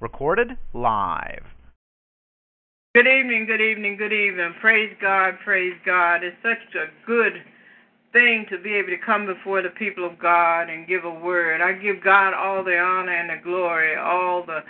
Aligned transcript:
Recorded 0.00 0.56
live. 0.74 1.44
Good 2.94 3.06
evening, 3.06 3.46
good 3.46 3.60
evening, 3.60 3.96
good 3.96 4.12
evening. 4.12 4.54
Praise 4.60 4.94
God, 5.00 5.34
praise 5.44 5.74
God. 5.86 6.22
It's 6.22 6.36
such 6.42 6.74
a 6.74 6.86
good 7.06 7.32
thing 8.12 8.44
to 8.50 8.58
be 8.58 8.74
able 8.74 8.90
to 8.90 8.98
come 8.98 9.26
before 9.26 9.62
the 9.62 9.70
people 9.70 10.04
of 10.04 10.18
God 10.18 10.68
and 10.68 10.86
give 10.86 11.04
a 11.04 11.10
word. 11.10 11.60
I 11.60 11.72
give 11.72 12.02
God 12.04 12.34
all 12.34 12.62
the 12.62 12.78
honor 12.78 13.12
and 13.12 13.30
the 13.30 13.42
glory, 13.42 13.96
all 13.96 14.44
the 14.44 14.60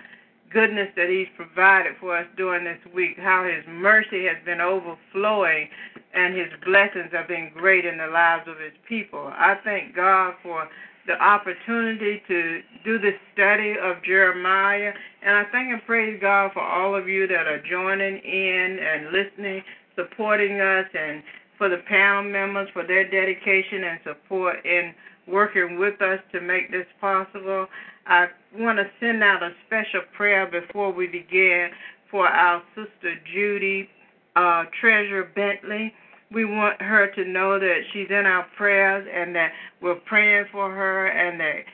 goodness 0.53 0.89
that 0.97 1.09
He's 1.09 1.29
provided 1.37 1.95
for 1.99 2.17
us 2.17 2.27
during 2.37 2.65
this 2.65 2.79
week, 2.95 3.19
how 3.19 3.45
His 3.45 3.65
mercy 3.69 4.27
has 4.27 4.37
been 4.45 4.61
overflowing 4.61 5.69
and 6.15 6.37
His 6.37 6.49
blessings 6.65 7.11
have 7.13 7.27
been 7.27 7.51
great 7.55 7.85
in 7.85 7.99
the 7.99 8.07
lives 8.07 8.47
of 8.47 8.59
His 8.59 8.75
people. 8.89 9.33
I 9.35 9.57
thank 9.65 9.97
God 9.97 10.35
for 10.43 10.69
the 11.07 11.15
opportunity 11.15 12.23
to 12.29 12.61
do 12.85 12.99
this 12.99 13.15
study 13.35 13.75
of 13.83 14.03
Jeremiah, 14.05 14.93
and 15.23 15.37
I 15.37 15.45
thank 15.51 15.73
and 15.73 15.85
praise 15.85 16.19
God 16.21 16.53
for 16.53 16.63
all 16.63 16.95
of 16.95 17.09
you 17.09 17.27
that 17.27 17.47
are 17.47 17.61
joining 17.63 18.19
in 18.19 18.79
and 18.79 19.13
listening, 19.13 19.63
supporting 19.97 20.61
us, 20.61 20.87
and 20.95 21.23
for 21.59 21.69
the 21.69 21.79
panel 21.89 22.25
members 22.25 22.69
for 22.73 22.87
their 22.87 23.09
dedication 23.09 23.85
and 23.85 24.01
support 24.05 24.65
in 24.65 24.95
working 25.27 25.79
with 25.79 26.01
us 26.03 26.21
to 26.33 26.41
make 26.41 26.71
this 26.71 26.87
possible. 27.01 27.67
I 28.07 28.27
want 28.57 28.79
to 28.79 28.91
send 29.01 29.23
out 29.23 29.43
a 29.43 29.51
special 29.67 30.01
prayer 30.17 30.47
before 30.47 30.93
we 30.93 31.07
begin 31.07 31.71
for 32.11 32.27
our 32.27 32.63
sister 32.75 33.15
Judy 33.33 33.89
uh, 34.35 34.65
Treasure 34.81 35.31
Bentley. 35.35 35.93
We 36.33 36.45
want 36.45 36.81
her 36.81 37.11
to 37.15 37.25
know 37.25 37.59
that 37.59 37.81
she's 37.93 38.09
in 38.11 38.27
our 38.27 38.47
prayers 38.57 39.07
and 39.13 39.35
that 39.35 39.53
we're 39.81 39.97
praying 39.97 40.47
for 40.51 40.71
her 40.71 41.07
and 41.09 41.39
that 41.41 41.65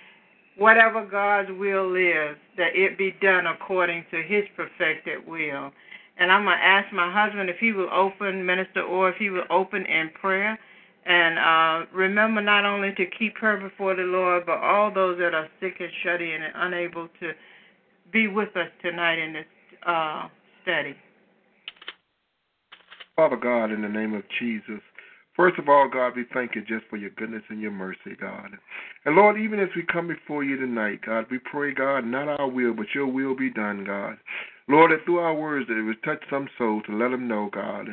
whatever 0.56 1.06
God's 1.06 1.50
will 1.52 1.94
is, 1.94 2.36
that 2.56 2.74
it 2.74 2.98
be 2.98 3.14
done 3.22 3.46
according 3.46 4.04
to 4.10 4.22
his 4.22 4.44
perfected 4.56 5.26
will. 5.26 5.70
And 6.18 6.32
I'm 6.32 6.44
going 6.44 6.58
to 6.58 6.64
ask 6.64 6.92
my 6.92 7.12
husband 7.12 7.48
if 7.48 7.58
he 7.58 7.72
will 7.72 7.90
open, 7.92 8.44
minister, 8.44 8.82
or 8.82 9.08
if 9.10 9.16
he 9.16 9.30
will 9.30 9.44
open 9.50 9.86
in 9.86 10.10
prayer. 10.20 10.58
And 11.06 11.38
uh, 11.38 11.86
remember 11.94 12.40
not 12.40 12.64
only 12.64 12.92
to 12.96 13.06
keep 13.06 13.38
her 13.38 13.56
before 13.56 13.94
the 13.94 14.02
Lord, 14.02 14.44
but 14.44 14.58
all 14.58 14.92
those 14.92 15.18
that 15.18 15.32
are 15.32 15.48
sick 15.60 15.76
and 15.78 15.90
shut 16.02 16.20
in 16.20 16.42
and 16.42 16.52
unable 16.56 17.08
to 17.20 17.32
be 18.12 18.26
with 18.26 18.54
us 18.56 18.68
tonight 18.82 19.18
in 19.18 19.32
this 19.32 19.46
uh, 19.86 20.28
study. 20.62 20.96
Father 23.18 23.34
God, 23.34 23.72
in 23.72 23.82
the 23.82 23.88
name 23.88 24.14
of 24.14 24.22
Jesus, 24.38 24.80
first 25.34 25.58
of 25.58 25.68
all, 25.68 25.90
God, 25.92 26.12
we 26.14 26.24
thank 26.32 26.54
you 26.54 26.60
just 26.60 26.86
for 26.88 26.96
your 26.96 27.10
goodness 27.10 27.42
and 27.48 27.60
your 27.60 27.72
mercy, 27.72 28.14
God. 28.20 28.50
And 29.04 29.16
Lord, 29.16 29.40
even 29.40 29.58
as 29.58 29.70
we 29.74 29.82
come 29.92 30.06
before 30.06 30.44
you 30.44 30.56
tonight, 30.56 31.00
God, 31.04 31.24
we 31.28 31.40
pray, 31.40 31.74
God, 31.74 32.06
not 32.06 32.28
our 32.28 32.48
will, 32.48 32.74
but 32.74 32.86
your 32.94 33.08
will 33.08 33.34
be 33.34 33.50
done, 33.50 33.82
God. 33.82 34.18
Lord, 34.68 34.92
that 34.92 35.04
through 35.04 35.18
our 35.18 35.34
words 35.34 35.66
that 35.68 35.78
it 35.78 35.82
would 35.82 36.02
touch 36.02 36.22
some 36.30 36.48
soul 36.58 36.82
to 36.86 36.96
let 36.96 37.10
them 37.10 37.26
know, 37.28 37.50
God. 37.52 37.88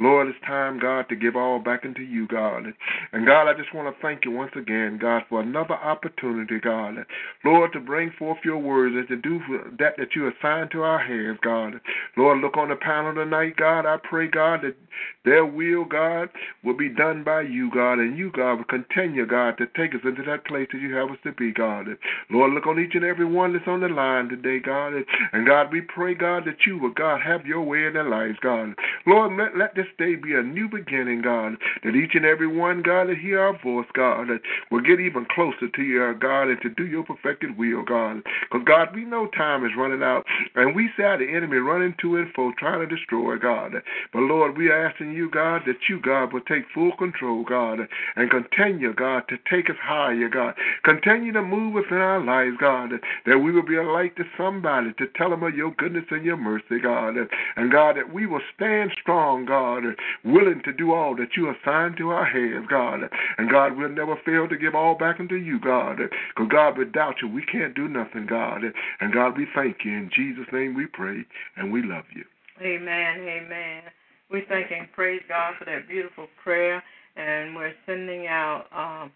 Lord, 0.00 0.28
it's 0.28 0.38
time, 0.46 0.78
God, 0.78 1.08
to 1.08 1.16
give 1.16 1.36
all 1.36 1.58
back 1.58 1.84
into 1.84 2.02
you, 2.02 2.26
God. 2.28 2.64
And 3.12 3.26
God, 3.26 3.48
I 3.48 3.54
just 3.54 3.74
want 3.74 3.94
to 3.94 4.02
thank 4.02 4.24
you 4.24 4.30
once 4.30 4.52
again, 4.56 4.98
God, 5.00 5.22
for 5.28 5.40
another 5.40 5.74
opportunity, 5.74 6.60
God. 6.60 6.96
Lord, 7.44 7.72
to 7.72 7.80
bring 7.80 8.12
forth 8.18 8.38
your 8.44 8.58
words 8.58 8.94
and 8.96 9.08
to 9.08 9.16
do 9.16 9.40
that 9.78 9.96
that 9.98 10.14
you 10.14 10.28
assigned 10.28 10.70
to 10.72 10.82
our 10.82 10.98
hands, 10.98 11.38
God. 11.42 11.80
Lord, 12.16 12.40
look 12.40 12.56
on 12.56 12.68
the 12.68 12.76
panel 12.76 13.14
tonight, 13.14 13.56
God. 13.56 13.86
I 13.86 13.96
pray, 14.02 14.28
God, 14.28 14.60
that 14.62 14.76
their 15.24 15.46
will, 15.46 15.84
God, 15.84 16.28
will 16.64 16.76
be 16.76 16.88
done 16.88 17.22
by 17.24 17.42
you, 17.42 17.70
God, 17.72 17.94
and 17.94 18.18
you, 18.18 18.30
God, 18.32 18.54
will 18.54 18.64
continue, 18.64 19.26
God, 19.26 19.56
to 19.58 19.66
take 19.76 19.94
us 19.94 20.00
into 20.04 20.22
that 20.24 20.46
place 20.46 20.68
that 20.72 20.80
you 20.80 20.94
have 20.94 21.10
us 21.10 21.18
to 21.24 21.32
be, 21.32 21.52
God. 21.52 21.86
Lord, 22.30 22.52
look 22.52 22.66
on 22.66 22.80
each 22.80 22.94
and 22.94 23.04
every 23.04 23.24
one 23.24 23.52
that's 23.52 23.68
on 23.68 23.80
the 23.80 23.88
line 23.88 24.28
today, 24.28 24.58
God. 24.60 24.94
And 25.32 25.46
God, 25.46 25.72
we 25.72 25.80
pray, 25.82 26.14
God, 26.18 26.44
that 26.46 26.66
you 26.66 26.78
will, 26.78 26.92
God, 26.92 27.20
have 27.20 27.46
your 27.46 27.62
way 27.62 27.86
in 27.86 27.94
their 27.94 28.08
lives, 28.08 28.38
God. 28.40 28.74
Lord, 29.06 29.36
let, 29.36 29.56
let 29.56 29.74
this 29.74 29.86
day 29.98 30.16
be 30.16 30.34
a 30.34 30.42
new 30.42 30.68
beginning, 30.68 31.22
God, 31.22 31.56
that 31.84 31.96
each 31.96 32.14
and 32.14 32.24
every 32.24 32.46
one, 32.46 32.82
God, 32.82 33.08
that 33.08 33.18
hear 33.18 33.40
our 33.40 33.58
voice, 33.62 33.86
God, 33.94 34.28
that 34.28 34.40
will 34.70 34.82
get 34.82 35.00
even 35.00 35.26
closer 35.34 35.68
to 35.68 35.82
you, 35.82 36.14
God, 36.20 36.48
and 36.48 36.60
to 36.62 36.68
do 36.70 36.86
your 36.86 37.04
perfected 37.04 37.56
will, 37.56 37.84
God. 37.84 38.22
Because, 38.50 38.66
God, 38.66 38.88
we 38.94 39.04
know 39.04 39.28
time 39.28 39.64
is 39.64 39.72
running 39.76 40.02
out, 40.02 40.24
and 40.54 40.74
we 40.74 40.88
see 40.96 41.02
the 41.02 41.32
enemy 41.34 41.58
running 41.58 41.94
to 42.02 42.16
and 42.16 42.32
fro, 42.34 42.52
trying 42.58 42.86
to 42.86 42.94
destroy, 42.94 43.38
God. 43.38 43.72
But, 44.12 44.20
Lord, 44.20 44.56
we 44.56 44.68
are 44.68 44.86
asking 44.86 45.12
you, 45.12 45.30
God, 45.30 45.62
that 45.66 45.88
you, 45.88 46.00
God, 46.00 46.32
will 46.32 46.40
take 46.42 46.64
full 46.74 46.92
control, 46.96 47.44
God, 47.44 47.80
and 48.16 48.30
continue, 48.30 48.92
God, 48.94 49.22
to 49.28 49.36
take 49.50 49.70
us 49.70 49.76
higher, 49.80 50.28
God. 50.28 50.54
Continue 50.84 51.32
to 51.32 51.42
move 51.42 51.74
within 51.74 51.98
our 51.98 52.22
lives, 52.22 52.56
God, 52.60 52.90
that 53.26 53.38
we 53.38 53.52
will 53.52 53.62
be 53.62 53.76
a 53.76 53.82
light 53.82 54.16
to 54.16 54.24
somebody 54.36 54.92
to 54.98 55.06
tell 55.16 55.30
them 55.30 55.42
of 55.42 55.54
your 55.54 55.72
goodness 55.78 56.04
and 56.10 56.24
your 56.24 56.36
mercy, 56.36 56.78
God. 56.82 57.14
And 57.56 57.72
God, 57.72 57.96
that 57.96 58.12
we 58.12 58.26
will 58.26 58.40
stand 58.54 58.90
strong, 59.00 59.44
God, 59.44 59.84
willing 60.24 60.62
to 60.64 60.72
do 60.72 60.92
all 60.92 61.16
that 61.16 61.36
you 61.36 61.50
assign 61.50 61.96
to 61.96 62.10
our 62.10 62.24
hands, 62.24 62.66
God. 62.68 63.00
And 63.38 63.50
God, 63.50 63.76
we'll 63.76 63.88
never 63.88 64.16
fail 64.24 64.48
to 64.48 64.56
give 64.56 64.74
all 64.74 64.94
back 64.94 65.20
unto 65.20 65.36
you, 65.36 65.60
God. 65.60 65.98
Because 65.98 66.48
God, 66.50 66.78
without 66.78 67.16
you, 67.22 67.28
we 67.28 67.44
can't 67.44 67.74
do 67.74 67.88
nothing, 67.88 68.26
God. 68.26 68.62
And 69.00 69.12
God, 69.12 69.36
we 69.36 69.46
thank 69.54 69.78
you. 69.84 69.92
In 69.92 70.10
Jesus' 70.14 70.46
name 70.52 70.74
we 70.74 70.86
pray 70.86 71.24
and 71.56 71.72
we 71.72 71.82
love 71.82 72.04
you. 72.14 72.24
Amen. 72.60 73.20
Amen. 73.20 73.82
We 74.30 74.42
thank 74.48 74.70
and 74.70 74.90
praise 74.92 75.22
God 75.28 75.54
for 75.58 75.64
that 75.64 75.88
beautiful 75.88 76.26
prayer. 76.42 76.82
And 77.16 77.54
we're 77.56 77.72
sending 77.86 78.26
out 78.26 78.66
um, 78.76 79.10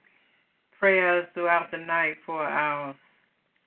prayers 0.79 1.27
throughout 1.35 1.71
the 1.71 1.79
night 1.79 2.17
for 2.27 2.43
our 2.43 2.95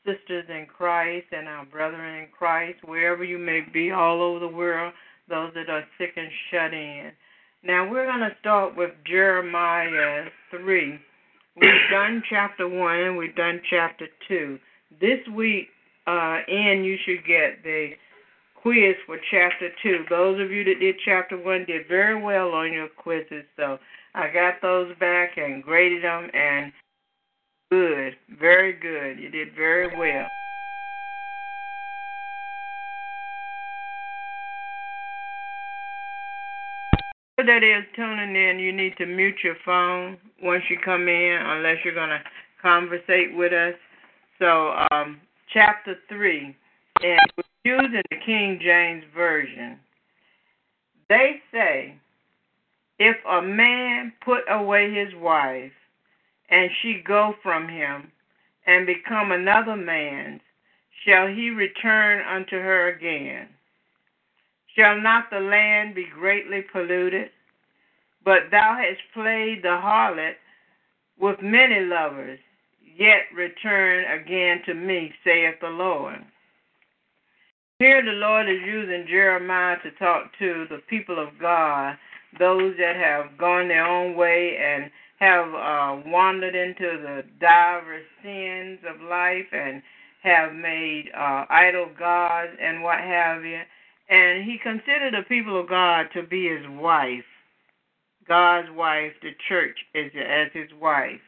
sisters 0.05 0.45
in 0.49 0.67
Christ 0.67 1.27
and 1.31 1.47
our 1.47 1.65
brethren 1.65 2.23
in 2.23 2.27
Christ, 2.37 2.77
wherever 2.85 3.23
you 3.23 3.37
may 3.37 3.61
be, 3.73 3.91
all 3.91 4.21
over 4.21 4.39
the 4.39 4.47
world, 4.47 4.93
those 5.27 5.51
that 5.55 5.69
are 5.69 5.83
sick 5.97 6.13
and 6.15 6.29
shut 6.51 6.73
in. 6.73 7.11
Now 7.63 7.89
we're 7.89 8.05
going 8.05 8.19
to 8.19 8.35
start 8.39 8.77
with 8.77 8.91
Jeremiah 9.05 10.25
3. 10.51 10.99
We've 11.57 11.89
done 11.91 12.21
chapter 12.29 12.67
1 12.67 12.95
and 12.99 13.17
we've 13.17 13.35
done 13.35 13.61
chapter 13.69 14.07
2. 14.27 14.59
This 15.01 15.19
week, 15.35 15.67
uh, 16.05 16.39
in, 16.47 16.83
you 16.83 16.97
should 17.05 17.25
get 17.25 17.63
the 17.63 17.91
quiz 18.61 18.95
for 19.05 19.17
chapter 19.31 19.69
2. 19.81 20.05
Those 20.09 20.39
of 20.39 20.51
you 20.51 20.63
that 20.65 20.79
did 20.79 20.95
chapter 21.03 21.37
1 21.37 21.65
did 21.65 21.87
very 21.87 22.21
well 22.21 22.49
on 22.49 22.71
your 22.71 22.87
quizzes, 22.89 23.45
so 23.57 23.79
I 24.13 24.31
got 24.31 24.61
those 24.61 24.95
back 24.99 25.37
and 25.37 25.63
graded 25.63 26.03
them 26.03 26.29
and 26.33 26.71
Good, 27.71 28.15
very 28.39 28.73
good. 28.73 29.19
You 29.19 29.29
did 29.29 29.55
very 29.55 29.87
well. 29.97 30.27
That 37.37 37.63
is 37.63 37.85
tuning 37.95 38.35
in. 38.35 38.59
You 38.59 38.71
need 38.71 38.95
to 38.97 39.05
mute 39.05 39.35
your 39.43 39.57
phone 39.65 40.17
once 40.41 40.63
you 40.69 40.77
come 40.83 41.07
in, 41.07 41.39
unless 41.41 41.77
you're 41.83 41.93
going 41.93 42.09
to 42.09 42.21
conversate 42.61 43.35
with 43.35 43.51
us. 43.51 43.73
So, 44.39 44.73
um, 44.91 45.19
chapter 45.53 45.95
three, 46.07 46.55
and 47.03 47.19
we're 47.37 47.43
using 47.77 48.01
the 48.09 48.17
King 48.25 48.59
James 48.63 49.03
version. 49.13 49.77
They 51.09 51.41
say, 51.51 51.95
if 52.99 53.17
a 53.29 53.41
man 53.41 54.13
put 54.23 54.41
away 54.49 54.93
his 54.93 55.13
wife 55.21 55.71
and 56.49 56.69
she 56.81 57.01
go 57.05 57.35
from 57.41 57.67
him, 57.67 58.11
and 58.67 58.85
become 58.85 59.31
another 59.31 59.75
man's, 59.75 60.41
shall 61.05 61.27
he 61.27 61.49
return 61.49 62.25
unto 62.25 62.57
her 62.57 62.89
again? 62.89 63.47
Shall 64.75 64.99
not 64.99 65.29
the 65.31 65.39
land 65.39 65.95
be 65.95 66.05
greatly 66.13 66.61
polluted? 66.71 67.29
But 68.23 68.49
thou 68.51 68.77
hast 68.77 69.01
played 69.13 69.61
the 69.61 69.69
harlot 69.69 70.35
with 71.19 71.41
many 71.41 71.79
lovers, 71.81 72.39
yet 72.97 73.21
return 73.35 74.05
again 74.19 74.61
to 74.65 74.73
me, 74.73 75.13
saith 75.23 75.55
the 75.61 75.69
Lord. 75.69 76.25
Here 77.79 78.03
the 78.03 78.11
Lord 78.11 78.49
is 78.49 78.61
using 78.65 79.05
Jeremiah 79.07 79.77
to 79.83 79.91
talk 79.91 80.31
to 80.39 80.65
the 80.69 80.79
people 80.89 81.19
of 81.19 81.37
God, 81.39 81.97
those 82.39 82.73
that 82.77 82.95
have 82.95 83.37
gone 83.37 83.67
their 83.67 83.85
own 83.85 84.15
way 84.15 84.57
and 84.57 84.89
have 85.19 85.47
uh, 85.53 86.01
wandered 86.05 86.55
into 86.55 86.97
the 87.01 87.23
diverse 87.39 88.05
sins 88.21 88.79
of 88.87 89.01
life 89.01 89.47
and 89.51 89.81
have 90.23 90.53
made 90.53 91.05
uh, 91.15 91.45
idol 91.49 91.87
gods 91.97 92.51
and 92.61 92.83
what 92.83 92.99
have 92.99 93.43
you. 93.45 93.61
And 94.09 94.43
he 94.43 94.57
considered 94.61 95.13
the 95.13 95.23
people 95.27 95.59
of 95.59 95.69
God 95.69 96.07
to 96.13 96.23
be 96.23 96.47
his 96.47 96.65
wife, 96.67 97.23
God's 98.27 98.69
wife, 98.71 99.13
the 99.21 99.31
church 99.47 99.77
is 99.93 100.11
as 100.15 100.49
his 100.53 100.69
wife. 100.79 101.21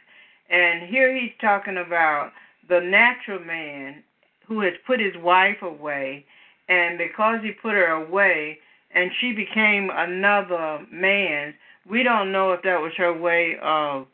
And 0.50 0.90
here 0.90 1.16
he's 1.16 1.32
talking 1.40 1.78
about 1.78 2.32
the 2.70 2.80
natural 2.80 3.40
man 3.40 4.04
who 4.48 4.62
has 4.62 4.74
put 4.86 5.00
his 5.00 5.16
wife 5.18 5.62
away, 5.62 6.26
and 6.70 6.98
because 6.98 7.40
he 7.44 7.52
put 7.52 7.74
her 7.74 7.88
away 7.88 8.60
and 8.92 9.12
she 9.20 9.32
became 9.34 9.90
another 9.94 10.86
man's, 10.92 11.56
we 11.90 12.04
don't 12.04 12.32
know 12.32 12.54
if 12.54 12.62
that 12.64 12.82
was 12.82 12.94
her 12.98 13.14
way 13.14 13.58
of 13.62 14.08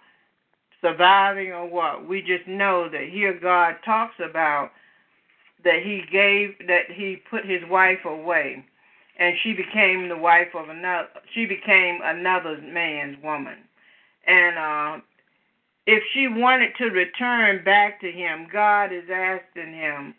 surviving 0.81 1.51
or 1.51 1.67
what. 1.67 2.07
We 2.07 2.21
just 2.21 2.47
know 2.47 2.89
that 2.89 3.09
here 3.09 3.37
God 3.39 3.75
talks 3.85 4.15
about 4.19 4.71
that 5.63 5.81
he 5.83 6.03
gave 6.11 6.67
that 6.67 6.91
he 6.91 7.21
put 7.29 7.45
his 7.45 7.61
wife 7.69 8.03
away 8.05 8.65
and 9.17 9.35
she 9.43 9.53
became 9.53 10.09
the 10.09 10.17
wife 10.17 10.49
of 10.55 10.69
another 10.69 11.07
she 11.33 11.45
became 11.45 11.99
another 12.03 12.59
man's 12.61 13.17
woman. 13.23 13.57
And 14.27 14.57
uh 14.57 15.01
if 15.85 16.03
she 16.13 16.27
wanted 16.27 16.71
to 16.77 16.85
return 16.85 17.63
back 17.63 17.99
to 18.01 18.11
him, 18.11 18.47
God 18.51 18.93
is 18.93 19.03
asking 19.13 19.73
him, 19.73 20.15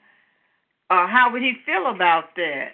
uh, 0.90 1.06
how 1.06 1.30
would 1.32 1.42
he 1.42 1.54
feel 1.64 1.86
about 1.86 2.36
that? 2.36 2.72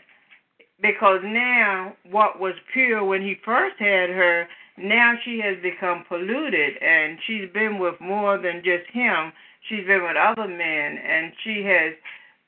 Because 0.82 1.20
now, 1.22 1.94
what 2.10 2.40
was 2.40 2.54
pure 2.72 3.04
when 3.04 3.22
he 3.22 3.36
first 3.44 3.76
had 3.78 4.10
her, 4.10 4.48
now 4.82 5.14
she 5.24 5.40
has 5.40 5.56
become 5.62 6.04
polluted, 6.08 6.76
and 6.82 7.18
she's 7.26 7.48
been 7.52 7.78
with 7.78 8.00
more 8.00 8.38
than 8.38 8.62
just 8.64 8.88
him. 8.92 9.32
She's 9.68 9.86
been 9.86 10.02
with 10.02 10.16
other 10.16 10.48
men, 10.48 10.98
and 10.98 11.32
she 11.44 11.62
has 11.64 11.94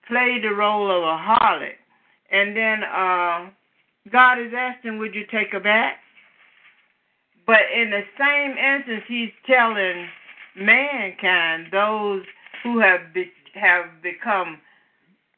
played 0.08 0.44
the 0.44 0.54
role 0.54 0.90
of 0.90 1.02
a 1.02 1.16
harlot. 1.16 1.76
And 2.30 2.56
then 2.56 2.84
uh, 2.84 3.50
God 4.10 4.38
is 4.40 4.52
asking, 4.56 4.98
Would 4.98 5.14
you 5.14 5.24
take 5.30 5.52
her 5.52 5.60
back? 5.60 5.98
But 7.46 7.60
in 7.74 7.90
the 7.90 8.02
same 8.18 8.56
instance, 8.56 9.04
He's 9.08 9.30
telling 9.46 10.08
mankind, 10.56 11.66
those 11.72 12.22
who 12.62 12.78
have 12.78 13.12
be, 13.12 13.30
have 13.54 13.86
become 14.02 14.58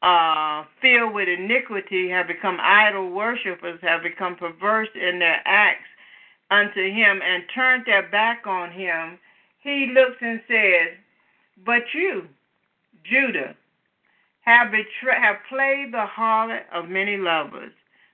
uh, 0.03 0.65
filled 0.81 1.15
with 1.15 1.29
iniquity, 1.29 2.09
have 2.11 2.29
become 2.29 2.59
idol 2.61 3.11
worshippers, 3.11 3.81
have 3.83 4.03
become 4.03 4.37
perverse 4.37 4.89
in 4.95 5.19
their 5.19 5.41
acts 5.45 5.89
unto 6.55 6.83
him, 6.91 7.21
and 7.23 7.45
turned 7.55 7.85
their 7.87 8.09
back 8.09 8.47
on 8.47 8.71
him, 8.71 9.19
he 9.61 9.93
looks 9.95 10.17
and 10.21 10.41
says, 10.49 10.89
But 11.65 11.83
you, 11.93 12.29
Judah, 13.05 13.57
have, 14.43 14.71
betray- 14.71 15.21
have 15.21 15.37
played 15.49 15.93
the 15.93 16.07
harlot 16.07 16.65
of 16.73 16.89
many 16.89 17.17
lovers. 17.17 17.73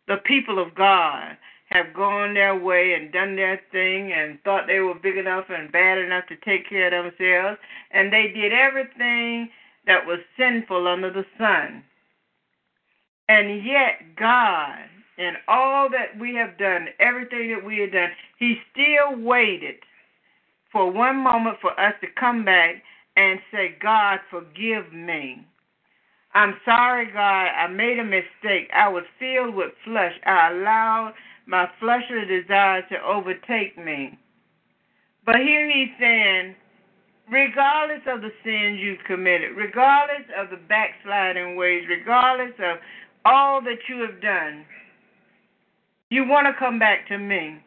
The 0.09 0.19
people 0.19 0.59
of 0.59 0.75
God 0.75 1.37
have 1.71 1.95
gone 1.95 2.35
their 2.35 2.57
way 2.57 2.95
and 2.95 3.13
done 3.13 3.37
their 3.37 3.61
thing 3.71 4.13
and 4.13 4.43
thought 4.43 4.67
they 4.67 4.81
were 4.81 4.95
big 4.95 5.17
enough 5.17 5.47
and 5.51 5.71
bad 5.71 5.99
enough 5.99 6.27
to 6.29 6.37
take 6.37 6.69
care 6.69 6.87
of 6.93 7.05
themselves, 7.19 7.59
and 7.93 8.13
they 8.13 8.29
did 8.29 8.53
everything 8.53 9.49
that 9.87 10.07
was 10.07 10.19
sinful 10.37 10.89
under 10.89 11.13
the 11.13 11.25
sun. 11.39 11.85
And 13.29 13.65
yet, 13.65 14.17
God, 14.17 14.89
in 15.21 15.35
all 15.49 15.91
that 15.91 16.19
we 16.19 16.35
have 16.35 16.57
done, 16.57 16.89
everything 16.99 17.51
that 17.55 17.65
we 17.65 17.79
have 17.81 17.93
done, 17.93 18.09
He 18.39 18.57
still 18.73 19.21
waited 19.23 19.77
for 20.73 20.91
one 20.91 21.17
moment 21.17 21.59
for 21.61 21.79
us 21.79 21.95
to 22.01 22.07
come 22.19 22.45
back 22.45 22.77
and 23.17 23.39
say, 23.53 23.77
God, 23.83 24.21
forgive 24.31 24.93
me. 24.93 25.47
I'm 26.33 26.55
sorry, 26.65 27.07
God, 27.13 27.49
I 27.53 27.67
made 27.67 27.99
a 27.99 28.05
mistake. 28.05 28.71
I 28.75 28.89
was 28.89 29.05
filled 29.19 29.55
with 29.55 29.73
flesh. 29.85 30.15
I 30.25 30.53
allowed 30.53 31.15
my 31.47 31.69
fleshly 31.81 32.25
desires 32.27 32.85
to 32.91 33.03
overtake 33.03 33.77
me. 33.77 34.19
But 35.27 35.37
here 35.37 35.69
he's 35.69 35.91
saying, 36.01 36.55
regardless 37.31 38.03
of 38.07 38.23
the 38.23 38.31
sins 38.43 38.81
you've 38.81 39.05
committed, 39.07 39.57
regardless 39.57 40.27
of 40.39 40.51
the 40.51 40.61
backsliding 40.69 41.57
ways, 41.57 41.85
regardless 41.89 42.55
of 42.59 42.79
all 43.25 43.61
that 43.63 43.79
you 43.89 44.01
have 44.01 44.23
done, 44.23 44.65
you 46.11 46.27
want 46.27 46.47
to 46.47 46.53
come 46.59 46.79
back 46.79 47.09
to 47.09 47.19
me. 47.19 47.59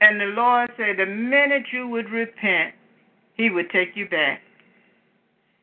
And 0.00 0.20
the 0.20 0.26
Lord 0.26 0.70
said, 0.76 0.96
the 0.98 1.06
minute 1.06 1.64
you 1.72 1.88
would 1.88 2.10
repent, 2.10 2.74
he 3.34 3.50
would 3.50 3.70
take 3.70 3.96
you 3.96 4.08
back. 4.08 4.40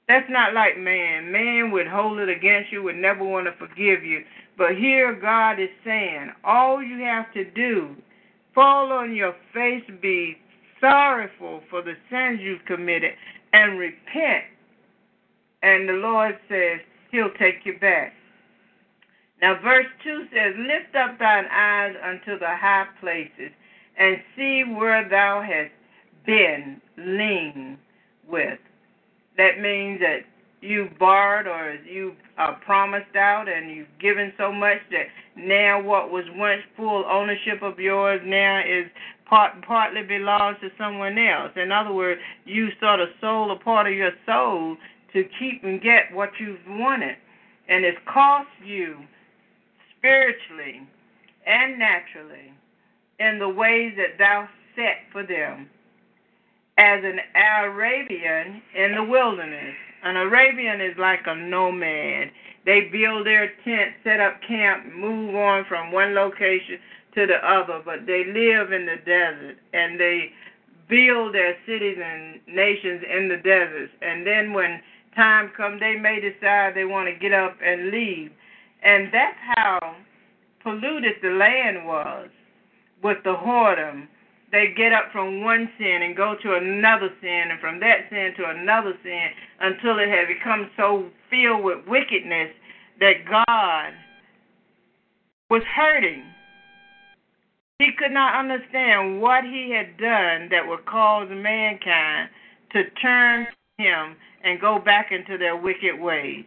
That's 0.07 0.29
not 0.29 0.53
like 0.53 0.77
man. 0.77 1.31
Man 1.31 1.71
would 1.71 1.87
hold 1.87 2.19
it 2.19 2.29
against 2.29 2.71
you, 2.71 2.83
would 2.83 2.95
never 2.95 3.23
want 3.23 3.47
to 3.47 3.53
forgive 3.53 4.03
you. 4.03 4.23
But 4.57 4.75
here 4.75 5.13
God 5.13 5.59
is 5.59 5.69
saying, 5.83 6.31
all 6.43 6.81
you 6.81 7.03
have 7.03 7.31
to 7.33 7.49
do, 7.51 7.95
fall 8.55 8.91
on 8.91 9.15
your 9.15 9.35
face, 9.53 9.83
be 10.01 10.37
sorrowful 10.79 11.61
for 11.69 11.81
the 11.81 11.93
sins 12.09 12.39
you've 12.41 12.65
committed, 12.65 13.11
and 13.53 13.77
repent. 13.77 14.45
And 15.61 15.89
the 15.89 15.93
Lord 15.93 16.37
says, 16.49 16.79
He'll 17.11 17.31
take 17.39 17.65
you 17.65 17.77
back. 17.79 18.13
Now, 19.41 19.59
verse 19.61 19.85
2 20.03 20.25
says, 20.31 20.53
Lift 20.57 20.95
up 20.95 21.19
thine 21.19 21.45
eyes 21.45 21.95
unto 22.03 22.39
the 22.39 22.47
high 22.47 22.87
places, 22.99 23.51
and 23.97 24.17
see 24.35 24.63
where 24.63 25.07
thou 25.07 25.41
hast 25.41 25.71
been 26.25 26.81
lien 26.97 27.77
with. 28.27 28.59
That 29.37 29.59
means 29.61 29.99
that 29.99 30.21
you've 30.61 30.97
borrowed 30.97 31.47
or 31.47 31.77
you 31.85 32.13
uh, 32.37 32.53
promised 32.65 33.15
out 33.15 33.47
and 33.47 33.69
you've 33.71 33.87
given 34.01 34.33
so 34.37 34.51
much 34.51 34.77
that 34.89 35.05
now 35.35 35.81
what 35.81 36.11
was 36.11 36.25
once 36.33 36.61
full 36.75 37.05
ownership 37.05 37.61
of 37.61 37.79
yours 37.79 38.19
now 38.25 38.59
is 38.59 38.85
part 39.29 39.53
partly 39.65 40.01
belongs 40.03 40.57
to 40.61 40.69
someone 40.77 41.17
else. 41.17 41.51
In 41.55 41.71
other 41.71 41.93
words, 41.93 42.19
you 42.45 42.69
sort 42.79 42.99
of 42.99 43.09
sold 43.21 43.51
a 43.51 43.63
part 43.63 43.87
of 43.87 43.93
your 43.93 44.11
soul 44.25 44.77
to 45.13 45.23
keep 45.39 45.63
and 45.63 45.81
get 45.81 46.11
what 46.11 46.29
you've 46.39 46.59
wanted, 46.67 47.15
and 47.69 47.85
it's 47.85 47.97
cost 48.11 48.49
you 48.65 48.97
spiritually 49.97 50.87
and 51.45 51.79
naturally 51.79 52.53
in 53.19 53.39
the 53.39 53.49
ways 53.49 53.93
that 53.97 54.17
thou 54.17 54.47
set 54.75 54.99
for 55.11 55.23
them 55.23 55.69
as 56.77 57.03
an 57.03 57.19
Arabian 57.35 58.61
in 58.75 58.95
the 58.95 59.03
wilderness. 59.03 59.73
An 60.03 60.15
Arabian 60.15 60.79
is 60.79 60.95
like 60.97 61.21
a 61.25 61.35
nomad. 61.35 62.29
They 62.65 62.81
build 62.91 63.25
their 63.25 63.51
tent, 63.63 63.93
set 64.03 64.19
up 64.19 64.39
camp, 64.47 64.93
move 64.93 65.35
on 65.35 65.65
from 65.67 65.91
one 65.91 66.13
location 66.13 66.77
to 67.15 67.25
the 67.25 67.37
other, 67.37 67.81
but 67.83 68.05
they 68.05 68.25
live 68.25 68.71
in 68.71 68.85
the 68.85 68.97
desert 69.05 69.57
and 69.73 69.99
they 69.99 70.31
build 70.87 71.33
their 71.33 71.55
cities 71.65 71.97
and 72.01 72.39
nations 72.47 73.01
in 73.09 73.27
the 73.27 73.37
deserts. 73.37 73.91
And 74.01 74.25
then 74.25 74.53
when 74.53 74.81
time 75.15 75.49
comes, 75.57 75.79
they 75.79 75.95
may 75.95 76.21
decide 76.21 76.75
they 76.75 76.85
want 76.85 77.07
to 77.09 77.15
get 77.15 77.33
up 77.33 77.57
and 77.63 77.89
leave. 77.89 78.31
And 78.83 79.07
that's 79.13 79.37
how 79.55 79.95
polluted 80.63 81.13
the 81.21 81.29
land 81.29 81.85
was 81.85 82.29
with 83.03 83.17
the 83.23 83.35
whoredom 83.35 84.07
they 84.51 84.73
get 84.75 84.93
up 84.93 85.11
from 85.11 85.43
one 85.43 85.69
sin 85.77 85.99
and 86.03 86.15
go 86.15 86.35
to 86.41 86.55
another 86.55 87.09
sin, 87.21 87.51
and 87.51 87.59
from 87.59 87.79
that 87.81 88.07
sin 88.09 88.33
to 88.37 88.49
another 88.49 88.93
sin, 89.03 89.27
until 89.59 89.99
it 89.99 90.07
had 90.07 90.27
become 90.27 90.69
so 90.77 91.09
filled 91.29 91.63
with 91.63 91.85
wickedness 91.87 92.51
that 92.99 93.25
God 93.29 93.93
was 95.49 95.63
hurting. 95.75 96.23
He 97.79 97.91
could 97.97 98.11
not 98.11 98.39
understand 98.39 99.21
what 99.21 99.43
he 99.43 99.71
had 99.71 99.97
done 99.97 100.49
that 100.49 100.65
would 100.65 100.85
cause 100.85 101.27
mankind 101.29 102.29
to 102.71 102.89
turn 103.01 103.47
him 103.77 104.15
and 104.43 104.61
go 104.61 104.79
back 104.79 105.11
into 105.11 105.37
their 105.37 105.55
wicked 105.55 105.99
ways. 105.99 106.45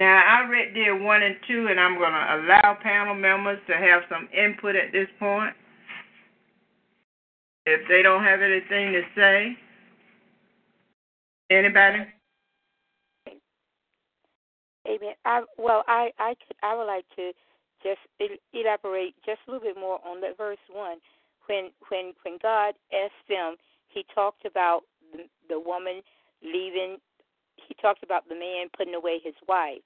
Now, 0.00 0.22
I 0.26 0.48
read 0.48 0.74
there 0.74 0.96
1 0.96 1.22
and 1.22 1.36
2, 1.46 1.66
and 1.70 1.78
I'm 1.78 1.98
going 1.98 2.12
to 2.12 2.36
allow 2.36 2.78
panel 2.82 3.14
members 3.14 3.58
to 3.68 3.74
have 3.74 4.02
some 4.08 4.28
input 4.32 4.74
at 4.74 4.92
this 4.92 5.08
point. 5.18 5.54
If 7.66 7.86
they 7.88 8.02
don't 8.02 8.24
have 8.24 8.40
anything 8.40 8.92
to 8.92 9.02
say, 9.14 9.56
anybody? 11.50 12.06
Amen. 14.88 15.14
I, 15.24 15.42
well, 15.58 15.84
I 15.86 16.10
I 16.18 16.34
could 16.34 16.56
I 16.62 16.74
would 16.74 16.86
like 16.86 17.04
to 17.16 17.32
just 17.82 18.00
elaborate 18.52 19.14
just 19.24 19.40
a 19.46 19.50
little 19.52 19.68
bit 19.68 19.76
more 19.78 20.00
on 20.06 20.20
that 20.22 20.38
verse 20.38 20.58
one. 20.72 20.98
When 21.46 21.70
when 21.90 22.14
when 22.24 22.38
God 22.42 22.74
asked 22.92 23.28
them, 23.28 23.56
He 23.88 24.04
talked 24.14 24.46
about 24.46 24.80
the, 25.12 25.24
the 25.48 25.60
woman 25.60 26.00
leaving. 26.42 26.96
He 27.56 27.74
talked 27.80 28.02
about 28.02 28.28
the 28.28 28.34
man 28.34 28.68
putting 28.76 28.94
away 28.94 29.20
his 29.22 29.34
wife, 29.46 29.82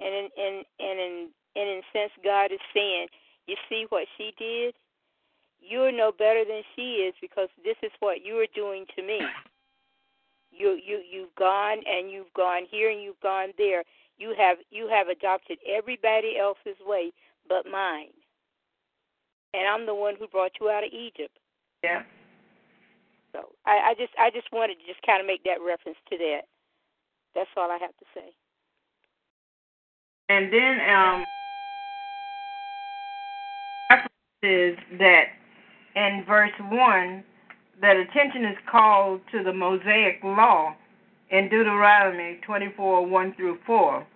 and 0.00 0.14
in 0.14 0.28
in 0.36 0.64
and 0.80 1.00
in 1.00 1.28
and 1.56 1.68
in 1.70 1.82
sense, 1.92 2.12
God 2.22 2.52
is 2.52 2.60
saying, 2.72 3.08
you 3.46 3.56
see 3.68 3.86
what 3.90 4.06
she 4.16 4.32
did 4.38 4.74
you're 5.66 5.92
no 5.92 6.12
better 6.12 6.44
than 6.44 6.62
she 6.76 7.08
is 7.08 7.14
because 7.20 7.48
this 7.64 7.76
is 7.82 7.90
what 8.00 8.24
you 8.24 8.36
are 8.38 8.52
doing 8.54 8.86
to 8.96 9.02
me. 9.02 9.20
You 10.56 10.78
you 10.78 11.02
you've 11.02 11.34
gone 11.34 11.78
and 11.84 12.12
you've 12.12 12.32
gone 12.36 12.62
here 12.70 12.88
and 12.88 13.02
you've 13.02 13.18
gone 13.20 13.48
there. 13.58 13.82
You 14.18 14.36
have 14.38 14.58
you 14.70 14.86
have 14.86 15.08
adopted 15.08 15.58
everybody 15.66 16.38
else's 16.38 16.78
way 16.86 17.10
but 17.48 17.66
mine. 17.66 18.14
And 19.52 19.66
I'm 19.66 19.84
the 19.84 19.96
one 19.96 20.14
who 20.16 20.28
brought 20.28 20.52
you 20.60 20.70
out 20.70 20.84
of 20.84 20.90
Egypt. 20.92 21.36
Yeah. 21.82 22.02
So 23.32 23.50
I, 23.66 23.90
I 23.90 23.94
just 23.98 24.12
I 24.16 24.30
just 24.30 24.46
wanted 24.52 24.76
to 24.78 24.86
just 24.86 25.04
kind 25.04 25.20
of 25.20 25.26
make 25.26 25.42
that 25.42 25.58
reference 25.58 25.98
to 26.10 26.18
that. 26.18 26.42
That's 27.34 27.50
all 27.56 27.72
I 27.72 27.78
have 27.78 27.96
to 27.98 28.06
say. 28.14 28.30
And 30.28 30.52
then 30.52 30.80
um 30.90 31.24
is 34.42 34.76
that 34.98 35.24
in 35.96 36.22
verse 36.26 36.52
one 36.70 37.24
that 37.80 37.96
attention 37.96 38.44
is 38.44 38.56
called 38.70 39.20
to 39.32 39.42
the 39.42 39.52
Mosaic 39.52 40.20
law 40.22 40.74
in 41.30 41.48
Deuteronomy 41.48 42.40
24 42.46 43.06
1 43.06 43.34
through 43.36 43.58
4, 43.66 44.06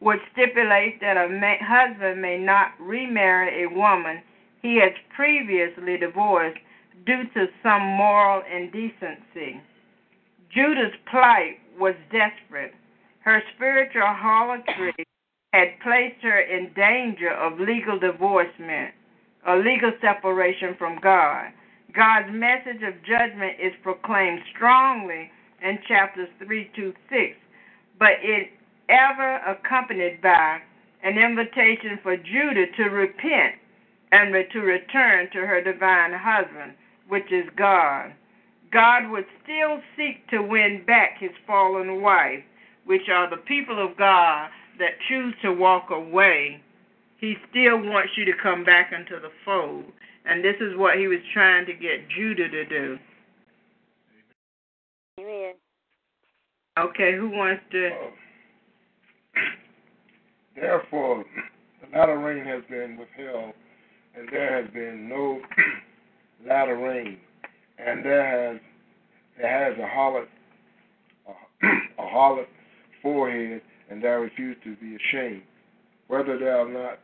which 0.00 0.20
stipulates 0.32 0.98
that 1.00 1.16
a 1.16 1.28
husband 1.62 2.20
may 2.20 2.38
not 2.38 2.72
remarry 2.80 3.64
a 3.64 3.70
woman 3.70 4.22
he 4.60 4.80
has 4.80 4.92
previously 5.14 5.96
divorced 5.96 6.58
due 7.06 7.22
to 7.34 7.46
some 7.62 7.82
moral 7.82 8.42
indecency. 8.52 9.60
Judah's 10.52 10.94
plight 11.10 11.58
was 11.78 11.94
desperate. 12.10 12.72
Her 13.20 13.42
spiritual 13.54 14.02
harlotry 14.06 14.94
had 15.52 15.68
placed 15.82 16.22
her 16.22 16.40
in 16.40 16.72
danger 16.74 17.30
of 17.30 17.60
legal 17.60 17.98
divorcement, 17.98 18.92
a 19.46 19.56
legal 19.56 19.92
separation 20.00 20.74
from 20.78 20.98
God. 21.00 21.52
God's 21.94 22.28
message 22.30 22.82
of 22.82 23.02
judgment 23.04 23.56
is 23.60 23.72
proclaimed 23.82 24.42
strongly 24.54 25.30
in 25.62 25.78
chapters 25.88 26.28
3 26.44 26.70
to 26.76 26.92
6, 27.08 27.36
but 27.98 28.20
it 28.20 28.50
ever 28.88 29.36
accompanied 29.46 30.20
by 30.20 30.60
an 31.02 31.16
invitation 31.18 31.98
for 32.02 32.16
Judah 32.16 32.66
to 32.76 32.84
repent 32.84 33.54
and 34.12 34.34
to 34.52 34.60
return 34.60 35.30
to 35.32 35.46
her 35.46 35.62
divine 35.62 36.12
husband, 36.12 36.74
which 37.08 37.32
is 37.32 37.48
God. 37.56 38.12
God 38.72 39.10
would 39.10 39.26
still 39.42 39.80
seek 39.96 40.28
to 40.28 40.42
win 40.42 40.84
back 40.86 41.18
his 41.18 41.30
fallen 41.46 42.02
wife, 42.02 42.42
which 42.84 43.08
are 43.10 43.30
the 43.30 43.36
people 43.38 43.82
of 43.84 43.96
God 43.96 44.50
that 44.78 44.98
choose 45.08 45.34
to 45.42 45.52
walk 45.52 45.90
away. 45.90 46.60
He 47.18 47.34
still 47.50 47.78
wants 47.78 48.12
you 48.16 48.24
to 48.26 48.32
come 48.42 48.64
back 48.64 48.92
into 48.92 49.20
the 49.20 49.30
fold. 49.44 49.84
And 50.26 50.44
this 50.44 50.56
is 50.60 50.76
what 50.76 50.98
he 50.98 51.06
was 51.08 51.20
trying 51.32 51.66
to 51.66 51.72
get 51.72 52.08
Judah 52.14 52.48
to 52.48 52.64
do. 52.66 52.98
Amen. 55.20 55.54
Okay, 56.78 57.16
who 57.16 57.30
wants 57.30 57.62
to? 57.72 57.86
Uh, 57.86 58.10
therefore, 60.54 61.24
the 61.80 61.98
latter 61.98 62.18
rain 62.18 62.44
has 62.44 62.62
been 62.68 62.98
withheld, 62.98 63.54
and 64.14 64.28
there 64.30 64.62
has 64.62 64.70
been 64.74 65.08
no 65.08 65.40
latter 66.46 66.76
rain, 66.76 67.18
and 67.78 68.04
there 68.04 68.50
has 68.52 68.60
there 69.38 69.70
has 69.70 69.78
a 69.78 69.86
harlot 69.86 70.26
a, 71.28 71.66
a 72.02 72.06
harlot 72.06 72.46
forehead, 73.02 73.62
and 73.90 74.02
thou 74.02 74.16
refuse 74.16 74.56
to 74.64 74.76
be 74.76 74.96
ashamed. 74.96 75.42
Whether 76.08 76.38
thou 76.38 76.66
not 76.68 76.98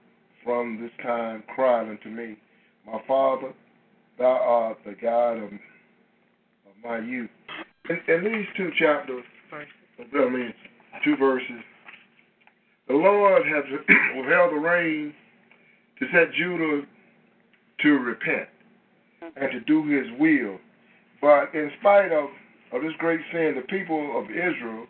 from 0.45 0.81
this 0.81 0.91
time 1.03 1.43
cried 1.55 1.89
unto 1.89 2.09
me, 2.09 2.37
My 2.87 3.01
Father, 3.07 3.53
thou 4.19 4.25
art 4.27 4.79
the 4.85 4.95
God 5.01 5.39
of, 5.39 5.53
of 5.53 6.75
my 6.85 6.99
youth. 6.99 7.31
In, 7.89 7.99
in 8.09 8.25
these 8.25 8.47
two 8.57 8.71
chapters, 8.79 9.25
I 9.53 10.29
mean, 10.29 10.55
two 11.05 11.17
verses, 11.17 11.63
the 12.89 12.95
Lord 12.95 13.43
has 13.47 13.65
withheld 14.17 14.53
the 14.53 14.59
rain 14.59 15.15
to 15.99 16.07
set 16.13 16.33
Judah 16.35 16.83
to 17.83 17.91
repent 17.99 18.49
and 19.37 19.51
to 19.53 19.61
do 19.61 19.87
his 19.87 20.07
will. 20.19 20.59
But 21.21 21.55
in 21.55 21.71
spite 21.81 22.13
of, 22.13 22.29
of 22.73 22.83
this 22.83 22.93
great 22.99 23.21
sin, 23.33 23.55
the 23.57 23.67
people 23.69 24.19
of 24.19 24.31
Israel 24.31 24.87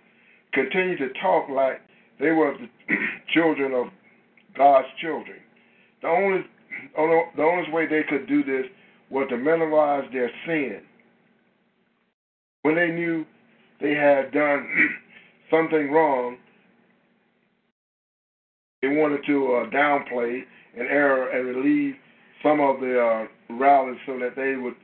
continue 0.53 0.97
to 0.99 1.09
talk 1.21 1.49
like 1.49 1.81
they 2.21 2.31
were 2.31 2.55
the 2.59 2.95
children 3.35 3.73
of 3.75 3.87
God's 4.57 4.89
children. 5.01 5.39
The 6.03 6.09
only, 6.09 6.45
the 6.95 7.43
only 7.43 7.73
way 7.73 7.87
they 7.87 8.03
could 8.09 8.27
do 8.27 8.45
this 8.45 8.67
was 9.11 9.27
to 9.31 9.37
minimize 9.37 10.05
their 10.13 10.31
sin. 10.47 10.81
When 12.63 12.77
they 12.77 12.89
knew 12.89 13.25
they 13.81 13.95
had 13.95 14.33
done 14.33 14.67
something 15.51 15.91
wrong, 15.91 16.37
they 18.81 18.89
wanted 18.89 19.25
to 19.27 19.55
uh, 19.55 19.71
downplay 19.71 20.43
an 20.77 20.87
error 20.89 21.29
and 21.29 21.57
relieve 21.57 21.95
some 22.43 22.61
of 22.61 22.81
the 22.81 23.01
uh, 23.01 23.55
rallies 23.55 23.99
so 24.07 24.19
that 24.19 24.35
they 24.35 24.57
would 24.57 24.75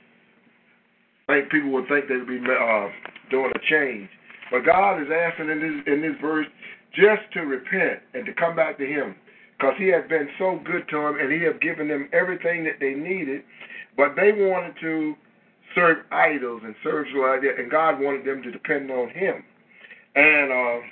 think 1.26 1.50
people 1.50 1.70
would 1.70 1.88
think 1.88 2.06
they'd 2.08 2.26
be 2.26 2.38
uh, 2.38 2.88
doing 3.30 3.50
a 3.54 3.58
change. 3.68 4.08
But 4.50 4.64
God 4.64 5.00
is 5.00 5.08
asking 5.12 5.50
in 5.50 5.60
this 5.60 5.92
in 5.92 6.02
this 6.02 6.16
verse 6.20 6.46
just 6.94 7.22
to 7.34 7.40
repent 7.40 8.00
and 8.14 8.24
to 8.26 8.32
come 8.34 8.56
back 8.56 8.78
to 8.78 8.86
Him, 8.86 9.14
because 9.58 9.74
He 9.78 9.88
has 9.88 10.04
been 10.08 10.28
so 10.38 10.60
good 10.64 10.88
to 10.88 10.96
them 10.96 11.18
and 11.20 11.32
He 11.32 11.42
has 11.42 11.54
given 11.60 11.88
them 11.88 12.08
everything 12.12 12.64
that 12.64 12.80
they 12.80 12.94
needed, 12.94 13.42
but 13.96 14.16
they 14.16 14.32
wanted 14.32 14.74
to 14.80 15.14
serve 15.74 15.98
idols 16.10 16.62
and 16.64 16.74
serve 16.82 17.06
like 17.14 17.42
that, 17.42 17.60
and 17.60 17.70
God 17.70 18.00
wanted 18.00 18.24
them 18.24 18.42
to 18.42 18.50
depend 18.50 18.90
on 18.90 19.10
Him, 19.10 19.44
and. 20.14 20.52
Uh, 20.52 20.86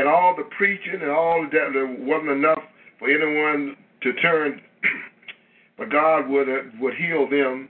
and 0.00 0.08
all 0.08 0.34
the 0.34 0.48
preaching 0.56 0.98
and 1.02 1.10
all 1.10 1.46
that 1.52 1.70
there 1.74 1.86
wasn't 1.86 2.30
enough 2.30 2.62
for 2.98 3.10
anyone 3.10 3.76
to 4.02 4.12
turn, 4.14 4.58
but 5.78 5.90
God 5.90 6.26
would 6.26 6.48
uh, 6.48 6.62
would 6.80 6.94
heal 6.94 7.28
them 7.28 7.68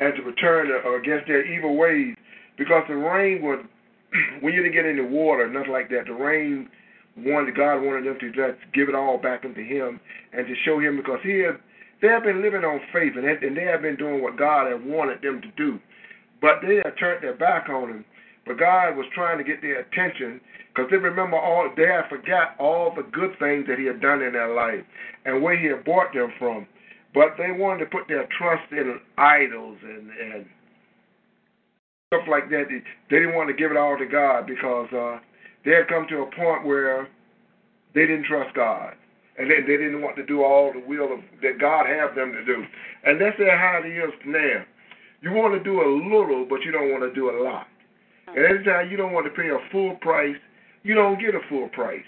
and 0.00 0.14
to 0.16 0.22
return 0.22 0.70
against 1.00 1.28
their 1.28 1.44
evil 1.44 1.76
ways, 1.76 2.16
because 2.60 2.84
the 2.88 2.94
rain 2.94 3.40
would 3.40 3.64
when 4.44 4.52
you 4.52 4.62
didn't 4.62 4.76
get 4.76 4.84
any 4.84 5.00
water, 5.00 5.48
nothing 5.48 5.72
like 5.72 5.88
that. 5.88 6.04
The 6.06 6.12
rain 6.12 6.68
wanted 7.16 7.56
God 7.56 7.80
wanted 7.80 8.04
them 8.04 8.20
to 8.20 8.28
just 8.28 8.60
give 8.74 8.90
it 8.90 8.94
all 8.94 9.16
back 9.16 9.44
into 9.44 9.62
Him 9.62 9.98
and 10.36 10.46
to 10.46 10.54
show 10.64 10.78
Him 10.78 10.96
because 10.96 11.18
He 11.24 11.40
had 11.40 11.56
they 12.02 12.08
have 12.08 12.22
been 12.22 12.42
living 12.42 12.60
on 12.60 12.80
faith 12.92 13.16
and 13.16 13.24
and 13.24 13.56
they 13.56 13.64
have 13.64 13.80
been 13.80 13.96
doing 13.96 14.22
what 14.22 14.36
God 14.36 14.70
had 14.70 14.84
wanted 14.84 15.22
them 15.22 15.40
to 15.40 15.50
do, 15.56 15.80
but 16.42 16.60
they 16.60 16.76
had 16.84 16.92
turned 17.00 17.24
their 17.24 17.34
back 17.34 17.70
on 17.70 17.88
Him. 17.88 18.04
But 18.46 18.58
God 18.58 18.96
was 18.96 19.06
trying 19.14 19.38
to 19.38 19.44
get 19.44 19.62
their 19.62 19.80
attention 19.80 20.40
because 20.68 20.90
they 20.90 20.96
remember 20.96 21.38
all, 21.38 21.68
they 21.76 21.88
had 21.88 22.08
forgot 22.08 22.56
all 22.60 22.92
the 22.94 23.08
good 23.10 23.38
things 23.38 23.66
that 23.68 23.78
He 23.78 23.86
had 23.86 24.00
done 24.00 24.20
in 24.20 24.34
their 24.34 24.54
life 24.54 24.84
and 25.24 25.42
where 25.42 25.58
He 25.58 25.66
had 25.66 25.84
brought 25.84 26.12
them 26.12 26.32
from. 26.38 26.66
But 27.14 27.36
they 27.38 27.52
wanted 27.52 27.84
to 27.84 27.90
put 27.90 28.06
their 28.06 28.28
trust 28.38 28.70
in 28.70 29.00
idols 29.18 29.78
and, 29.82 30.10
and 30.10 30.46
stuff 32.10 32.26
like 32.28 32.50
that. 32.50 32.66
They, 32.68 32.82
they 33.08 33.22
didn't 33.22 33.36
want 33.36 33.48
to 33.48 33.54
give 33.54 33.70
it 33.70 33.76
all 33.76 33.96
to 33.96 34.06
God 34.06 34.44
because 34.44 34.90
uh, 34.90 35.22
they 35.64 35.70
had 35.70 35.86
come 35.86 36.06
to 36.10 36.26
a 36.26 36.30
point 36.34 36.66
where 36.66 37.06
they 37.94 38.02
didn't 38.02 38.24
trust 38.24 38.52
God. 38.54 38.94
And 39.38 39.48
they, 39.48 39.62
they 39.62 39.78
didn't 39.78 40.02
want 40.02 40.16
to 40.16 40.26
do 40.26 40.42
all 40.42 40.72
the 40.74 40.82
will 40.82 41.14
of, 41.14 41.20
that 41.40 41.60
God 41.60 41.86
had 41.86 42.18
them 42.18 42.32
to 42.32 42.44
do. 42.44 42.66
And 43.06 43.20
that's 43.20 43.38
how 43.38 43.80
it 43.84 43.88
is 43.88 44.10
now. 44.26 44.66
You 45.22 45.30
want 45.30 45.54
to 45.54 45.62
do 45.62 45.78
a 45.78 45.86
little, 45.86 46.46
but 46.50 46.62
you 46.66 46.72
don't 46.72 46.90
want 46.90 47.06
to 47.06 47.14
do 47.14 47.30
a 47.30 47.36
lot. 47.46 47.68
And 48.26 48.38
every 48.38 48.64
time 48.64 48.90
you 48.90 48.96
don't 48.96 49.12
want 49.12 49.26
to 49.26 49.40
pay 49.40 49.48
a 49.48 49.58
full 49.70 49.94
price, 50.02 50.36
you 50.82 50.96
don't 50.96 51.20
get 51.20 51.36
a 51.36 51.46
full 51.48 51.68
price. 51.68 52.02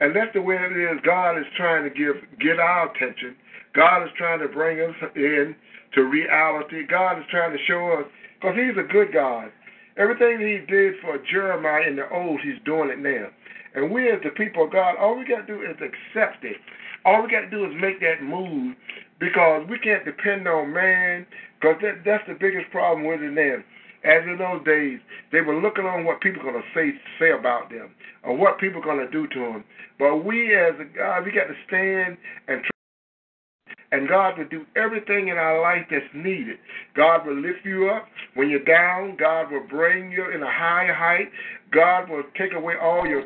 And 0.00 0.16
that's 0.16 0.34
the 0.34 0.42
way 0.42 0.56
it 0.58 0.74
is. 0.74 0.98
God 1.06 1.38
is 1.38 1.46
trying 1.56 1.84
to 1.84 1.90
give 1.90 2.16
get 2.40 2.58
our 2.58 2.90
attention. 2.90 3.36
God 3.72 4.02
is 4.02 4.10
trying 4.18 4.40
to 4.40 4.48
bring 4.48 4.80
us 4.80 4.96
in 5.14 5.54
to 5.94 6.02
reality. 6.02 6.86
God 6.90 7.18
is 7.18 7.24
trying 7.30 7.52
to 7.52 7.62
show 7.66 8.00
us 8.00 8.06
because 8.44 8.60
He's 8.60 8.76
a 8.76 8.86
good 8.92 9.12
God. 9.12 9.50
Everything 9.96 10.38
He 10.38 10.60
did 10.70 10.94
for 11.00 11.16
Jeremiah 11.30 11.88
in 11.88 11.96
the 11.96 12.08
old, 12.12 12.40
He's 12.44 12.60
doing 12.64 12.90
it 12.90 12.98
now. 12.98 13.28
And 13.74 13.90
we 13.90 14.10
as 14.10 14.20
the 14.22 14.30
people 14.30 14.64
of 14.64 14.72
God, 14.72 14.96
all 15.00 15.18
we 15.18 15.24
got 15.24 15.46
to 15.46 15.48
do 15.48 15.62
is 15.62 15.76
accept 15.80 16.44
it. 16.44 16.56
All 17.04 17.22
we 17.22 17.30
got 17.30 17.48
to 17.48 17.50
do 17.50 17.64
is 17.64 17.72
make 17.80 18.00
that 18.00 18.22
move 18.22 18.76
because 19.18 19.66
we 19.68 19.78
can't 19.78 20.04
depend 20.04 20.46
on 20.46 20.72
man 20.72 21.26
because 21.58 21.76
that, 21.80 22.04
that's 22.04 22.24
the 22.28 22.34
biggest 22.34 22.70
problem 22.70 23.06
with 23.06 23.22
it 23.22 23.32
now. 23.32 23.64
As 24.04 24.22
in 24.28 24.36
those 24.36 24.62
days, 24.66 25.00
they 25.32 25.40
were 25.40 25.56
looking 25.56 25.86
on 25.86 26.04
what 26.04 26.20
people 26.20 26.42
going 26.42 26.60
to 26.60 26.68
say 26.74 26.92
say 27.18 27.32
about 27.32 27.70
them 27.70 27.88
or 28.22 28.36
what 28.36 28.60
people 28.60 28.82
going 28.82 29.00
to 29.00 29.10
do 29.10 29.26
to 29.26 29.40
them. 29.40 29.64
But 29.98 30.24
we, 30.24 30.54
as 30.54 30.74
a 30.76 30.84
God, 30.84 31.24
we 31.24 31.32
got 31.32 31.48
to 31.48 31.56
stand 31.66 32.18
and 32.46 32.60
and 33.94 34.08
God 34.08 34.36
will 34.36 34.48
do 34.48 34.66
everything 34.74 35.28
in 35.28 35.38
our 35.38 35.62
life 35.62 35.86
that's 35.88 36.04
needed. 36.12 36.58
God 36.96 37.24
will 37.24 37.40
lift 37.40 37.64
you 37.64 37.90
up 37.90 38.08
when 38.34 38.50
you're 38.50 38.64
down. 38.64 39.16
God 39.16 39.52
will 39.52 39.66
bring 39.70 40.10
you 40.10 40.32
in 40.34 40.42
a 40.42 40.50
higher 40.50 40.92
height. 40.92 41.30
God 41.72 42.10
will 42.10 42.24
take 42.36 42.52
away 42.54 42.74
all 42.80 43.06
your 43.06 43.22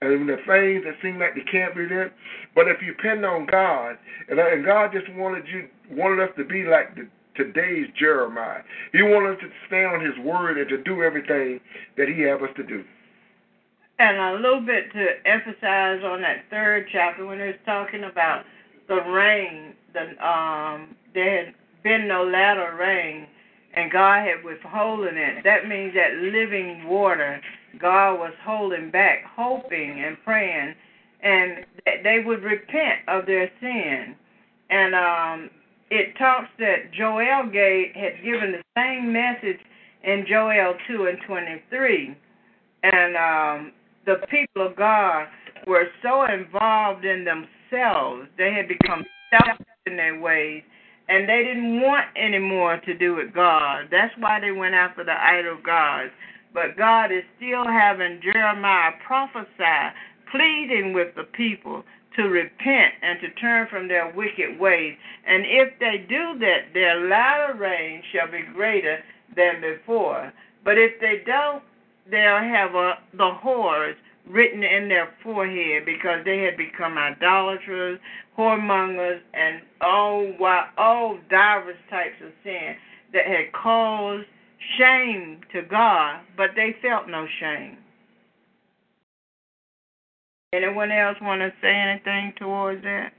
and 0.00 0.28
the 0.28 0.36
things 0.46 0.84
that 0.84 0.94
seem 1.02 1.18
like 1.18 1.34
they 1.34 1.44
can't 1.50 1.74
be 1.74 1.86
there. 1.86 2.12
But 2.54 2.68
if 2.68 2.80
you 2.80 2.94
depend 2.94 3.24
on 3.24 3.46
God, 3.46 3.96
and, 4.28 4.38
and 4.38 4.64
God 4.64 4.92
just 4.92 5.12
wanted 5.16 5.44
you 5.46 5.68
wanted 5.90 6.22
us 6.22 6.30
to 6.38 6.44
be 6.44 6.64
like 6.64 6.94
the, 6.94 7.08
today's 7.36 7.88
Jeremiah. 7.98 8.62
He 8.92 9.02
wanted 9.02 9.36
us 9.36 9.40
to 9.42 9.48
stand 9.66 9.92
on 9.92 10.00
His 10.00 10.16
word 10.24 10.56
and 10.56 10.68
to 10.70 10.82
do 10.84 11.02
everything 11.02 11.60
that 11.98 12.08
He 12.08 12.22
have 12.22 12.42
us 12.42 12.50
to 12.56 12.62
do. 12.62 12.82
And 13.98 14.16
a 14.16 14.40
little 14.40 14.60
bit 14.60 14.92
to 14.92 15.06
emphasize 15.28 16.00
on 16.04 16.20
that 16.22 16.44
third 16.50 16.88
chapter 16.92 17.26
when 17.26 17.40
it's 17.40 17.58
talking 17.66 18.04
about 18.04 18.44
the 18.88 19.00
rain, 19.10 19.74
the 19.92 20.26
um, 20.26 20.96
there 21.14 21.46
had 21.46 21.54
been 21.82 22.08
no 22.08 22.24
latter 22.24 22.76
rain, 22.78 23.26
and 23.74 23.90
God 23.90 24.26
had 24.26 24.44
withholding 24.44 25.16
it. 25.16 25.44
That 25.44 25.68
means 25.68 25.94
that 25.94 26.16
living 26.22 26.86
water 26.88 27.40
God 27.80 28.18
was 28.18 28.32
holding 28.44 28.90
back, 28.90 29.24
hoping 29.34 30.02
and 30.04 30.16
praying, 30.24 30.74
and 31.22 31.64
that 31.84 32.02
they 32.02 32.20
would 32.24 32.42
repent 32.42 33.00
of 33.08 33.26
their 33.26 33.50
sin. 33.60 34.14
And 34.70 34.94
um, 34.94 35.50
it 35.90 36.16
talks 36.18 36.48
that 36.58 36.92
Joel 36.92 37.50
gave, 37.52 37.94
had 37.94 38.22
given 38.24 38.52
the 38.52 38.62
same 38.76 39.12
message 39.12 39.60
in 40.02 40.24
Joel 40.28 40.74
2 40.88 41.06
and 41.06 41.18
23. 41.26 42.16
And 42.82 43.16
um, 43.16 43.72
the 44.04 44.26
people 44.30 44.66
of 44.66 44.76
God 44.76 45.26
were 45.66 45.86
so 46.02 46.24
involved 46.24 47.04
in 47.04 47.24
themselves, 47.24 47.50
they 47.70 48.52
had 48.52 48.68
become 48.68 49.04
selfish 49.30 49.66
in 49.86 49.96
their 49.96 50.18
ways, 50.20 50.62
and 51.08 51.28
they 51.28 51.44
didn't 51.44 51.80
want 51.80 52.06
any 52.16 52.38
more 52.38 52.78
to 52.78 52.94
do 52.96 53.14
with 53.14 53.32
God. 53.34 53.88
That's 53.90 54.14
why 54.18 54.40
they 54.40 54.52
went 54.52 54.74
after 54.74 55.04
the 55.04 55.12
idol 55.12 55.58
gods. 55.64 56.10
But 56.52 56.76
God 56.76 57.12
is 57.12 57.22
still 57.36 57.64
having 57.66 58.20
Jeremiah 58.22 58.92
prophesy, 59.06 59.94
pleading 60.30 60.94
with 60.94 61.14
the 61.14 61.24
people 61.24 61.84
to 62.16 62.22
repent 62.22 62.94
and 63.02 63.20
to 63.20 63.30
turn 63.40 63.68
from 63.70 63.88
their 63.88 64.12
wicked 64.16 64.58
ways. 64.58 64.96
And 65.26 65.44
if 65.46 65.78
they 65.78 66.04
do 66.08 66.38
that, 66.40 66.72
their 66.72 67.08
latter 67.08 67.54
rain 67.58 68.02
shall 68.12 68.30
be 68.30 68.42
greater 68.54 68.98
than 69.36 69.60
before. 69.60 70.32
But 70.64 70.78
if 70.78 70.98
they 71.00 71.22
don't, 71.26 71.62
they'll 72.10 72.38
have 72.38 72.74
a, 72.74 72.94
the 73.16 73.30
horrors 73.34 73.96
written 74.28 74.62
in 74.62 74.88
their 74.88 75.08
forehead 75.22 75.84
because 75.84 76.24
they 76.24 76.42
had 76.42 76.56
become 76.56 76.98
idolaters, 76.98 77.98
whoremongers, 78.38 79.20
and 79.34 79.62
all 79.80 80.32
all 80.76 81.18
diverse 81.30 81.76
types 81.90 82.16
of 82.24 82.32
sin 82.42 82.74
that 83.12 83.26
had 83.26 83.52
caused 83.52 84.26
shame 84.78 85.40
to 85.52 85.62
God, 85.62 86.20
but 86.36 86.50
they 86.56 86.74
felt 86.82 87.08
no 87.08 87.26
shame. 87.40 87.78
Anyone 90.52 90.90
else 90.90 91.16
want 91.20 91.40
to 91.42 91.52
say 91.60 91.74
anything 91.74 92.32
towards 92.38 92.82
that? 92.82 93.12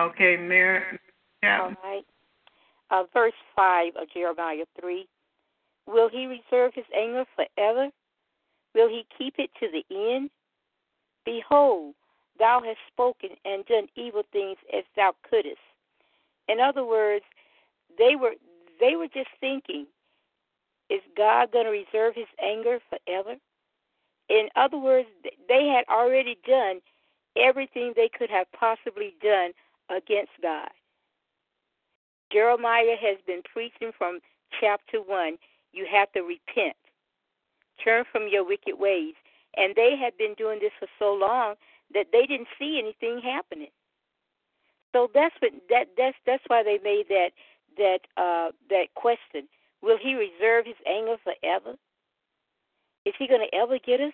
Okay, 0.00 0.36
Mary. 0.36 0.98
All 1.44 1.72
right. 1.82 2.04
Uh, 2.90 3.04
verse 3.14 3.32
5 3.54 3.92
of 4.00 4.08
Jeremiah 4.12 4.64
3. 4.80 5.06
Will 5.90 6.08
he 6.08 6.26
reserve 6.26 6.72
his 6.74 6.84
anger 6.96 7.24
forever? 7.34 7.88
Will 8.74 8.88
he 8.88 9.04
keep 9.18 9.34
it 9.38 9.50
to 9.58 9.68
the 9.70 9.84
end? 9.90 10.30
Behold, 11.24 11.94
thou 12.38 12.62
hast 12.64 12.78
spoken 12.92 13.30
and 13.44 13.66
done 13.66 13.88
evil 13.96 14.22
things 14.32 14.56
as 14.72 14.84
thou 14.94 15.14
couldest. 15.28 15.58
In 16.48 16.60
other 16.60 16.84
words, 16.84 17.24
they 17.98 18.14
were 18.14 18.34
they 18.78 18.94
were 18.96 19.08
just 19.08 19.28
thinking, 19.40 19.86
is 20.88 21.00
God 21.16 21.52
going 21.52 21.66
to 21.66 21.70
reserve 21.70 22.14
his 22.14 22.30
anger 22.42 22.78
forever? 22.88 23.36
In 24.28 24.48
other 24.56 24.78
words, 24.78 25.08
they 25.48 25.66
had 25.66 25.84
already 25.92 26.38
done 26.46 26.80
everything 27.36 27.92
they 27.94 28.08
could 28.16 28.30
have 28.30 28.46
possibly 28.52 29.14
done 29.22 29.50
against 29.90 30.32
God. 30.40 30.70
Jeremiah 32.32 32.96
has 33.00 33.18
been 33.26 33.42
preaching 33.52 33.90
from 33.98 34.20
chapter 34.60 35.02
1. 35.02 35.36
You 35.72 35.86
have 35.90 36.10
to 36.12 36.20
repent, 36.22 36.76
turn 37.82 38.04
from 38.10 38.28
your 38.28 38.44
wicked 38.44 38.78
ways. 38.78 39.14
And 39.56 39.74
they 39.74 39.96
had 39.96 40.16
been 40.16 40.34
doing 40.34 40.60
this 40.60 40.72
for 40.78 40.88
so 40.98 41.12
long 41.14 41.54
that 41.94 42.06
they 42.12 42.26
didn't 42.26 42.48
see 42.58 42.78
anything 42.78 43.20
happening. 43.22 43.70
So 44.92 45.08
that's 45.14 45.34
what 45.40 45.52
that 45.68 45.88
that's 45.96 46.16
that's 46.26 46.42
why 46.48 46.62
they 46.62 46.78
made 46.82 47.06
that 47.08 47.30
that 47.78 48.00
uh 48.16 48.50
that 48.70 48.86
question. 48.94 49.48
Will 49.82 49.98
he 50.00 50.14
reserve 50.14 50.66
his 50.66 50.76
anger 50.86 51.16
forever? 51.22 51.76
Is 53.06 53.14
he 53.18 53.26
going 53.26 53.46
to 53.48 53.56
ever 53.56 53.78
get 53.78 54.00
us? 54.00 54.12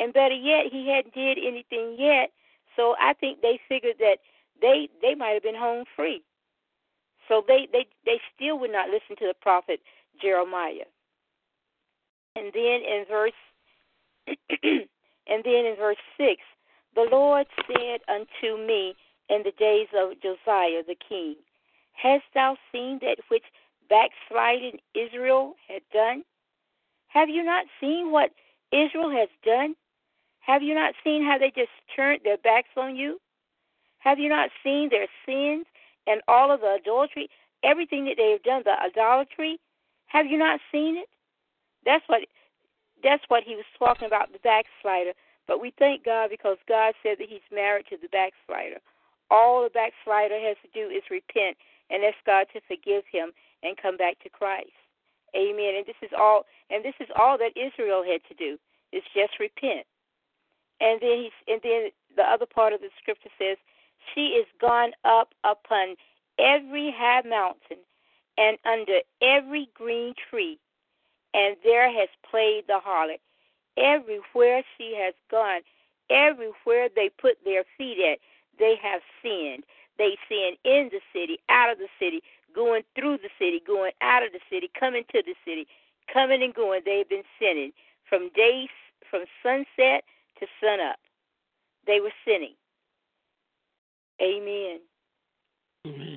And 0.00 0.12
better 0.12 0.34
yet, 0.34 0.66
he 0.72 0.88
hadn't 0.88 1.14
did 1.14 1.38
anything 1.38 1.96
yet. 1.98 2.30
So 2.76 2.96
I 3.00 3.12
think 3.14 3.40
they 3.40 3.60
figured 3.68 3.96
that 4.00 4.18
they 4.60 4.88
they 5.02 5.14
might 5.14 5.30
have 5.34 5.42
been 5.42 5.54
home 5.54 5.84
free. 5.94 6.22
So 7.28 7.42
they 7.46 7.68
they 7.72 7.86
they 8.04 8.20
still 8.34 8.58
would 8.58 8.72
not 8.72 8.88
listen 8.88 9.16
to 9.18 9.26
the 9.26 9.34
prophet 9.40 9.80
Jeremiah. 10.20 10.88
And 12.36 12.52
then 12.52 12.80
in 12.82 13.04
verse 13.08 13.32
and 14.26 15.44
then 15.44 15.66
in 15.66 15.76
verse 15.78 15.96
six, 16.16 16.42
the 16.94 17.06
Lord 17.10 17.46
said 17.66 18.00
unto 18.08 18.56
me, 18.64 18.94
in 19.28 19.42
the 19.42 19.52
days 19.52 19.88
of 19.96 20.20
Josiah 20.20 20.82
the 20.86 20.96
king. 21.08 21.36
Hast 21.92 22.24
thou 22.34 22.56
seen 22.72 22.98
that 23.02 23.18
which 23.28 23.44
backsliding 23.88 24.78
Israel 24.94 25.54
had 25.68 25.82
done? 25.92 26.24
Have 27.08 27.28
you 27.28 27.44
not 27.44 27.66
seen 27.80 28.10
what 28.10 28.30
Israel 28.72 29.10
has 29.10 29.28
done? 29.44 29.74
Have 30.40 30.62
you 30.62 30.74
not 30.74 30.94
seen 31.02 31.24
how 31.24 31.38
they 31.38 31.52
just 31.54 31.70
turned 31.94 32.20
their 32.24 32.36
backs 32.36 32.76
on 32.76 32.96
you? 32.96 33.20
Have 33.98 34.18
you 34.18 34.28
not 34.28 34.50
seen 34.62 34.90
their 34.90 35.06
sins 35.24 35.64
and 36.06 36.20
all 36.28 36.52
of 36.52 36.60
the 36.60 36.76
adultery, 36.80 37.28
everything 37.62 38.04
that 38.06 38.16
they 38.18 38.32
have 38.32 38.42
done, 38.42 38.62
the 38.64 38.74
idolatry? 38.78 39.58
Have 40.14 40.26
you 40.26 40.38
not 40.38 40.60
seen 40.70 40.96
it? 40.96 41.10
That's 41.84 42.04
what 42.06 42.22
that's 43.02 43.24
what 43.26 43.42
he 43.42 43.56
was 43.56 43.66
talking 43.76 44.06
about, 44.06 44.32
the 44.32 44.38
backslider. 44.38 45.12
But 45.46 45.60
we 45.60 45.74
thank 45.76 46.06
God 46.06 46.30
because 46.30 46.56
God 46.66 46.94
said 47.02 47.18
that 47.18 47.28
he's 47.28 47.44
married 47.52 47.86
to 47.90 47.98
the 48.00 48.08
backslider. 48.08 48.78
All 49.28 49.62
the 49.62 49.74
backslider 49.74 50.38
has 50.38 50.56
to 50.62 50.70
do 50.72 50.88
is 50.88 51.02
repent 51.10 51.58
and 51.90 52.02
ask 52.02 52.16
God 52.24 52.46
to 52.54 52.62
forgive 52.64 53.02
him 53.10 53.32
and 53.62 53.76
come 53.76 53.98
back 53.98 54.22
to 54.22 54.30
Christ. 54.30 54.72
Amen. 55.36 55.74
And 55.76 55.84
this 55.84 55.98
is 56.00 56.14
all 56.16 56.46
and 56.70 56.84
this 56.84 56.94
is 57.00 57.10
all 57.18 57.36
that 57.38 57.58
Israel 57.58 58.06
had 58.06 58.22
to 58.30 58.34
do. 58.38 58.56
Is 58.94 59.02
just 59.12 59.42
repent. 59.42 59.84
And 60.80 61.02
then 61.02 61.26
he's 61.26 61.38
and 61.50 61.60
then 61.66 61.90
the 62.14 62.22
other 62.22 62.46
part 62.46 62.72
of 62.72 62.80
the 62.80 62.94
scripture 63.02 63.34
says, 63.36 63.58
She 64.14 64.38
is 64.38 64.46
gone 64.60 64.92
up 65.04 65.34
upon 65.42 65.98
every 66.38 66.94
high 66.96 67.26
mountain 67.26 67.82
and 68.38 68.58
under 68.64 69.00
every 69.22 69.68
green 69.74 70.14
tree, 70.30 70.58
and 71.32 71.56
there 71.64 71.90
has 71.92 72.08
played 72.28 72.64
the 72.66 72.80
harlot. 72.84 73.20
Everywhere 73.76 74.62
she 74.78 74.94
has 74.96 75.14
gone, 75.30 75.60
everywhere 76.10 76.88
they 76.94 77.10
put 77.20 77.38
their 77.44 77.64
feet 77.76 77.98
at, 78.00 78.18
they 78.58 78.76
have 78.82 79.00
sinned. 79.22 79.64
They 79.98 80.16
sin 80.28 80.56
in 80.64 80.90
the 80.90 81.00
city, 81.12 81.38
out 81.48 81.70
of 81.70 81.78
the 81.78 81.88
city, 81.98 82.22
going 82.54 82.82
through 82.94 83.18
the 83.18 83.30
city, 83.38 83.62
going 83.64 83.92
out 84.00 84.24
of 84.24 84.32
the 84.32 84.40
city, 84.50 84.70
coming 84.78 85.04
to 85.12 85.22
the 85.24 85.34
city, 85.44 85.66
coming 86.12 86.42
and 86.42 86.54
going. 86.54 86.82
They've 86.84 87.08
been 87.08 87.22
sinning 87.38 87.72
from 88.08 88.30
day 88.34 88.68
from 89.10 89.24
sunset 89.42 90.04
to 90.40 90.46
sunup. 90.60 90.96
They 91.86 92.00
were 92.00 92.12
sinning. 92.24 92.54
Amen. 94.20 94.80
Amen. 95.86 96.13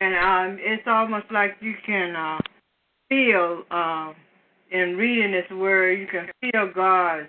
And 0.00 0.14
um, 0.14 0.58
it's 0.60 0.86
almost 0.86 1.26
like 1.30 1.56
you 1.60 1.74
can 1.84 2.16
uh, 2.16 2.38
feel 3.08 3.64
uh, 3.70 4.12
in 4.70 4.96
reading 4.96 5.32
this 5.32 5.50
word, 5.50 5.98
you 5.98 6.06
can 6.06 6.28
feel 6.40 6.70
God's 6.74 7.28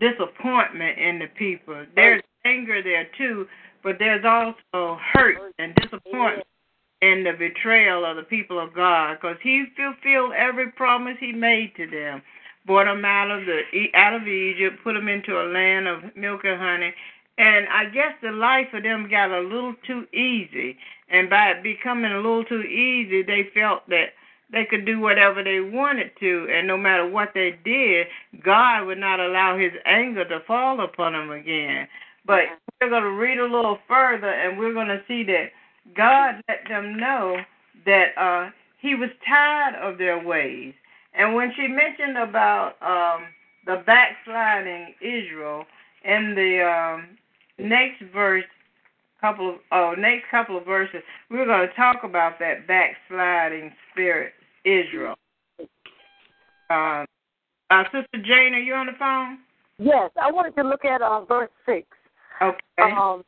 disappointment 0.00 0.98
in 0.98 1.18
the 1.18 1.26
people. 1.36 1.84
There's 1.94 2.22
anger 2.44 2.82
there 2.82 3.08
too, 3.16 3.46
but 3.82 3.96
there's 3.98 4.24
also 4.24 4.98
hurt 5.12 5.36
and 5.58 5.74
disappointment 5.74 6.46
in 7.00 7.24
the 7.24 7.32
betrayal 7.32 8.04
of 8.04 8.16
the 8.16 8.22
people 8.22 8.58
of 8.58 8.74
God 8.74 9.18
because 9.20 9.36
He 9.42 9.66
fulfilled 9.76 10.32
every 10.36 10.72
promise 10.72 11.16
He 11.20 11.32
made 11.32 11.72
to 11.76 11.86
them. 11.86 12.22
Brought 12.66 12.84
them 12.84 13.04
out 13.04 13.30
of 13.30 13.46
the 13.46 13.62
out 13.94 14.14
of 14.14 14.28
Egypt, 14.28 14.78
put 14.84 14.92
them 14.92 15.08
into 15.08 15.40
a 15.40 15.46
land 15.50 15.88
of 15.88 16.14
milk 16.16 16.42
and 16.44 16.60
honey, 16.60 16.92
and 17.38 17.68
I 17.68 17.86
guess 17.86 18.14
the 18.20 18.32
life 18.32 18.66
of 18.74 18.82
them 18.82 19.08
got 19.08 19.30
a 19.30 19.40
little 19.40 19.74
too 19.86 20.06
easy. 20.12 20.76
And 21.08 21.30
by 21.30 21.50
it 21.52 21.62
becoming 21.62 22.12
a 22.12 22.16
little 22.16 22.44
too 22.44 22.62
easy, 22.62 23.22
they 23.22 23.48
felt 23.54 23.88
that 23.88 24.08
they 24.50 24.64
could 24.64 24.84
do 24.84 24.98
whatever 24.98 25.44
they 25.44 25.60
wanted 25.60 26.10
to, 26.20 26.48
and 26.50 26.66
no 26.66 26.76
matter 26.76 27.06
what 27.06 27.30
they 27.34 27.58
did, 27.64 28.06
God 28.42 28.86
would 28.86 28.98
not 28.98 29.20
allow 29.20 29.58
His 29.58 29.72
anger 29.84 30.24
to 30.26 30.40
fall 30.46 30.80
upon 30.80 31.12
them 31.12 31.30
again. 31.30 31.86
But 32.26 32.44
we're 32.80 32.90
going 32.90 33.02
to 33.02 33.10
read 33.10 33.38
a 33.38 33.44
little 33.44 33.78
further, 33.86 34.30
and 34.30 34.58
we're 34.58 34.72
going 34.72 34.88
to 34.88 35.02
see 35.06 35.22
that 35.24 35.50
God 35.94 36.42
let 36.48 36.66
them 36.68 36.98
know 36.98 37.36
that 37.84 38.16
uh, 38.16 38.50
He 38.80 38.94
was 38.94 39.10
tired 39.26 39.74
of 39.76 39.98
their 39.98 40.22
ways, 40.22 40.74
And 41.14 41.34
when 41.34 41.52
she 41.54 41.68
mentioned 41.68 42.16
about 42.16 42.76
um, 42.82 43.26
the 43.66 43.82
backsliding 43.84 44.94
Israel 45.00 45.66
in 46.04 46.34
the 46.34 46.64
um, 46.64 47.18
next 47.58 48.02
verse, 48.12 48.44
couple 49.20 49.50
of 49.50 49.56
oh 49.72 49.94
next 49.98 50.24
couple 50.30 50.56
of 50.56 50.64
verses, 50.64 51.02
we're 51.30 51.46
going 51.46 51.68
to 51.68 51.74
talk 51.74 52.04
about 52.04 52.38
that 52.38 52.66
backsliding 52.66 53.72
spirit 53.92 54.32
Israel. 54.64 55.14
Um, 56.70 57.06
uh, 57.70 57.84
Sister 57.84 58.22
Jane, 58.24 58.54
are 58.54 58.60
you 58.60 58.74
on 58.74 58.86
the 58.86 58.92
phone? 58.98 59.38
Yes, 59.78 60.10
I 60.20 60.30
wanted 60.30 60.54
to 60.56 60.62
look 60.62 60.84
at 60.84 61.02
um, 61.02 61.26
verse 61.26 61.50
six. 61.66 61.86
Okay. 62.40 62.58
Um, 62.82 63.22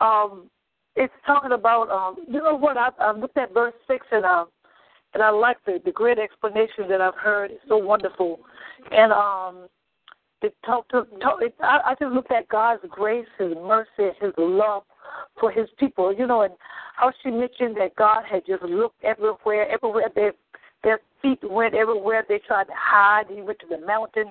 um, 0.00 0.50
it's 0.96 1.12
talking 1.26 1.52
about 1.52 1.90
um, 1.90 2.24
you 2.28 2.42
know 2.42 2.56
what 2.56 2.76
I, 2.76 2.90
I 2.98 3.12
looked 3.12 3.36
at 3.36 3.52
verse 3.52 3.74
six 3.86 4.06
and 4.12 4.24
um, 4.24 4.48
and 5.12 5.22
I 5.22 5.30
like 5.30 5.58
the 5.66 5.80
the 5.84 5.92
great 5.92 6.18
explanation 6.18 6.88
that 6.88 7.00
I've 7.00 7.16
heard. 7.16 7.50
It's 7.50 7.60
so 7.68 7.76
wonderful, 7.76 8.40
and 8.90 9.12
um, 9.12 9.68
to 10.44 10.52
talk, 10.66 10.86
it, 11.40 11.54
I, 11.60 11.80
I 11.84 11.94
just 11.98 12.12
looked 12.12 12.30
at 12.30 12.48
God's 12.48 12.82
grace, 12.88 13.26
His 13.38 13.52
mercy, 13.56 14.14
His 14.20 14.32
love 14.38 14.82
for 15.40 15.50
His 15.50 15.68
people. 15.78 16.14
You 16.14 16.26
know, 16.26 16.42
and 16.42 16.54
how 16.96 17.12
she 17.22 17.30
mentioned 17.30 17.76
that 17.78 17.96
God 17.96 18.24
had 18.30 18.42
just 18.46 18.62
looked 18.62 19.02
everywhere, 19.02 19.70
everywhere 19.70 20.10
their 20.14 20.32
their 20.82 21.00
feet 21.22 21.38
went, 21.42 21.74
everywhere 21.74 22.24
they 22.28 22.40
tried 22.46 22.64
to 22.64 22.74
hide. 22.76 23.24
He 23.28 23.40
went 23.40 23.58
to 23.60 23.66
the 23.68 23.84
mountain, 23.86 24.26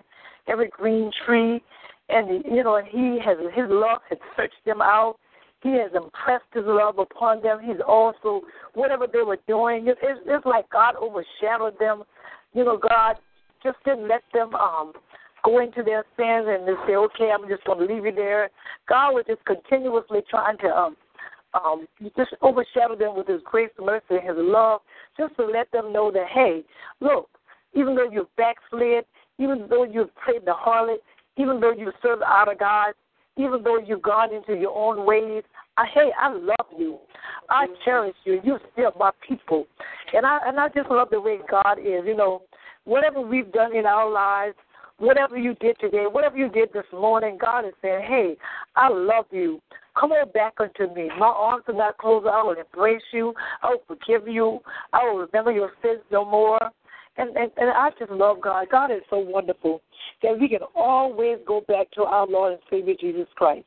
every 0.47 0.69
green 0.69 1.12
tree, 1.26 1.62
and 2.10 2.43
you 2.45 2.63
know, 2.63 2.76
and 2.76 2.88
He 2.88 3.19
has 3.23 3.38
His 3.54 3.65
love 3.69 3.99
had 4.10 4.19
searched 4.36 4.63
them 4.65 4.82
out. 4.82 5.15
He 5.62 5.69
has 5.71 5.91
impressed 5.95 6.45
His 6.54 6.65
love 6.65 6.99
upon 6.99 7.41
them. 7.41 7.60
He's 7.63 7.82
also 7.88 8.41
whatever 8.73 9.08
they 9.12 9.21
were 9.21 9.39
doing. 9.47 9.88
It's, 9.88 9.99
it's 10.02 10.45
like 10.45 10.69
God 10.69 10.95
overshadowed 10.95 11.80
them. 11.80 12.04
You 12.54 12.65
know, 12.65 12.78
God 12.78 13.15
just 13.63 13.78
didn't 13.86 14.08
let 14.08 14.21
them 14.34 14.54
um 14.56 14.93
go 15.43 15.60
into 15.60 15.84
their 15.84 16.06
sins 16.17 16.47
and 16.47 16.67
they 16.67 16.73
say, 16.88 16.95
okay, 16.95 17.32
I'm 17.34 17.47
just 17.49 17.63
going 17.65 17.79
to 17.79 17.93
leave 17.93 18.06
you 18.06 18.13
there. 18.13 18.49
God 18.88 19.12
was 19.12 19.25
just 19.27 19.43
continuously 19.45 20.21
trying 20.29 20.58
to 20.60 20.67
um, 20.67 20.97
um, 21.53 21.88
just 22.17 22.34
overshadow 22.41 22.95
them 22.95 23.15
with 23.15 23.27
His 23.27 23.41
grace, 23.43 23.69
mercy, 23.79 24.03
and 24.10 24.23
His 24.23 24.38
love, 24.38 24.82
just 25.17 25.36
to 25.38 25.45
let 25.45 25.71
them 25.71 25.93
know 25.93 26.12
that, 26.12 26.27
hey, 26.34 26.63
look, 26.99 27.29
even 27.73 27.95
though 27.95 28.10
you've 28.10 28.34
backslid, 28.36 29.06
even 29.38 29.67
though 29.69 29.84
you've 29.84 30.10
played 30.23 30.45
the 30.45 30.53
harlot, 30.53 30.97
even 31.38 31.60
though 31.60 31.73
you 31.73 31.91
serve 32.01 32.21
out 32.21 32.51
of 32.51 32.60
God, 32.60 32.93
even 33.38 33.63
though 33.63 33.79
you've 33.79 34.01
gone 34.01 34.34
into 34.34 34.53
your 34.53 34.75
own 34.75 35.06
ways, 35.06 35.43
I, 35.77 35.86
hey, 35.93 36.12
I 36.19 36.32
love 36.32 36.67
you. 36.77 36.99
I 37.49 37.65
cherish 37.84 38.15
you. 38.25 38.39
You're 38.43 38.62
still 38.73 38.91
my 38.99 39.12
people. 39.27 39.65
And 40.13 40.25
I 40.25 40.39
and 40.45 40.60
I 40.60 40.69
just 40.69 40.89
love 40.89 41.10
the 41.12 41.19
way 41.19 41.39
God 41.49 41.79
is. 41.79 42.03
You 42.06 42.15
know, 42.15 42.43
whatever 42.86 43.21
we've 43.21 43.51
done 43.51 43.75
in 43.75 43.86
our 43.86 44.10
lives, 44.10 44.56
whatever 45.04 45.38
you 45.38 45.56
did 45.56 45.78
today, 45.80 46.06
whatever 46.10 46.38
you 46.38 46.50
did 46.50 46.72
this 46.74 46.86
morning, 46.92 47.38
God 47.39 47.66
is 47.66 47.74
saying, 47.82 48.06
Hey, 48.08 48.36
I 48.76 48.89
love 48.89 49.26
you. 49.32 49.62
Come 50.00 50.12
on 50.12 50.32
back 50.32 50.54
unto 50.60 50.94
me. 50.94 51.10
My 51.20 51.28
arms 51.28 51.63
are 51.68 51.74
not 51.74 51.98
closed. 51.98 52.26
I 52.26 52.42
will 52.42 52.56
embrace 52.56 53.04
you. 53.12 53.34
I 53.62 53.70
will 53.70 53.84
forgive 53.88 54.28
you. 54.28 54.60
I 54.92 55.04
will 55.04 55.20
remember 55.20 55.52
your 55.52 55.72
sins 55.82 56.02
no 56.12 56.26
more. 56.26 56.60
And, 57.16 57.38
and 57.38 57.52
and 57.58 57.70
I 57.70 57.92
just 58.00 58.12
love 58.12 58.42
God. 58.42 58.68
God 58.72 58.89
is 58.89 59.02
so 59.10 59.20
wonderful 59.20 59.82
that 60.24 60.39
we 60.39 60.50
can 60.50 60.62
always 60.76 61.38
go 61.46 61.62
back 61.68 61.92
to 61.92 62.04
our 62.04 62.26
Lord 62.26 62.54
and 62.54 62.62
Savior 62.72 62.96
Jesus 63.00 63.28
Christ. 63.36 63.66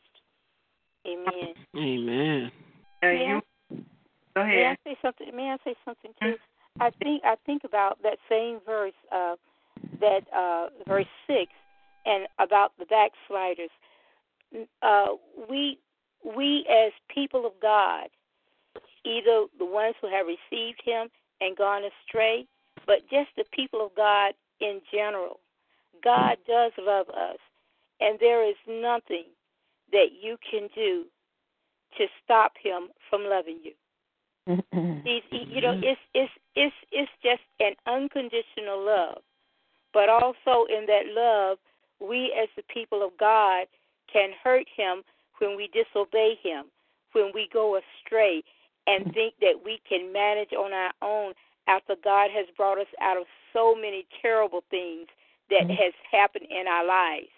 Amen. 1.07 1.55
Amen. 1.77 2.51
Are 3.03 3.13
you? 3.13 3.41
Go 4.35 4.43
ahead. 4.43 4.55
May 4.55 4.65
I 4.67 4.77
say 4.85 4.97
something? 5.01 5.37
May 5.37 5.51
I 5.51 5.57
say 5.65 5.77
something 5.85 6.11
too? 6.21 6.35
I 6.81 6.91
think 7.03 7.23
I 7.25 7.37
think 7.47 7.63
about 7.65 8.03
that 8.03 8.19
same 8.29 8.59
verse, 8.67 8.93
uh, 9.13 9.37
that 10.01 10.23
uh, 10.35 10.69
verse 10.87 11.07
six, 11.27 11.53
and 12.05 12.27
about 12.39 12.73
the 12.79 12.87
backsliders. 12.87 13.71
Uh, 14.83 15.17
we 15.49 15.79
we 16.25 16.67
as 16.71 16.93
people 17.13 17.47
of 17.47 17.53
God, 17.61 18.09
either 19.05 19.47
the 19.59 19.65
ones 19.67 19.95
who 20.01 20.09
have 20.09 20.27
received 20.27 20.81
Him 20.85 21.09
and 21.41 21.57
gone 21.57 21.83
astray, 21.85 22.47
but 22.87 23.01
just 23.11 23.29
the 23.37 23.45
people 23.53 23.85
of 23.85 23.95
God 23.95 24.35
in 24.61 24.81
general. 24.93 25.41
God 26.05 26.37
does 26.47 26.73
love 26.79 27.09
us, 27.09 27.39
and 28.01 28.19
there 28.21 28.49
is 28.49 28.57
nothing 28.69 29.25
that 29.93 30.09
you 30.21 30.37
can 30.49 30.69
do 30.75 31.05
to 31.99 32.07
stop 32.25 32.53
Him 32.63 32.89
from 33.11 33.25
loving 33.25 33.59
you. 33.63 33.73
You 35.51 35.61
know, 35.61 35.73
it's 35.83 36.01
it's 36.15 36.33
it's 36.55 36.75
it's 36.93 37.11
just 37.23 37.43
an 37.61 37.75
unconditional 37.87 38.85
love, 38.85 39.23
but 39.97 40.11
also 40.11 40.67
in 40.69 40.85
that 40.85 41.07
love, 41.17 41.57
we 42.07 42.31
as 42.39 42.51
the 42.55 42.63
people 42.69 43.03
of 43.03 43.13
God 43.19 43.67
can 44.13 44.29
hurt 44.45 44.67
Him 44.77 45.03
when 45.39 45.57
we 45.57 45.71
disobey 45.73 46.35
Him, 46.43 46.67
when 47.13 47.31
we 47.33 47.49
go 47.51 47.81
astray, 47.81 48.45
and 48.87 49.11
think 49.15 49.33
that 49.41 49.55
we 49.65 49.81
can 49.89 50.13
manage 50.13 50.53
on 50.53 50.75
our 50.75 50.93
own 51.01 51.33
after 51.67 51.95
God 52.05 52.29
has 52.31 52.45
brought 52.59 52.79
us 52.79 52.93
out 53.01 53.17
of 53.17 53.25
so 53.55 53.75
many 53.75 54.05
terrible 54.21 54.63
things 54.71 55.07
that 55.49 55.63
mm-hmm. 55.63 55.83
has 55.83 55.95
happened 56.13 56.45
in 56.51 56.69
our 56.69 56.87
lives, 56.87 57.33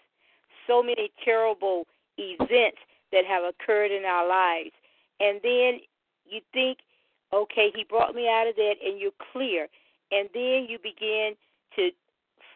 so 0.66 0.83
many 0.83 1.12
terrible 1.25 1.87
events 2.18 2.79
that 3.12 3.25
have 3.25 3.44
occurred 3.44 3.92
in 3.92 4.05
our 4.05 4.29
lives, 4.29 4.73
and 5.21 5.38
then 5.44 5.79
you 6.29 6.40
think 6.53 6.79
okay, 7.31 7.71
he 7.77 7.85
brought 7.85 8.14
me 8.14 8.27
out 8.27 8.49
of 8.49 8.57
that, 8.57 8.77
and 8.83 8.99
you're 8.99 9.11
clear. 9.33 9.68
And 10.11 10.31
then 10.33 10.66
you 10.66 10.79
begin 10.83 11.35
to 11.77 11.90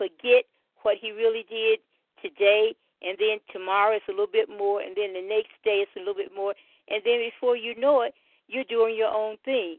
forget 0.03 0.45
what 0.83 0.97
he 1.01 1.13
really 1.13 1.47
did 1.49 1.79
today, 2.21 2.75
and 3.03 3.17
then 3.19 3.39
tomorrow 3.53 3.95
it's 3.95 4.09
a 4.09 4.11
little 4.11 4.27
bit 4.27 4.49
more, 4.49 4.81
and 4.81 4.97
then 4.97 5.13
the 5.13 5.23
next 5.23 5.55
day 5.65 5.83
it's 5.83 5.97
a 5.97 6.01
little 6.01 6.15
bit 6.15 6.35
more, 6.35 6.55
and 6.89 7.03
then 7.05 7.19
before 7.19 7.57
you 7.57 7.79
know 7.79 8.03
it, 8.03 8.15
you're 8.49 8.65
doing 8.65 8.97
your 8.97 9.13
own 9.15 9.37
thing. 9.45 9.77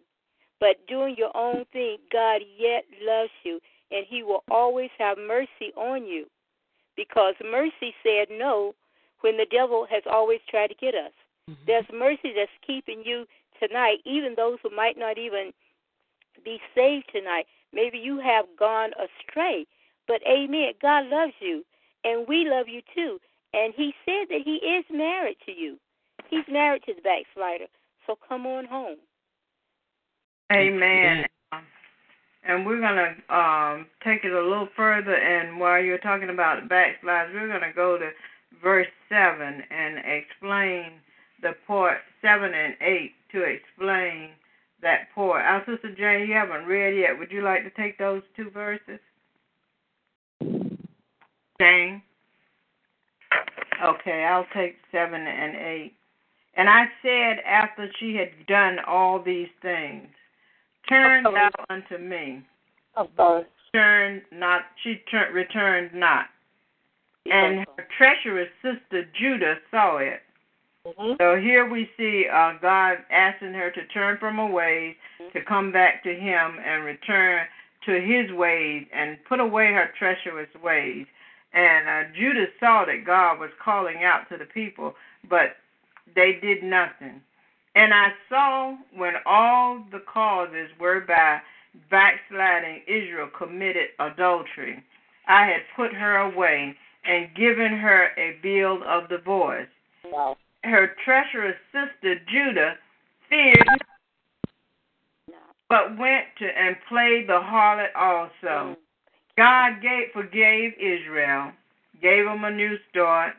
But 0.59 0.88
doing 0.88 1.15
your 1.17 1.36
own 1.36 1.65
thing, 1.73 1.97
God 2.12 2.41
yet 2.57 2.86
loves 3.05 3.31
you, 3.43 3.59
and 3.91 4.05
He 4.07 4.23
will 4.23 4.43
always 4.49 4.89
have 4.97 5.17
mercy 5.17 5.73
on 5.75 6.05
you, 6.05 6.25
because 6.95 7.36
mercy 7.43 7.93
said 8.01 8.27
no 8.31 8.73
when 9.21 9.38
the 9.38 9.47
devil 9.51 9.86
has 9.89 10.03
always 10.09 10.39
tried 10.49 10.67
to 10.67 10.75
get 10.75 10.95
us. 10.95 11.12
Mm-hmm. 11.49 11.63
There's 11.67 11.86
mercy 11.93 12.33
that's 12.36 12.51
keeping 12.65 13.03
you 13.05 13.25
tonight, 13.59 13.97
even 14.05 14.36
those 14.36 14.57
who 14.63 14.69
might 14.73 14.97
not 14.97 15.17
even 15.17 15.51
be 16.43 16.59
saved 16.75 17.05
tonight. 17.13 17.45
Maybe 17.73 17.97
you 17.97 18.19
have 18.19 18.45
gone 18.57 18.91
astray, 18.93 19.65
but 20.07 20.21
amen. 20.27 20.73
God 20.81 21.07
loves 21.07 21.33
you, 21.39 21.63
and 22.03 22.27
we 22.27 22.47
love 22.49 22.67
you 22.67 22.81
too. 22.95 23.19
And 23.53 23.73
He 23.75 23.93
said 24.05 24.27
that 24.29 24.41
He 24.43 24.55
is 24.55 24.85
married 24.91 25.37
to 25.45 25.51
you. 25.51 25.77
He's 26.29 26.45
married 26.49 26.83
to 26.85 26.93
the 26.93 27.01
backslider. 27.01 27.65
So 28.05 28.17
come 28.27 28.45
on 28.45 28.65
home. 28.65 28.97
Amen. 30.51 31.25
And 32.45 32.65
we're 32.65 32.81
going 32.81 32.99
to 32.99 33.35
um, 33.35 33.85
take 34.03 34.25
it 34.25 34.33
a 34.33 34.41
little 34.41 34.67
further. 34.75 35.15
And 35.15 35.59
while 35.59 35.81
you're 35.81 35.97
talking 35.97 36.29
about 36.29 36.67
backslides, 36.67 37.33
we're 37.33 37.47
going 37.47 37.61
to 37.61 37.73
go 37.73 37.97
to 37.97 38.09
verse 38.61 38.87
7 39.09 39.63
and 39.69 39.99
explain 40.05 40.99
the 41.41 41.53
part 41.65 41.99
7 42.21 42.53
and 42.53 42.75
8 42.81 43.11
to 43.31 43.43
explain 43.43 44.31
that 44.81 45.07
part. 45.15 45.43
Our 45.45 45.63
sister 45.65 45.95
Jane, 45.95 46.27
you 46.27 46.33
haven't 46.33 46.65
read 46.65 46.97
yet. 46.97 47.17
Would 47.17 47.31
you 47.31 47.43
like 47.43 47.63
to 47.63 47.81
take 47.81 47.97
those 47.97 48.21
two 48.35 48.49
verses? 48.49 48.99
Jane? 51.59 52.01
Okay, 53.83 54.23
I'll 54.23 54.47
take 54.53 54.77
7 54.91 55.13
and 55.13 55.55
8. 55.55 55.93
And 56.55 56.69
I 56.69 56.85
said, 57.01 57.43
after 57.45 57.89
she 57.99 58.15
had 58.15 58.45
done 58.47 58.77
all 58.87 59.21
these 59.21 59.49
things, 59.61 60.07
Turn 60.89 61.23
thou 61.23 61.49
unto 61.69 61.97
me. 61.97 62.43
I'm 62.95 63.07
sorry. 63.15 63.45
Turn 63.73 64.21
not. 64.31 64.61
She 64.83 65.01
turned 65.09 65.33
returned 65.33 65.91
not. 65.93 66.25
And 67.25 67.65
her 67.77 67.87
treacherous 67.97 68.49
sister 68.61 69.05
Judah 69.17 69.55
saw 69.71 69.97
it. 69.97 70.19
Mm-hmm. 70.85 71.13
So 71.21 71.37
here 71.37 71.69
we 71.69 71.89
see 71.97 72.25
uh, 72.31 72.53
God 72.61 72.97
asking 73.09 73.53
her 73.53 73.71
to 73.71 73.87
turn 73.87 74.17
from 74.19 74.35
her 74.35 74.51
ways, 74.51 74.95
to 75.31 75.41
come 75.41 75.71
back 75.71 76.03
to 76.03 76.13
Him 76.13 76.57
and 76.65 76.83
return 76.83 77.45
to 77.85 77.93
His 77.93 78.29
ways 78.35 78.85
and 78.93 79.17
put 79.27 79.39
away 79.39 79.71
her 79.71 79.89
treacherous 79.97 80.49
ways. 80.61 81.05
And 81.53 81.87
uh, 81.87 82.11
Judah 82.15 82.47
saw 82.59 82.85
that 82.85 83.05
God 83.05 83.39
was 83.39 83.51
calling 83.63 84.03
out 84.03 84.27
to 84.29 84.37
the 84.37 84.45
people, 84.45 84.95
but 85.29 85.57
they 86.15 86.39
did 86.41 86.63
nothing. 86.63 87.21
And 87.75 87.93
I 87.93 88.09
saw 88.29 88.75
when 88.95 89.13
all 89.25 89.83
the 89.91 90.01
causes 90.11 90.69
whereby 90.77 91.39
backsliding 91.89 92.81
Israel 92.87 93.29
committed 93.37 93.89
adultery, 93.99 94.83
I 95.27 95.45
had 95.45 95.61
put 95.75 95.93
her 95.93 96.17
away 96.17 96.75
and 97.05 97.35
given 97.35 97.77
her 97.77 98.09
a 98.17 98.37
bill 98.41 98.79
of 98.87 99.09
divorce. 99.09 99.67
Wow. 100.05 100.37
Her 100.63 100.95
treacherous 101.03 101.57
sister 101.71 102.15
Judah 102.31 102.75
feared 103.29 103.67
but 105.73 105.97
went 105.97 106.25
to 106.37 106.45
and 106.45 106.75
played 106.87 107.27
the 107.27 107.39
harlot 107.41 107.95
also. 107.95 108.77
God 109.38 109.82
gave, 109.82 110.12
forgave 110.13 110.74
Israel, 110.80 111.52
gave 112.02 112.26
them 112.26 112.43
a 112.43 112.52
new 112.52 112.78
start, 112.89 113.34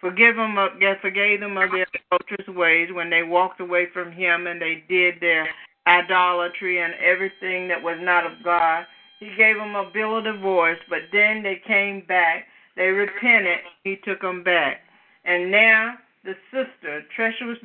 forgive 0.00 0.36
them 0.36 0.58
of, 0.58 0.72
forgave 1.00 1.40
them 1.40 1.56
of 1.56 1.70
their 1.70 1.86
adulterous 2.12 2.48
ways 2.48 2.90
when 2.92 3.08
they 3.08 3.22
walked 3.22 3.60
away 3.60 3.86
from 3.92 4.12
Him 4.12 4.46
and 4.46 4.60
they 4.60 4.84
did 4.88 5.14
their 5.20 5.48
idolatry 5.86 6.82
and 6.82 6.92
everything 6.94 7.68
that 7.68 7.82
was 7.82 7.98
not 8.00 8.26
of 8.26 8.32
God. 8.44 8.84
He 9.20 9.30
gave 9.36 9.56
them 9.56 9.74
a 9.74 9.90
bill 9.92 10.18
of 10.18 10.24
divorce, 10.24 10.78
but 10.88 11.00
then 11.12 11.42
they 11.42 11.60
came 11.66 12.02
back. 12.06 12.46
They 12.76 12.88
repented. 12.88 13.58
He 13.82 13.96
took 14.04 14.20
them 14.20 14.44
back. 14.44 14.80
And 15.24 15.50
now 15.50 15.94
the 16.24 16.34
sister, 16.52 17.02
treacherous 17.16 17.58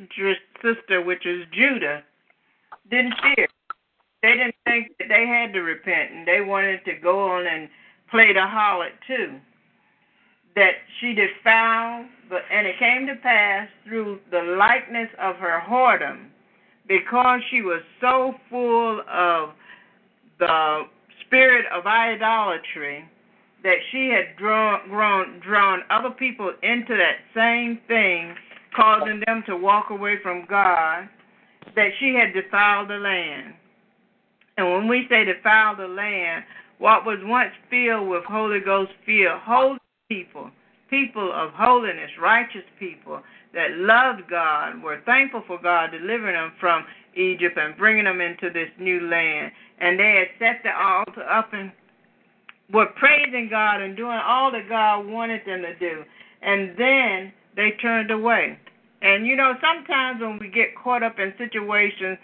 sister, 0.62 1.02
which 1.02 1.26
is 1.26 1.44
Judah, 1.52 2.02
didn't 2.90 3.14
fear. 3.22 3.46
They 4.24 4.32
didn't 4.32 4.54
think 4.64 4.96
that 4.98 5.08
they 5.10 5.26
had 5.26 5.52
to 5.52 5.60
repent, 5.60 6.12
and 6.12 6.26
they 6.26 6.40
wanted 6.40 6.82
to 6.86 6.94
go 6.94 7.28
on 7.28 7.46
and 7.46 7.68
play 8.10 8.32
the 8.32 8.40
harlot 8.40 8.92
too. 9.06 9.38
That 10.56 10.72
she 10.98 11.12
defiled, 11.12 12.06
but 12.30 12.40
and 12.50 12.66
it 12.66 12.78
came 12.78 13.06
to 13.06 13.16
pass 13.16 13.68
through 13.86 14.20
the 14.30 14.56
likeness 14.58 15.10
of 15.20 15.36
her 15.36 15.60
whoredom, 15.68 16.28
because 16.88 17.40
she 17.50 17.60
was 17.60 17.82
so 18.00 18.32
full 18.48 19.02
of 19.12 19.50
the 20.38 20.84
spirit 21.26 21.66
of 21.70 21.84
idolatry 21.84 23.04
that 23.62 23.76
she 23.92 24.08
had 24.08 24.38
drawn, 24.38 24.88
drawn, 24.88 25.40
drawn 25.40 25.80
other 25.90 26.10
people 26.10 26.50
into 26.62 26.96
that 26.96 27.18
same 27.34 27.78
thing, 27.88 28.34
causing 28.74 29.20
them 29.26 29.42
to 29.44 29.54
walk 29.54 29.90
away 29.90 30.16
from 30.22 30.46
God, 30.48 31.10
that 31.76 31.90
she 32.00 32.14
had 32.14 32.32
defiled 32.32 32.88
the 32.88 32.94
land. 32.94 33.52
And 34.56 34.70
when 34.72 34.88
we 34.88 35.06
say 35.08 35.24
defile 35.24 35.76
the 35.76 35.88
land, 35.88 36.44
what 36.78 37.04
was 37.04 37.18
once 37.22 37.52
filled 37.70 38.08
with 38.08 38.24
Holy 38.24 38.60
Ghost 38.60 38.92
fear, 39.06 39.38
holy 39.38 39.78
people, 40.08 40.50
people 40.90 41.32
of 41.32 41.50
holiness, 41.54 42.10
righteous 42.20 42.64
people 42.78 43.20
that 43.54 43.70
loved 43.72 44.28
God, 44.28 44.82
were 44.82 45.00
thankful 45.06 45.42
for 45.46 45.58
God 45.60 45.90
delivering 45.90 46.34
them 46.34 46.52
from 46.60 46.84
Egypt 47.16 47.56
and 47.56 47.76
bringing 47.76 48.04
them 48.04 48.20
into 48.20 48.50
this 48.50 48.68
new 48.78 49.08
land. 49.08 49.52
And 49.78 49.98
they 49.98 50.24
had 50.24 50.38
set 50.38 50.62
the 50.62 50.70
altar 50.70 51.22
up 51.28 51.52
and 51.52 51.72
were 52.72 52.86
praising 52.96 53.48
God 53.50 53.80
and 53.80 53.96
doing 53.96 54.18
all 54.24 54.50
that 54.52 54.68
God 54.68 55.06
wanted 55.06 55.42
them 55.46 55.62
to 55.62 55.78
do. 55.78 56.04
And 56.42 56.76
then 56.76 57.32
they 57.56 57.72
turned 57.80 58.10
away. 58.10 58.58
And 59.02 59.26
you 59.26 59.36
know, 59.36 59.54
sometimes 59.60 60.20
when 60.20 60.38
we 60.38 60.48
get 60.48 60.74
caught 60.82 61.02
up 61.02 61.18
in 61.18 61.32
situations 61.38 62.18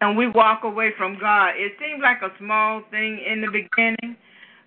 and 0.00 0.16
we 0.16 0.28
walk 0.28 0.64
away 0.64 0.90
from 0.96 1.18
God, 1.18 1.50
it 1.56 1.72
seems 1.80 2.02
like 2.02 2.22
a 2.22 2.36
small 2.38 2.82
thing 2.90 3.20
in 3.24 3.40
the 3.40 3.48
beginning, 3.48 4.16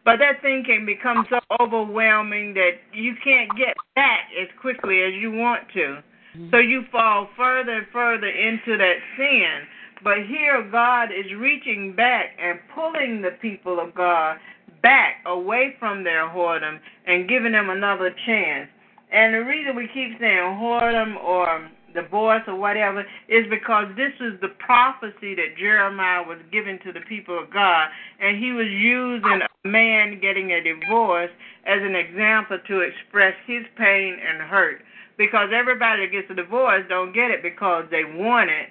but 0.06 0.18
that 0.20 0.42
thing 0.42 0.64
can 0.66 0.86
become 0.86 1.26
so 1.30 1.40
overwhelming 1.62 2.54
that 2.56 2.82
you 2.94 3.14
can't 3.24 3.50
get 3.58 3.76
back 3.96 4.30
as 4.42 4.48
quickly 4.60 5.02
as 5.04 5.14
you 5.14 5.32
want 5.32 5.64
to. 5.74 6.02
So 6.34 6.40
mm-hmm. 6.40 6.70
you 6.70 6.84
fall 6.92 7.30
further 7.36 7.74
and 7.74 7.88
further 7.92 8.28
into 8.28 8.78
that 8.78 8.96
sin. 9.18 9.68
But 10.04 10.26
here, 10.28 10.68
God 10.72 11.10
is 11.12 11.26
reaching 11.38 11.94
back 11.96 12.38
and 12.40 12.60
pulling 12.74 13.22
the 13.22 13.32
people 13.42 13.80
of 13.80 13.94
God 13.94 14.38
back 14.82 15.16
away 15.26 15.76
from 15.80 16.04
their 16.04 16.30
whoredom 16.30 16.80
and 17.06 17.28
giving 17.28 17.52
them 17.52 17.70
another 17.70 18.16
chance. 18.26 18.70
And 19.12 19.34
the 19.34 19.40
reason 19.40 19.76
we 19.76 19.88
keep 19.88 20.20
saying 20.20 20.58
whoredom 20.62 21.22
or 21.22 21.70
divorce 21.94 22.44
or 22.48 22.56
whatever 22.56 23.02
is 23.28 23.46
because 23.50 23.88
this 23.96 24.14
is 24.20 24.40
the 24.42 24.54
prophecy 24.60 25.36
that 25.36 25.58
Jeremiah 25.58 26.24
was 26.24 26.40
giving 26.52 26.80
to 26.84 26.94
the 26.94 27.02
people 27.08 27.38
of 27.38 27.52
God. 27.52 27.88
And 28.20 28.38
he 28.38 28.52
was 28.52 28.68
using 28.68 29.42
a 29.42 29.68
man 29.68 30.20
getting 30.22 30.52
a 30.52 30.62
divorce 30.64 31.32
as 31.66 31.80
an 31.82 31.96
example 31.96 32.60
to 32.68 32.82
express 32.82 33.34
his 33.46 33.64
pain 33.78 34.18
and 34.20 34.42
hurt 34.50 34.82
because 35.18 35.50
everybody 35.54 36.06
that 36.06 36.12
gets 36.12 36.32
a 36.32 36.36
divorce 36.36 36.84
don't 36.88 37.14
get 37.14 37.30
it 37.32 37.44
because 37.44 37.86
they 37.92 38.04
want 38.06 38.50
it. 38.50 38.70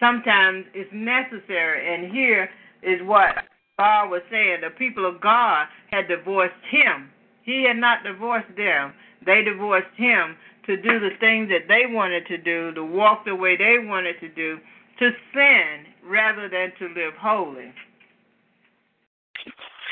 Sometimes 0.00 0.64
it's 0.72 0.90
necessary. 0.92 1.94
And 1.94 2.10
here 2.10 2.48
is 2.82 3.00
what 3.04 3.36
God 3.78 4.08
was 4.08 4.22
saying. 4.30 4.60
The 4.62 4.70
people 4.70 5.06
of 5.06 5.20
God 5.20 5.66
had 5.90 6.08
divorced 6.08 6.54
him. 6.70 7.10
He 7.42 7.64
had 7.68 7.76
not 7.76 8.02
divorced 8.02 8.56
them. 8.56 8.94
They 9.24 9.42
divorced 9.42 9.92
him 9.96 10.36
to 10.70 10.76
do 10.76 11.00
the 11.00 11.10
things 11.18 11.48
that 11.48 11.66
they 11.66 11.92
wanted 11.92 12.26
to 12.28 12.38
do, 12.38 12.72
to 12.74 12.84
walk 12.84 13.24
the 13.24 13.34
way 13.34 13.56
they 13.56 13.76
wanted 13.78 14.20
to 14.20 14.28
do, 14.28 14.58
to 15.00 15.10
sin 15.34 16.08
rather 16.08 16.48
than 16.48 16.72
to 16.78 16.94
live 16.94 17.14
holy. 17.20 17.72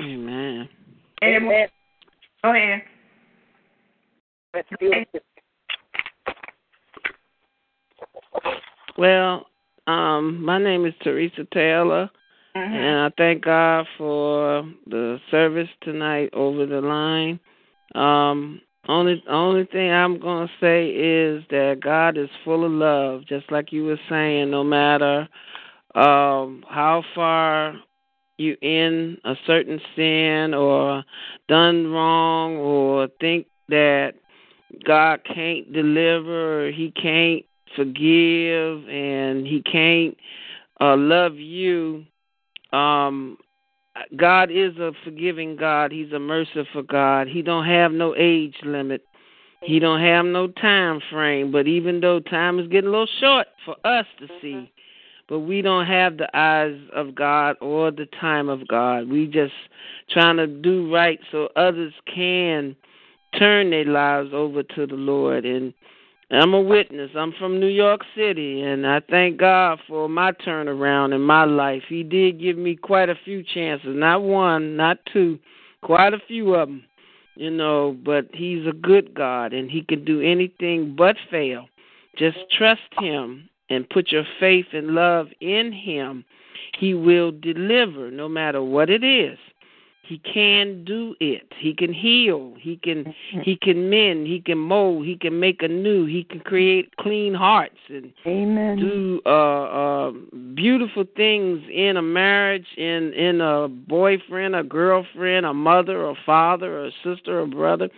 Amen. 0.01 0.69
Amen. 1.25 1.69
Go 2.45 2.55
ahead. 2.55 2.83
That's 4.55 4.69
beautiful. 4.79 5.21
Well, 8.97 9.47
um, 9.89 10.45
my 10.45 10.59
name 10.59 10.87
is 10.87 10.95
Teresa 11.03 11.47
Taylor, 11.53 12.09
Mm-hmm. 12.57 12.75
and 12.75 12.99
I 13.01 13.11
thank 13.17 13.45
God 13.45 13.87
for 13.97 14.69
the 14.87 15.21
service 15.31 15.69
tonight 15.83 16.31
over 16.33 16.67
the 16.67 16.81
line. 16.81 17.39
Um, 17.95 18.61
only 18.89 19.23
only 19.29 19.67
thing 19.67 19.91
I'm 19.91 20.19
gonna 20.19 20.51
say 20.61 20.89
is 20.89 21.45
that 21.51 21.81
God 21.83 22.17
is 22.17 22.31
full 22.45 22.65
of 22.65 22.73
love, 22.73 23.27
just 23.27 23.51
like 23.53 23.73
you 23.73 23.85
were 23.85 24.01
saying. 24.09 24.51
No 24.51 24.65
matter 24.65 25.29
um, 25.95 26.65
how 26.69 27.05
far 27.15 27.75
you 28.39 28.57
in 28.63 29.19
a 29.25 29.35
certain 29.47 29.81
sin 29.95 30.55
or 30.55 31.05
done 31.49 31.89
wrong 31.89 32.57
or 32.57 33.09
think 33.21 33.47
that 33.69 34.13
God 34.87 35.21
can't 35.25 35.73
deliver, 35.73 36.71
He 36.71 36.91
can't 36.91 37.45
forgive, 37.77 38.89
and 38.89 39.47
He 39.47 39.63
can't 39.71 40.17
uh, 40.81 40.97
love 40.97 41.35
you. 41.35 42.05
Um, 42.73 43.39
God 44.17 44.51
is 44.51 44.77
a 44.79 44.93
forgiving 45.05 45.57
God. 45.57 45.93
He's 45.93 46.13
a 46.13 46.19
merciful 46.19 46.83
God. 46.83 47.29
He 47.29 47.43
don't 47.43 47.67
have 47.67 47.93
no 47.93 48.15
age 48.17 48.57
limit. 48.65 49.03
He 49.63 49.79
don't 49.79 50.01
have 50.01 50.25
no 50.25 50.49
time 50.49 51.01
frame. 51.11 51.51
But 51.51 51.67
even 51.67 52.01
though 52.01 52.21
time 52.21 52.59
is 52.59 52.69
getting 52.69 52.89
a 52.89 52.93
little 52.93 53.09
short 53.21 53.49
for 53.65 53.75
us 53.85 54.07
to 54.21 54.29
see, 54.41 54.71
but 55.29 55.41
we 55.41 55.61
don't 55.61 55.87
have 55.87 56.17
the 56.17 56.29
eyes 56.37 56.79
of 56.95 57.15
God 57.15 57.57
or 57.61 57.91
the 57.91 58.07
time 58.19 58.49
of 58.49 58.67
God. 58.67 59.09
We 59.09 59.27
just 59.27 59.53
trying 60.11 60.39
to 60.39 60.47
do 60.47 60.93
right 60.93 61.21
so 61.31 61.49
others 61.55 61.93
can 62.13 62.75
turn 63.39 63.71
their 63.71 63.85
lives 63.85 64.31
over 64.33 64.63
to 64.63 64.87
the 64.87 64.95
Lord 64.95 65.45
and 65.45 65.75
I'm 66.31 66.53
a 66.53 66.61
witness. 66.61 67.11
I'm 67.17 67.33
from 67.39 67.59
New 67.59 67.69
York 67.69 68.03
City, 68.15 68.61
and 68.61 68.87
I 68.87 69.01
thank 69.09 69.39
God 69.39 69.79
for 69.89 70.11
my 70.11 70.33
turnaround 70.33 71.15
in 71.15 71.23
my 71.23 71.45
life. 71.45 71.83
He 71.89 72.03
did 72.03 72.39
give 72.39 72.59
me 72.59 72.77
quite 72.77 73.09
a 73.09 73.15
few 73.25 73.43
chances, 73.43 73.89
not 73.91 74.23
one, 74.23 74.77
not 74.77 74.99
two, 75.11 75.39
quite 75.83 76.13
a 76.13 76.19
few 76.29 76.55
of 76.55 76.69
them, 76.69 76.85
you 77.35 77.51
know. 77.51 77.97
But 78.05 78.27
He's 78.35 78.67
a 78.67 78.75
good 78.75 79.15
God, 79.15 79.55
and 79.55 79.71
He 79.71 79.81
can 79.81 80.05
do 80.05 80.21
anything 80.21 80.95
but 80.97 81.17
fail. 81.31 81.67
Just 82.19 82.37
trust 82.51 82.83
Him 83.01 83.49
and 83.71 83.89
put 83.89 84.13
your 84.13 84.25
faith 84.39 84.67
and 84.75 84.89
love 84.89 85.29
in 85.41 85.73
Him. 85.73 86.27
He 86.79 86.93
will 86.93 87.33
deliver 87.33 88.11
no 88.11 88.29
matter 88.29 88.63
what 88.63 88.91
it 88.91 89.03
is. 89.03 89.39
He 90.09 90.17
can 90.21 90.85
do 90.85 91.15
it. 91.21 91.53
He 91.59 91.75
can 91.75 91.93
heal. 91.93 92.55
He 92.59 92.77
can 92.77 93.15
he 93.43 93.57
can 93.57 93.91
mend. 93.91 94.27
He 94.27 94.41
can 94.41 94.57
mold. 94.57 95.05
He 95.05 95.17
can 95.17 95.39
make 95.39 95.63
anew. 95.63 96.07
He 96.07 96.25
can 96.25 96.41
create 96.41 96.97
clean 96.97 97.35
hearts 97.35 97.77
and 97.91 98.11
Amen. 98.27 98.79
do 98.79 99.21
uh, 99.27 99.29
uh, 99.29 100.13
beautiful 100.55 101.05
things 101.15 101.61
in 101.71 101.99
a 101.99 102.03
marriage, 102.03 102.65
in 102.79 103.13
in 103.13 103.43
a 103.43 103.69
boyfriend, 103.69 104.57
a 104.57 104.63
girlfriend, 104.63 105.45
a 105.45 105.53
mother, 105.53 106.07
a 106.09 106.15
father, 106.25 106.87
a 106.87 106.91
sister, 107.05 107.41
a 107.41 107.47
brother, 107.47 107.91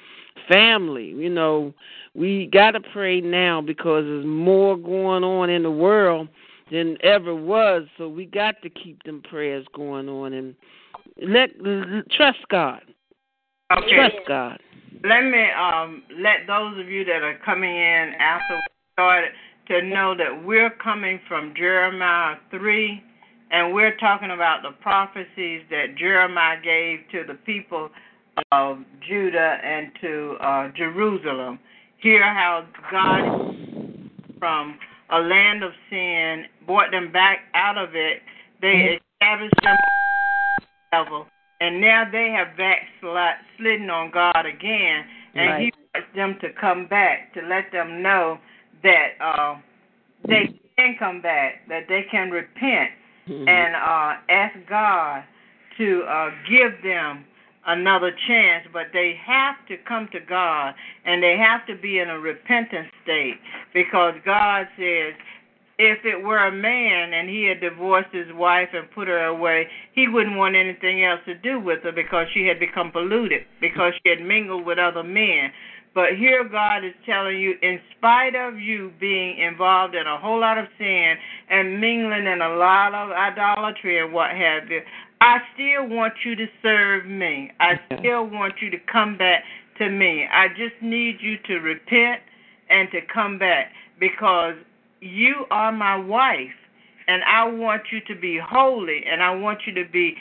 family. 0.49 1.11
You 1.11 1.31
know, 1.31 1.73
we 2.15 2.47
got 2.47 2.73
to 2.73 2.81
pray 2.81 3.21
now 3.21 3.61
because 3.61 4.03
there's 4.05 4.27
more 4.27 4.77
going 4.77 5.23
on 5.23 5.49
in 5.49 5.63
the 5.63 5.71
world 5.71 6.27
than 6.73 6.97
ever 7.05 7.37
was. 7.37 7.85
So 7.99 8.09
we 8.09 8.27
got 8.27 8.61
to 8.63 8.69
keep 8.69 9.01
them 9.05 9.23
prayers 9.23 9.65
going 9.73 10.09
on 10.09 10.33
and 10.33 10.57
let 11.23 11.51
trust 12.11 12.41
God. 12.51 12.83
Okay. 13.77 13.95
Trust 13.95 14.17
God. 14.27 14.59
Let 15.05 15.25
me 15.25 15.47
um, 15.59 16.03
let 16.19 16.47
those 16.47 16.79
of 16.79 16.89
you 16.89 17.05
that 17.05 17.23
are 17.23 17.39
coming 17.45 17.75
in 17.75 18.13
after 18.19 18.57
we 18.57 18.63
started 18.93 19.31
to 19.69 19.83
know 19.83 20.15
that 20.17 20.45
we're 20.45 20.71
coming 20.71 21.21
from 21.29 21.55
Jeremiah 21.57 22.37
3, 22.51 23.03
and 23.53 23.73
we're 23.73 23.97
talking 23.97 24.33
about 24.33 24.63
the 24.63 24.73
prophecies 24.83 25.63
that 25.71 25.97
Jeremiah 25.97 26.61
gave 26.63 27.01
to 27.13 27.25
the 27.27 27.39
people 27.47 27.89
of 28.53 28.79
Judah 29.09 29.59
and 29.63 29.93
to 30.01 30.37
uh, 30.41 30.69
Jerusalem. 30.77 31.59
Hear 31.99 32.23
how 32.23 32.67
God, 32.91 33.55
from 34.39 34.79
a 35.11 35.19
land 35.21 35.63
of 35.63 35.73
sin, 35.89 36.47
brought 36.67 36.91
them 36.91 37.13
back 37.13 37.41
out 37.55 37.79
of 37.79 37.95
it. 37.95 38.23
They 38.61 38.99
established 39.21 39.55
them 39.63 39.77
level 40.93 41.27
and 41.61 41.81
now 41.81 42.05
they 42.11 42.31
have 42.31 42.57
backslidden 42.57 43.91
on 43.91 44.11
God 44.11 44.47
again, 44.47 45.05
and 45.35 45.49
Right. 45.49 45.61
He 45.61 45.73
wants 45.95 46.09
them 46.17 46.39
to 46.41 46.53
come 46.59 46.87
back 46.87 47.33
to 47.35 47.43
let 47.43 47.71
them 47.71 48.03
know 48.03 48.39
that 48.83 49.09
uh, 49.21 49.57
they 50.27 50.51
can 50.79 50.97
come 50.99 51.21
back, 51.21 51.69
that 51.69 51.87
they 51.89 52.03
can 52.11 52.31
repent 52.31 52.91
Mhm. 53.29 53.49
and 53.49 53.77
uh, 53.77 54.17
ask 54.31 54.57
God 54.67 55.23
to 55.77 56.03
uh, 56.05 56.31
give 56.49 56.83
them 56.83 57.25
another 57.67 58.11
chance, 58.27 58.67
but 58.73 58.91
they 58.93 59.15
have 59.15 59.55
to 59.67 59.77
come 59.77 60.09
to 60.09 60.21
God 60.21 60.75
and 61.05 61.23
they 61.23 61.37
have 61.37 61.67
to 61.67 61.75
be 61.75 61.99
in 61.99 62.09
a 62.09 62.19
repentant 62.19 62.89
state 63.03 63.39
because 63.75 64.15
God 64.25 64.67
says 64.79 65.15
if 65.81 66.05
it 66.05 66.23
were 66.23 66.47
a 66.47 66.53
man 66.53 67.15
and 67.15 67.29
he 67.29 67.45
had 67.45 67.61
divorced 67.61 68.13
his 68.13 68.31
wife 68.35 68.69
and 68.75 68.91
put 68.91 69.09
her 69.09 69.25
away, 69.25 69.67
he 69.95 70.09
wouldn't 70.09 70.37
want 70.37 70.55
anything 70.55 71.05
else 71.05 71.21
to 71.25 71.35
do 71.35 71.59
with 71.59 71.83
her 71.85 71.93
because 71.93 72.27
she 72.35 72.47
had 72.47 72.61
become 72.61 72.93
polluted, 72.93 73.43
because 73.63 73.95
she 74.03 74.11
had 74.11 74.21
mingled 74.21 74.67
with 74.67 74.79
other 74.79 75.03
men. 75.03 75.51
But 75.95 76.17
here 76.19 76.45
God 76.45 76.85
is 76.85 76.93
telling 77.07 77.41
you, 77.41 77.55
in 77.63 77.81
spite 77.97 78.37
of 78.37 78.61
you 78.61 78.93
being 79.01 79.39
involved 79.39 79.95
in 79.95 80.07
a 80.07 80.19
whole 80.19 80.39
lot 80.39 80.59
of 80.59 80.67
sin 80.79 81.15
and 81.49 81.81
mingling 81.81 82.27
in 82.27 82.43
a 82.43 82.57
lot 82.57 82.95
of 82.95 83.11
idolatry 83.11 83.99
and 84.01 84.13
what 84.13 84.31
have 84.31 84.69
you, 84.69 84.83
I 85.23 85.39
still 85.55 85.89
want 85.89 86.13
you 86.25 86.37
to 86.37 86.47
serve 86.63 87.07
me. 87.07 87.53
I 87.59 87.81
still 87.99 88.27
want 88.27 88.55
you 88.61 88.71
to 88.71 88.79
come 88.93 89.17
back 89.17 89.43
to 89.79 89.89
me. 89.89 90.27
I 90.31 90.49
just 90.49 90.81
need 90.83 91.17
you 91.21 91.39
to 91.49 91.55
repent 91.55 92.21
and 92.69 92.89
to 92.93 93.01
come 93.13 93.39
back 93.39 93.73
because 93.99 94.55
you 95.01 95.47
are 95.51 95.73
my 95.73 95.97
wife 95.97 96.49
and 97.09 97.23
I 97.25 97.45
want 97.49 97.83
you 97.91 98.01
to 98.15 98.21
be 98.21 98.39
holy 98.43 99.03
and 99.11 99.23
I 99.23 99.35
want 99.35 99.61
you 99.67 99.75
to 99.83 99.91
be 99.91 100.15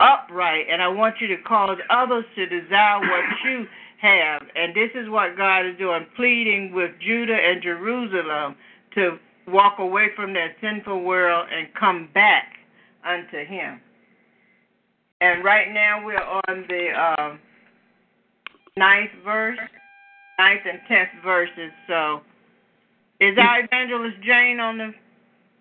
upright 0.00 0.66
and 0.70 0.80
I 0.80 0.88
want 0.88 1.16
you 1.20 1.26
to 1.28 1.36
cause 1.42 1.78
others 1.90 2.24
to 2.36 2.46
desire 2.46 3.00
what 3.00 3.24
you 3.44 3.66
have. 4.00 4.42
And 4.54 4.74
this 4.74 4.90
is 4.94 5.08
what 5.08 5.36
God 5.36 5.66
is 5.66 5.76
doing, 5.78 6.06
pleading 6.16 6.72
with 6.72 6.90
Judah 7.00 7.34
and 7.34 7.62
Jerusalem 7.62 8.56
to 8.94 9.18
walk 9.48 9.78
away 9.78 10.08
from 10.14 10.32
their 10.32 10.54
sinful 10.60 11.02
world 11.02 11.48
and 11.52 11.68
come 11.78 12.08
back 12.14 12.52
unto 13.04 13.44
Him. 13.44 13.80
And 15.20 15.44
right 15.44 15.72
now 15.72 16.04
we're 16.04 16.16
on 16.16 16.64
the 16.68 16.88
um, 16.94 17.38
ninth 18.76 19.10
verse, 19.24 19.58
ninth 20.38 20.60
and 20.64 20.78
tenth 20.86 21.08
verses. 21.24 21.72
So, 21.88 22.20
is 23.20 23.36
our 23.38 23.60
evangelist 23.60 24.16
Jane 24.24 24.60
on 24.60 24.78
the? 24.78 24.94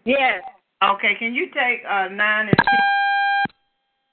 Yes. 0.06 0.42
Okay, 0.84 1.16
can 1.18 1.34
you 1.34 1.48
take 1.48 1.82
uh, 1.90 2.08
nine 2.10 2.48
and? 2.48 2.56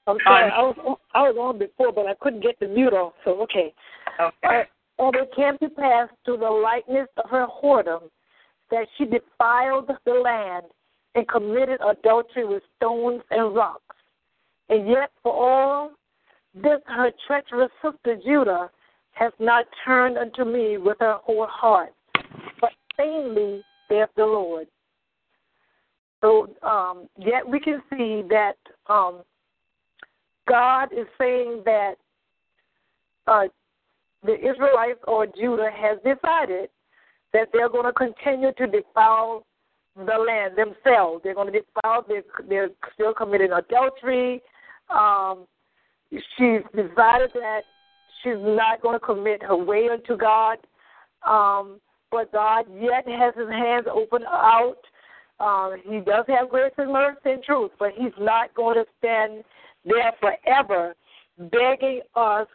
I'm 0.06 0.18
sorry. 0.24 0.50
I 0.50 0.62
was 0.62 0.76
on- 0.84 0.96
I 1.14 1.22
was 1.30 1.36
on 1.38 1.58
before, 1.58 1.92
but 1.92 2.06
I 2.06 2.14
couldn't 2.20 2.40
get 2.40 2.58
the 2.60 2.68
mute 2.68 2.92
off. 2.92 3.14
So 3.24 3.40
okay. 3.42 3.72
Okay. 4.20 4.64
And 4.98 5.14
it 5.16 5.30
came 5.34 5.58
to 5.58 6.36
the 6.36 6.50
likeness 6.50 7.08
of 7.16 7.28
her 7.30 7.46
whoredom 7.46 8.10
that 8.70 8.86
she 8.96 9.04
defiled 9.04 9.90
the 10.04 10.12
land 10.12 10.66
and 11.14 11.28
committed 11.28 11.80
adultery 11.86 12.44
with 12.46 12.62
stones 12.76 13.22
and 13.30 13.54
rocks. 13.54 13.96
And 14.68 14.88
yet, 14.88 15.10
for 15.22 15.32
all 15.32 15.90
this, 16.54 16.80
her 16.86 17.10
treacherous 17.26 17.70
sister 17.82 18.16
Judah 18.24 18.70
has 19.12 19.32
not 19.38 19.66
turned 19.84 20.16
unto 20.18 20.44
me 20.44 20.78
with 20.78 20.96
her 21.00 21.18
whole 21.22 21.46
heart, 21.48 21.92
but 22.96 23.04
vainly 23.04 23.62
saith 23.88 24.08
the 24.16 24.24
Lord. 24.24 24.66
So, 26.20 26.48
um, 26.62 27.08
yet 27.18 27.46
we 27.46 27.60
can 27.60 27.82
see 27.90 28.22
that 28.30 28.56
um, 28.88 29.22
God 30.48 30.88
is 30.92 31.06
saying 31.18 31.62
that 31.66 31.94
uh, 33.26 33.44
the 34.22 34.34
Israelites 34.34 35.00
or 35.06 35.26
Judah 35.26 35.70
has 35.74 35.98
decided 35.98 36.70
that 37.32 37.48
they're 37.52 37.68
going 37.68 37.84
to 37.84 37.92
continue 37.92 38.52
to 38.56 38.66
defile 38.66 39.44
the 39.96 40.02
land 40.26 40.56
themselves. 40.56 41.22
They're 41.22 41.34
going 41.34 41.52
to 41.52 41.60
defile. 41.60 42.04
They're, 42.08 42.22
they're 42.48 42.70
still 42.94 43.12
committing 43.12 43.52
adultery. 43.52 44.40
Um, 44.88 45.46
she's 46.10 46.62
decided 46.74 47.30
that 47.34 47.60
she's 48.22 48.38
not 48.38 48.80
going 48.80 48.98
to 48.98 49.04
commit 49.04 49.42
her 49.42 49.56
way 49.56 49.88
unto 49.92 50.16
God. 50.16 50.58
Um, 51.26 51.80
but 52.14 52.32
God 52.32 52.66
yet 52.80 53.06
has 53.08 53.34
his 53.36 53.48
hands 53.48 53.86
open 53.92 54.22
out. 54.24 54.76
Um, 55.40 55.76
he 55.84 55.98
does 55.98 56.24
have 56.28 56.48
grace 56.48 56.72
and 56.78 56.92
mercy 56.92 57.18
and 57.24 57.42
truth, 57.42 57.72
but 57.78 57.90
he's 57.96 58.12
not 58.20 58.54
going 58.54 58.76
to 58.76 58.84
stand 58.98 59.42
there 59.84 60.12
forever 60.20 60.94
begging 61.50 62.02
us 62.14 62.46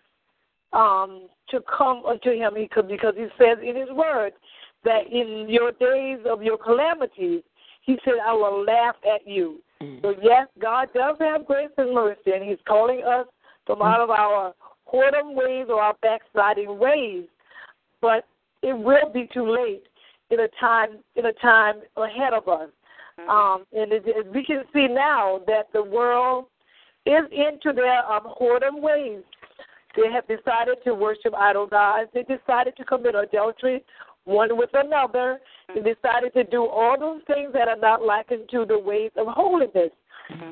um, 0.72 1.28
to 1.50 1.60
come 1.78 2.06
unto 2.06 2.32
him 2.32 2.54
because, 2.56 2.86
because 2.88 3.16
he 3.18 3.28
says 3.38 3.58
in 3.62 3.76
his 3.76 3.90
word 3.92 4.32
that 4.86 5.08
in 5.12 5.48
your 5.50 5.74
days 5.74 6.26
of 6.26 6.42
your 6.42 6.58
calamities, 6.58 7.42
he 7.82 7.98
said, 8.06 8.14
I 8.26 8.32
will 8.34 8.64
laugh 8.64 8.96
at 9.14 9.28
you. 9.28 9.60
So, 10.02 10.14
yes, 10.22 10.48
God 10.62 10.88
does 10.94 11.18
have 11.20 11.46
grace 11.46 11.70
and 11.78 11.94
mercy, 11.94 12.32
and 12.34 12.48
he's 12.48 12.60
calling 12.66 13.04
us 13.04 13.26
from 13.66 13.82
out 13.82 14.00
of 14.00 14.10
our 14.10 14.54
whoredom 14.92 15.36
ways 15.36 15.68
or 15.70 15.82
our 15.82 15.96
backsliding 16.02 16.80
ways. 16.80 17.26
But 18.02 18.26
it 18.62 18.78
will 18.78 19.10
be 19.14 19.28
too 19.34 19.50
late 19.50 19.84
in 20.30 20.42
a 20.42 20.48
time 20.60 21.00
in 21.16 21.26
a 21.26 21.34
time 21.34 21.76
ahead 21.98 22.34
of 22.34 22.48
us. 22.48 22.70
Um, 23.30 23.66
and 23.74 23.92
it, 23.92 24.04
it, 24.06 24.34
we 24.34 24.46
can 24.46 24.64
see 24.74 24.88
now 24.88 25.42
that 25.46 25.68
the 25.74 25.84
world 25.84 26.46
is 27.06 27.24
into 27.32 27.74
their 27.74 28.10
um, 28.10 28.24
whoredom 28.40 28.82
ways. 28.82 29.24
They 29.98 30.10
have 30.12 30.28
decided 30.28 30.78
to 30.86 30.94
worship 30.94 31.34
idol 31.36 31.68
gods. 31.68 32.10
They 32.14 32.24
decided 32.24 32.78
to 32.78 32.86
commit 32.86 33.16
adultery 33.16 33.84
one 34.26 34.56
with 34.58 34.70
another. 34.74 35.40
They 35.74 35.82
decided 35.82 36.34
to 36.36 36.44
do 36.46 36.66
all 36.66 36.98
those 36.98 37.22
things 37.28 37.52
that 37.54 37.68
are 37.68 37.78
not 37.78 38.04
likened 38.04 38.48
to 38.52 38.66
the 38.66 38.80
ways 38.80 39.12
of 39.18 39.28
holiness. 39.28 39.92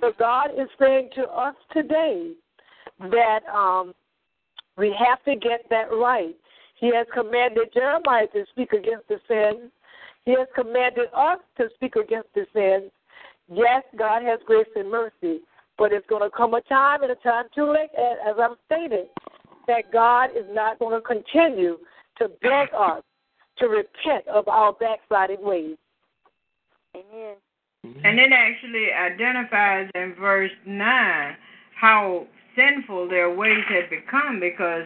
So 0.02 0.12
God 0.17 0.50
is 0.58 0.67
saying 0.80 1.10
to 1.15 1.24
us 1.30 1.56
today 1.72 2.32
that 3.00 3.41
um, 3.54 3.93
we 4.78 4.96
have 4.98 5.24
to 5.26 5.36
get 5.36 5.65
that 5.70 5.91
right. 5.91 6.36
He 6.80 6.94
has 6.96 7.08
commanded 7.13 7.70
Jeremiah 7.74 8.28
to 8.34 8.46
speak 8.52 8.74
against 8.74 9.08
the 9.08 9.20
sins. 9.28 9.72
He 10.26 10.32
has 10.32 10.48
commanded 10.56 11.08
us 11.16 11.40
to 11.58 11.70
speak 11.76 11.96
against 11.96 12.30
the 12.36 12.46
sins. 12.54 12.92
Yes, 13.52 13.84
God 13.98 14.24
has 14.24 14.40
grace 14.46 14.68
and 14.76 14.92
mercy, 14.92 15.42
but 15.78 15.92
it's 15.92 16.06
going 16.08 16.22
to 16.22 16.36
come 16.36 16.54
a 16.54 16.62
time 16.62 17.04
and 17.04 17.12
a 17.12 17.16
time 17.16 17.46
too 17.56 17.72
late, 17.72 17.90
as 17.98 18.36
I'm 18.40 18.56
stating, 18.66 19.08
that 19.68 19.92
God 19.92 20.32
is 20.36 20.46
not 20.52 20.80
going 20.80 21.00
to 21.00 21.02
continue 21.02 21.78
to 22.20 22.30
beg 22.42 22.70
us 22.78 23.04
to 23.60 23.68
repent 23.68 24.28
of 24.28 24.48
our 24.48 24.74
backsliding 24.74 25.44
ways. 25.44 25.78
Amen. 26.96 27.36
And 27.84 28.20
it 28.20 28.32
actually 28.34 28.92
identifies 28.92 29.90
in 29.96 30.13
verse 30.20 30.52
9 30.66 31.36
how 31.80 32.28
sinful 32.56 33.08
their 33.08 33.34
ways 33.34 33.63
had 33.70 33.90
become 33.90 34.40
because 34.40 34.86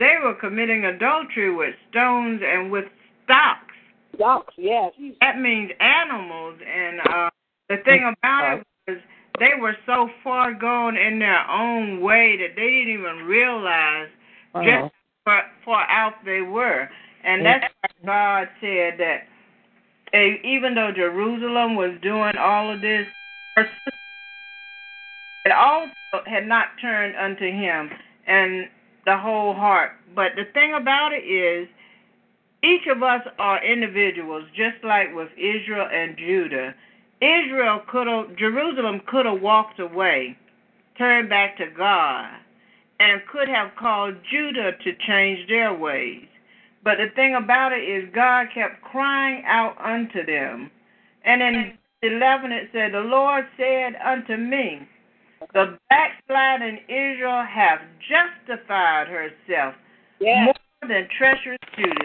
they 0.00 0.16
were 0.22 0.34
committing 0.34 0.86
adultery 0.86 1.54
with 1.54 1.74
stones 1.90 2.40
and 2.44 2.72
with 2.72 2.86
stocks. 3.24 3.74
Stocks, 4.16 4.54
yes. 4.58 4.92
That 5.20 5.38
means 5.38 5.70
animals. 5.78 6.58
And 6.66 7.00
uh, 7.00 7.30
the 7.68 7.76
thing 7.84 8.12
about 8.18 8.58
it 8.58 8.66
was 8.88 8.98
they 9.38 9.52
were 9.60 9.76
so 9.86 10.08
far 10.24 10.52
gone 10.52 10.96
in 10.96 11.18
their 11.20 11.48
own 11.48 12.00
way 12.00 12.36
that 12.38 12.56
they 12.56 12.68
didn't 12.84 12.94
even 12.94 13.26
realize 13.26 14.08
Uh-huh. 14.54 14.64
just 14.64 14.94
how 15.26 15.42
far 15.64 15.86
out 15.88 16.14
they 16.24 16.40
were. 16.40 16.88
And 17.22 17.44
that's 17.46 17.72
why 17.80 17.90
God 18.04 18.48
said 18.60 18.98
that 18.98 19.18
eh, 20.12 20.36
even 20.42 20.74
though 20.74 20.90
Jerusalem 20.96 21.76
was 21.76 21.92
doing 22.02 22.36
all 22.36 22.72
of 22.74 22.80
this, 22.80 23.06
her 23.54 23.68
sister 23.84 23.98
had 25.44 25.52
also 25.52 26.24
had 26.26 26.46
not 26.48 26.66
turned 26.80 27.14
unto 27.16 27.44
him 27.44 27.90
and 28.26 28.68
the 29.04 29.16
whole 29.16 29.54
heart. 29.54 29.92
But 30.14 30.32
the 30.36 30.44
thing 30.52 30.74
about 30.74 31.12
it 31.12 31.24
is, 31.24 31.68
each 32.62 32.86
of 32.88 33.02
us 33.02 33.22
are 33.38 33.64
individuals, 33.64 34.44
just 34.54 34.84
like 34.84 35.14
with 35.14 35.30
Israel 35.36 35.88
and 35.90 36.16
Judah. 36.16 36.74
Israel 37.20 37.80
could 37.88 38.06
have, 38.06 38.36
Jerusalem 38.36 39.00
could 39.06 39.26
have 39.26 39.40
walked 39.40 39.80
away, 39.80 40.36
turned 40.98 41.28
back 41.28 41.56
to 41.58 41.66
God, 41.76 42.28
and 42.98 43.22
could 43.32 43.48
have 43.48 43.72
called 43.78 44.14
Judah 44.30 44.72
to 44.72 44.92
change 45.06 45.48
their 45.48 45.72
ways. 45.72 46.26
But 46.82 46.96
the 46.98 47.08
thing 47.14 47.34
about 47.34 47.72
it 47.72 47.82
is, 47.82 48.08
God 48.14 48.48
kept 48.54 48.82
crying 48.82 49.42
out 49.46 49.76
unto 49.82 50.24
them. 50.24 50.70
And 51.24 51.42
in 51.42 51.78
11 52.02 52.52
it 52.52 52.68
said, 52.72 52.92
The 52.92 53.00
Lord 53.00 53.44
said 53.56 53.96
unto 54.04 54.36
me, 54.36 54.88
The 55.54 55.78
backsliding 55.88 56.78
Israel 56.88 57.44
hath 57.48 57.80
justified 58.06 59.08
herself 59.08 59.74
more 60.20 60.54
than 60.82 61.08
treacherous 61.16 61.58
Judas. 61.76 61.96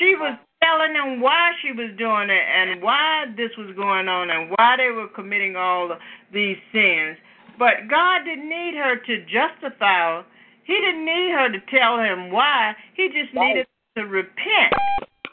She 0.00 0.14
was 0.16 0.38
telling 0.62 0.94
them 0.94 1.20
why 1.20 1.50
she 1.62 1.72
was 1.72 1.90
doing 1.98 2.30
it 2.30 2.42
and 2.42 2.82
why 2.82 3.26
this 3.36 3.50
was 3.58 3.74
going 3.76 4.08
on 4.08 4.30
and 4.30 4.50
why 4.50 4.76
they 4.76 4.90
were 4.90 5.08
committing 5.08 5.56
all 5.56 5.96
these 6.32 6.56
sins. 6.72 7.16
But 7.58 7.86
God 7.88 8.24
didn't 8.24 8.48
need 8.48 8.74
her 8.74 8.96
to 8.96 9.24
justify 9.26 10.20
her. 10.20 10.24
He 10.64 10.74
didn't 10.74 11.04
need 11.04 11.30
her 11.32 11.48
to 11.52 11.60
tell 11.70 11.98
him 11.98 12.32
why. 12.32 12.74
He 12.96 13.08
just 13.08 13.34
needed 13.34 13.66
to 13.96 14.04
repent. 14.04 14.72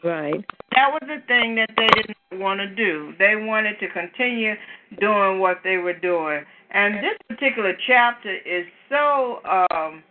Right. 0.04 0.46
That 0.76 0.92
was 0.92 1.02
the 1.08 1.22
thing 1.28 1.56
that 1.56 1.70
they 1.78 1.88
didn't 1.88 2.42
want 2.42 2.60
to 2.60 2.68
do. 2.68 3.14
They 3.18 3.36
wanted 3.36 3.80
to 3.80 3.88
continue 3.90 4.54
doing 5.00 5.40
what 5.40 5.58
they 5.64 5.78
were 5.78 5.98
doing. 5.98 6.44
And 6.74 6.96
this 6.96 7.18
particular 7.28 7.74
chapter 7.88 8.34
is 8.34 8.66
so 8.90 9.40
um 9.46 10.04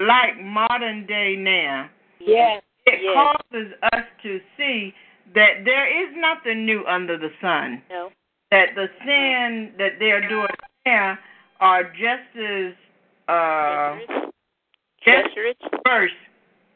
like 0.00 0.40
modern 0.42 1.06
day 1.06 1.36
now. 1.38 1.88
Yes. 2.20 2.62
It 2.86 3.00
yes. 3.02 3.14
causes 3.14 3.72
us 3.92 4.04
to 4.22 4.40
see 4.56 4.92
that 5.34 5.64
there 5.64 5.86
is 5.86 6.14
nothing 6.16 6.64
new 6.64 6.84
under 6.86 7.16
the 7.18 7.30
sun. 7.40 7.82
No. 7.90 8.10
That 8.50 8.74
the 8.74 8.86
sin 9.04 9.72
that 9.78 9.98
they're 9.98 10.28
doing 10.28 10.48
now 10.86 11.18
are 11.60 11.84
just 11.84 12.36
as 12.36 12.72
uh 13.28 13.98
just 15.04 15.36
worse 15.86 16.10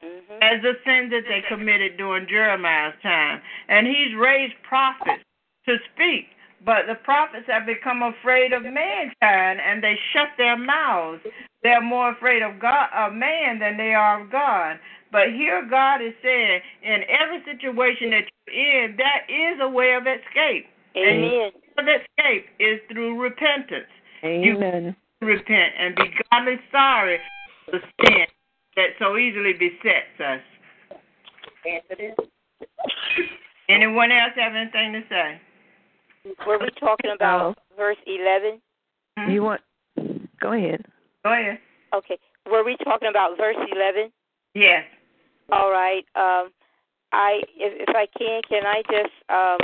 Mm-hmm. 0.05 0.37
as 0.43 0.61
the 0.61 0.74
sins 0.85 1.11
that 1.12 1.24
they 1.28 1.41
committed 1.49 1.97
during 1.97 2.28
Jeremiah's 2.28 2.95
time. 3.03 3.41
And 3.68 3.87
he's 3.87 4.12
raised 4.18 4.53
prophets 4.68 5.24
to 5.66 5.76
speak. 5.95 6.28
But 6.64 6.86
the 6.88 6.94
prophets 7.04 7.44
have 7.48 7.66
become 7.66 8.02
afraid 8.02 8.52
of 8.52 8.62
mankind 8.62 9.60
and 9.60 9.82
they 9.82 9.98
shut 10.12 10.28
their 10.38 10.56
mouths. 10.56 11.20
They're 11.62 11.82
more 11.82 12.12
afraid 12.12 12.42
of 12.42 12.58
God 12.58 12.88
of 12.94 13.12
man 13.12 13.58
than 13.58 13.76
they 13.76 13.92
are 13.92 14.22
of 14.22 14.30
God. 14.32 14.78
But 15.12 15.28
here 15.30 15.66
God 15.68 16.00
is 16.00 16.14
saying, 16.22 16.60
in 16.82 17.02
every 17.08 17.44
situation 17.44 18.10
that 18.10 18.24
you're 18.46 18.84
in, 18.84 18.96
that 18.96 19.28
is 19.28 19.60
a 19.60 19.68
way 19.68 19.94
of 19.94 20.02
escape. 20.06 20.66
Amen. 20.96 21.04
And 21.06 21.22
the 21.22 21.28
way 21.28 21.52
of 21.78 21.86
escape 22.00 22.46
is 22.58 22.80
through 22.90 23.20
repentance. 23.20 23.90
Amen. 24.24 24.96
You 25.20 25.28
repent 25.28 25.74
and 25.78 25.94
be 25.96 26.10
godly 26.30 26.56
sorry 26.72 27.18
for 27.66 27.72
the 27.72 27.80
sin 28.00 28.26
that 28.76 28.88
so 28.98 29.16
easily 29.16 29.52
besets 29.52 30.18
us. 30.20 30.40
Anyone 33.68 34.12
else 34.12 34.32
have 34.36 34.54
anything 34.54 34.92
to 34.94 35.02
say? 35.08 35.40
Were 36.47 36.59
we 36.59 36.70
talking 36.79 37.11
about 37.14 37.59
verse 37.77 37.97
11? 38.07 38.61
You 39.29 39.43
want? 39.43 39.61
Go 40.41 40.53
ahead. 40.53 40.85
Go 41.22 41.33
ahead. 41.33 41.59
Okay. 41.95 42.18
Were 42.51 42.64
we 42.64 42.77
talking 42.85 43.09
about 43.09 43.37
verse 43.37 43.57
11? 43.72 44.11
Yes. 44.55 44.85
All 45.53 45.70
right. 45.70 46.05
Um, 46.16 46.51
I, 47.12 47.43
if, 47.57 47.89
if 47.89 47.95
I 47.95 48.07
can, 48.18 48.43
can 48.49 48.66
I 48.66 48.83
just, 48.91 49.12
um, 49.29 49.59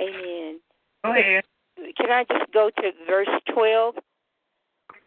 Amen. 0.00 0.60
Go 1.04 1.10
ahead. 1.12 1.44
Can 1.96 2.10
I 2.10 2.24
just 2.24 2.52
go 2.52 2.70
to 2.70 2.90
verse 3.06 3.28
12? 3.54 3.94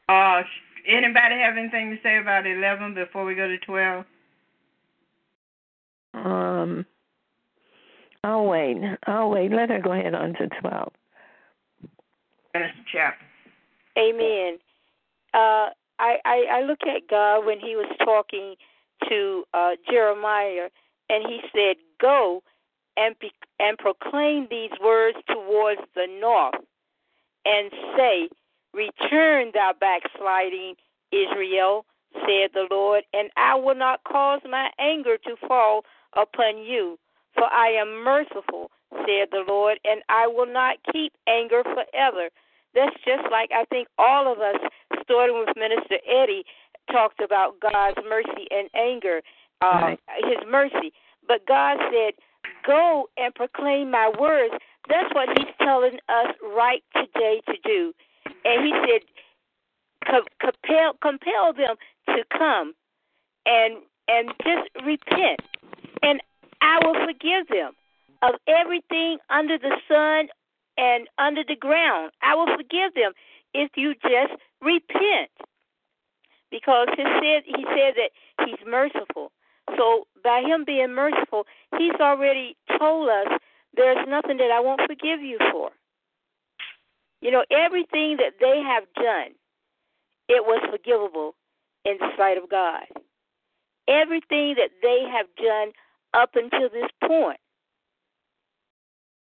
Uh, 0.07 0.41
anybody 0.87 1.35
have 1.35 1.57
anything 1.57 1.91
to 1.91 1.97
say 2.01 2.19
about 2.19 2.45
11 2.45 2.93
before 2.93 3.25
we 3.25 3.35
go 3.35 3.47
to 3.47 3.57
12? 3.57 4.05
Um, 6.13 6.85
I'll 8.23 8.45
wait. 8.45 8.77
I'll 9.07 9.29
wait. 9.29 9.51
Let 9.51 9.69
her 9.69 9.79
go 9.79 9.93
ahead 9.93 10.13
on 10.13 10.33
to 10.33 10.47
12. 10.61 10.91
Finish 12.53 12.71
the 12.75 12.83
chapter. 12.91 13.25
Amen. 13.97 14.57
Uh, 15.33 15.69
I, 15.99 16.17
I 16.25 16.45
I 16.51 16.61
look 16.61 16.79
at 16.83 17.07
God 17.09 17.45
when 17.45 17.59
He 17.59 17.75
was 17.75 17.93
talking 18.03 18.55
to 19.09 19.43
uh, 19.53 19.71
Jeremiah, 19.89 20.69
and 21.09 21.25
He 21.27 21.41
said, 21.53 21.75
"Go 22.01 22.41
and 22.97 23.15
be, 23.19 23.31
and 23.59 23.77
proclaim 23.77 24.47
these 24.49 24.71
words 24.83 25.17
towards 25.27 25.81
the 25.95 26.07
north, 26.19 26.55
and 27.45 27.71
say, 27.97 28.29
Return, 28.73 29.51
thou 29.53 29.73
backsliding 29.79 30.75
Israel, 31.11 31.85
said 32.13 32.51
the 32.53 32.67
Lord, 32.69 33.03
and 33.13 33.29
I 33.37 33.55
will 33.55 33.75
not 33.75 34.03
cause 34.03 34.41
my 34.49 34.69
anger 34.79 35.17
to 35.17 35.35
fall 35.47 35.83
upon 36.15 36.59
you, 36.59 36.99
for 37.39 37.47
I 37.47 37.69
am 37.71 38.03
merciful, 38.03 38.69
said 38.91 39.31
the 39.31 39.45
Lord, 39.47 39.79
and 39.85 40.03
I 40.09 40.27
will 40.27 40.45
not 40.45 40.77
keep 40.91 41.13
anger 41.27 41.63
forever." 41.63 42.29
That's 42.75 42.95
just 43.03 43.23
like 43.31 43.49
I 43.51 43.65
think 43.65 43.87
all 43.97 44.31
of 44.31 44.39
us, 44.39 44.59
starting 45.01 45.39
with 45.39 45.55
Minister 45.55 45.97
Eddie, 46.05 46.45
talked 46.91 47.21
about 47.21 47.59
God's 47.59 47.97
mercy 48.07 48.47
and 48.51 48.69
anger, 48.75 49.21
uh, 49.61 49.79
Right. 49.81 49.99
His 50.25 50.45
mercy. 50.47 50.93
But 51.27 51.45
God 51.45 51.77
said, 51.91 52.13
"Go 52.63 53.09
and 53.17 53.33
proclaim 53.33 53.89
my 53.91 54.09
words." 54.09 54.53
That's 54.87 55.13
what 55.13 55.29
He's 55.37 55.55
telling 55.57 55.99
us 56.09 56.35
right 56.41 56.83
today 56.95 57.41
to 57.47 57.57
do. 57.63 57.93
And 58.45 58.65
He 58.65 58.71
said, 58.85 59.03
"Compel, 60.39 60.93
compel 61.01 61.53
them 61.53 61.75
to 62.07 62.23
come 62.25 62.75
and 63.45 63.83
and 64.07 64.33
just 64.43 64.69
repent, 64.83 65.39
and 66.01 66.19
I 66.61 66.79
will 66.83 66.95
forgive 67.05 67.47
them 67.47 67.73
of 68.21 68.35
everything 68.47 69.17
under 69.29 69.57
the 69.57 69.75
sun 69.87 70.27
and 70.77 71.07
under 71.17 71.43
the 71.47 71.55
ground. 71.55 72.11
I 72.21 72.35
will 72.35 72.47
forgive 72.55 72.93
them 72.95 73.13
if 73.53 73.71
you 73.75 73.93
just 73.95 74.33
repent. 74.61 75.31
Because 76.51 76.87
he 76.97 77.03
said 77.03 77.43
he 77.45 77.63
said 77.75 77.93
that 77.95 78.09
he's 78.45 78.59
merciful. 78.67 79.31
So 79.77 80.07
by 80.23 80.41
him 80.41 80.65
being 80.65 80.93
merciful, 80.95 81.45
he's 81.77 81.93
already 82.01 82.57
told 82.79 83.09
us 83.09 83.39
there's 83.75 84.05
nothing 84.07 84.37
that 84.37 84.51
I 84.51 84.59
won't 84.59 84.81
forgive 84.87 85.21
you 85.21 85.37
for. 85.51 85.69
You 87.21 87.31
know, 87.31 87.43
everything 87.51 88.17
that 88.17 88.39
they 88.39 88.61
have 88.65 88.83
done, 88.95 89.35
it 90.27 90.43
was 90.43 90.65
forgivable 90.71 91.35
in 91.85 91.97
the 91.99 92.09
sight 92.17 92.37
of 92.37 92.49
God. 92.49 92.85
Everything 93.87 94.55
that 94.57 94.71
they 94.81 95.03
have 95.11 95.27
done 95.37 95.71
up 96.13 96.31
until 96.35 96.69
this 96.69 96.89
point 97.03 97.39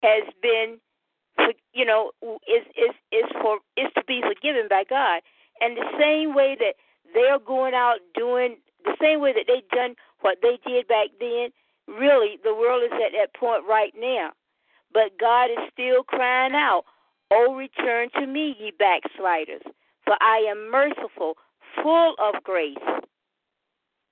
has 0.03 0.23
been 0.41 0.79
you 1.73 1.85
know 1.85 2.11
is 2.47 2.65
is 2.75 2.95
is 3.11 3.29
for 3.41 3.59
is 3.75 3.91
to 3.95 4.03
be 4.07 4.21
forgiven 4.21 4.67
by 4.69 4.83
God. 4.89 5.21
And 5.59 5.75
the 5.75 5.89
same 5.99 6.35
way 6.35 6.55
that 6.59 6.75
they're 7.13 7.39
going 7.39 7.73
out 7.73 7.97
doing 8.13 8.57
the 8.83 8.95
same 9.01 9.21
way 9.21 9.33
that 9.33 9.45
they 9.47 9.63
done 9.75 9.95
what 10.21 10.37
they 10.41 10.59
did 10.65 10.87
back 10.87 11.07
then, 11.19 11.49
really 11.87 12.37
the 12.43 12.53
world 12.53 12.83
is 12.83 12.91
at 12.93 13.11
that 13.13 13.33
point 13.37 13.63
right 13.67 13.93
now. 13.97 14.31
But 14.93 15.17
God 15.19 15.45
is 15.45 15.69
still 15.71 16.03
crying 16.03 16.53
out, 16.53 16.85
"Oh, 17.31 17.53
return 17.53 18.09
to 18.11 18.25
me, 18.25 18.55
ye 18.59 18.71
backsliders, 18.71 19.63
for 20.03 20.15
I 20.21 20.37
am 20.49 20.69
merciful, 20.69 21.37
full 21.81 22.15
of 22.19 22.43
grace." 22.43 22.77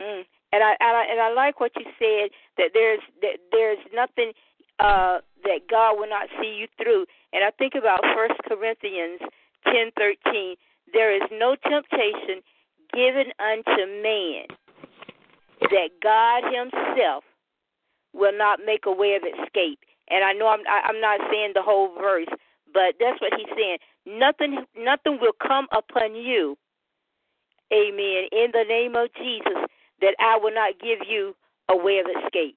Mm. 0.02 0.26
And 0.54 0.64
I, 0.64 0.76
and 0.80 0.96
I 0.96 1.04
and 1.12 1.20
I 1.20 1.34
like 1.34 1.60
what 1.60 1.72
you 1.76 1.86
said 2.00 2.30
that 2.58 2.72
there's 2.74 3.02
that 3.22 3.38
there's 3.52 3.80
nothing 3.94 4.32
uh, 4.80 5.20
that 5.44 5.68
God 5.70 6.00
will 6.00 6.10
not 6.10 6.28
see 6.40 6.56
you 6.60 6.68
through. 6.82 7.06
And 7.34 7.44
I 7.44 7.52
think 7.52 7.74
about 7.76 8.00
First 8.16 8.40
Corinthians 8.48 9.20
ten 9.66 9.92
thirteen. 9.98 10.56
There 10.94 11.14
is 11.14 11.28
no 11.32 11.56
temptation 11.56 12.42
given 12.94 13.34
unto 13.40 13.84
man 14.02 14.48
that 15.62 15.90
God 16.02 16.44
Himself 16.46 17.24
will 18.14 18.38
not 18.38 18.60
make 18.66 18.86
a 18.86 18.92
way 18.92 19.16
of 19.16 19.24
escape. 19.24 19.80
And 20.10 20.24
I 20.24 20.34
know 20.34 20.48
I'm 20.48 20.62
I, 20.70 20.88
I'm 20.88 21.02
not 21.02 21.20
saying 21.32 21.52
the 21.54 21.64
whole 21.64 21.94
verse, 22.00 22.30
but 22.74 22.96
that's 23.00 23.20
what 23.20 23.34
He's 23.36 23.52
saying. 23.58 23.78
Nothing 24.06 24.64
nothing 24.78 25.18
will 25.20 25.36
come 25.36 25.68
upon 25.72 26.16
you. 26.16 26.58
Amen. 27.74 28.30
In 28.32 28.54
the 28.54 28.64
name 28.68 28.96
of 28.96 29.10
Jesus, 29.18 29.65
that 30.06 30.14
I 30.20 30.38
will 30.38 30.54
not 30.54 30.78
give 30.80 31.00
you 31.10 31.36
a 31.70 31.76
way 31.76 31.98
of 31.98 32.06
escape. 32.06 32.56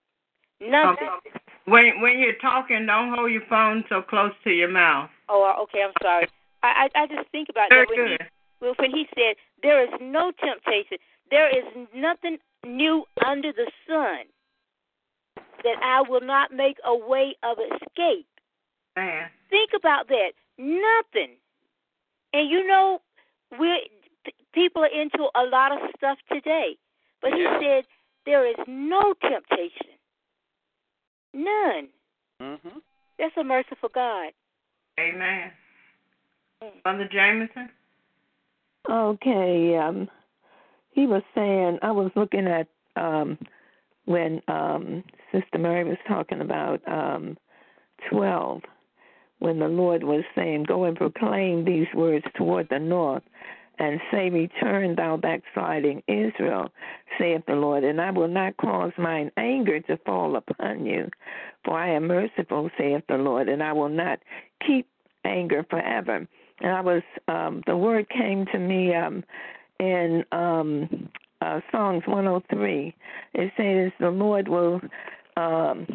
Nothing. 0.61 1.09
Okay. 1.09 1.41
When 1.65 2.01
when 2.01 2.19
you're 2.19 2.37
talking, 2.41 2.85
don't 2.85 3.15
hold 3.15 3.33
your 3.33 3.47
phone 3.49 3.85
so 3.89 4.03
close 4.03 4.33
to 4.45 4.51
your 4.51 4.69
mouth. 4.69 5.09
Oh, 5.29 5.43
uh, 5.43 5.63
okay. 5.63 5.83
I'm 5.83 5.97
sorry. 6.03 6.29
I 6.63 6.89
I, 6.95 7.03
I 7.03 7.07
just 7.07 7.31
think 7.31 7.49
about 7.49 7.71
Very 7.71 7.87
that 7.87 7.97
when 7.97 8.07
good. 8.09 8.23
he 8.61 8.83
when 8.83 8.91
he 8.91 9.07
said 9.15 9.37
there 9.63 9.83
is 9.83 9.91
no 10.01 10.33
temptation, 10.39 10.99
there 11.31 11.49
is 11.49 11.65
nothing 11.95 12.39
new 12.67 13.05
under 13.25 13.53
the 13.53 13.71
sun 13.87 14.27
that 15.65 15.77
I 15.83 16.03
will 16.09 16.21
not 16.21 16.53
make 16.53 16.77
a 16.85 16.95
way 16.95 17.37
of 17.43 17.57
escape. 17.59 18.27
Man. 18.97 19.29
Think 19.49 19.71
about 19.77 20.09
that. 20.09 20.33
Nothing. 20.59 21.37
And 22.33 22.51
you 22.51 22.67
know, 22.67 23.01
we 23.59 23.89
people 24.53 24.83
are 24.83 24.87
into 24.87 25.29
a 25.35 25.45
lot 25.45 25.73
of 25.73 25.79
stuff 25.97 26.19
today, 26.31 26.77
but 27.23 27.33
he 27.33 27.47
said 27.61 27.85
there 28.27 28.47
is 28.49 28.57
no 28.67 29.15
temptation. 29.23 29.97
None. 31.35 31.89
Mm-hmm. 32.41 32.79
That's 33.19 33.37
a 33.37 33.45
merciful 33.45 33.91
God. 33.95 34.33
Amen. 34.99 35.51
Mother 36.85 37.09
Jameson? 37.11 37.71
Okay. 38.91 39.77
Um, 39.77 40.09
he 40.91 41.07
was 41.07 41.23
saying, 41.35 41.79
I 41.83 41.91
was 41.91 42.11
looking 42.17 42.47
at 42.47 42.67
um, 42.97 43.39
when 44.07 44.43
um, 44.49 45.05
Sister 45.33 45.59
Mary 45.59 45.85
was 45.85 45.99
talking 46.09 46.41
about 46.41 46.81
um, 46.89 47.37
12, 48.11 48.63
when 49.39 49.59
the 49.59 49.69
Lord 49.69 50.03
was 50.03 50.25
saying, 50.35 50.65
Go 50.65 50.85
and 50.85 50.97
proclaim 50.97 51.65
these 51.65 51.87
words 51.95 52.25
toward 52.37 52.69
the 52.71 52.79
north, 52.79 53.23
and 53.79 54.01
say, 54.11 54.29
Return 54.31 54.97
thou 54.97 55.17
backsliding 55.17 56.03
Israel, 56.09 56.71
saith 57.19 57.43
the 57.47 57.55
Lord, 57.55 57.85
and 57.85 58.01
I 58.01 58.11
will 58.11 58.29
not 58.29 58.57
cause 58.57 58.93
mine 58.99 59.31
anger 59.37 59.81
to 59.81 59.97
fall 59.99 60.37
upon 60.37 60.85
you, 60.85 61.09
for 61.65 61.79
I 61.79 61.91
am 61.91 62.07
merciful, 62.07 62.71
saith 62.77 63.05
the 63.09 63.17
Lord, 63.17 63.49
and 63.49 63.63
I 63.63 63.73
will 63.73 63.89
not 63.89 64.19
keep 64.67 64.89
anger 65.25 65.65
forever. 65.71 66.27
And 66.61 66.73
I 66.73 66.81
was, 66.81 67.03
um, 67.29 67.63
the 67.67 67.77
word 67.77 68.09
came 68.09 68.47
to 68.47 68.59
me 68.59 68.95
um, 68.95 69.23
in 69.79 70.25
um, 70.33 71.09
uh, 71.41 71.61
Psalms 71.71 72.03
103. 72.07 72.95
It 73.35 73.53
says, 73.57 73.93
The 74.01 74.11
Lord 74.11 74.49
will. 74.49 74.81
Um, 75.37 75.87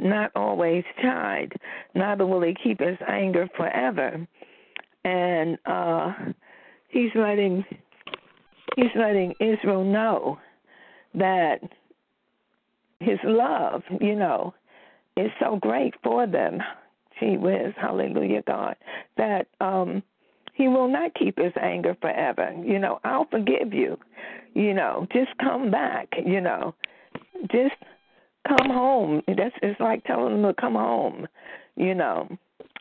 not 0.00 0.30
always 0.36 0.84
chide, 1.02 1.52
neither 1.94 2.24
will 2.24 2.42
he 2.42 2.54
keep 2.54 2.80
his 2.80 2.98
anger 3.08 3.48
forever. 3.56 4.26
And 5.04 5.58
uh 5.66 6.12
he's 6.88 7.10
letting 7.14 7.64
he's 8.76 8.94
letting 8.94 9.34
Israel 9.40 9.84
know 9.84 10.38
that 11.14 11.60
his 13.00 13.18
love, 13.24 13.82
you 14.00 14.14
know, 14.14 14.54
is 15.16 15.30
so 15.40 15.56
great 15.56 15.94
for 16.02 16.26
them. 16.26 16.60
Gee 17.18 17.36
whiz, 17.36 17.74
hallelujah, 17.76 18.42
God. 18.46 18.76
That 19.16 19.46
um 19.60 20.02
he 20.54 20.66
will 20.66 20.88
not 20.88 21.14
keep 21.14 21.38
his 21.38 21.52
anger 21.60 21.96
forever. 22.00 22.52
You 22.64 22.80
know, 22.80 22.98
I'll 23.04 23.26
forgive 23.30 23.72
you. 23.72 23.96
You 24.54 24.74
know, 24.74 25.06
just 25.12 25.30
come 25.38 25.70
back, 25.70 26.08
you 26.24 26.40
know. 26.40 26.74
Just 27.52 27.76
come 28.48 28.70
home. 28.70 29.22
That's 29.28 29.54
it's 29.62 29.78
like 29.78 30.04
telling 30.04 30.42
them 30.42 30.54
to 30.54 30.60
come 30.60 30.74
home. 30.74 31.28
You 31.76 31.94
know, 31.94 32.28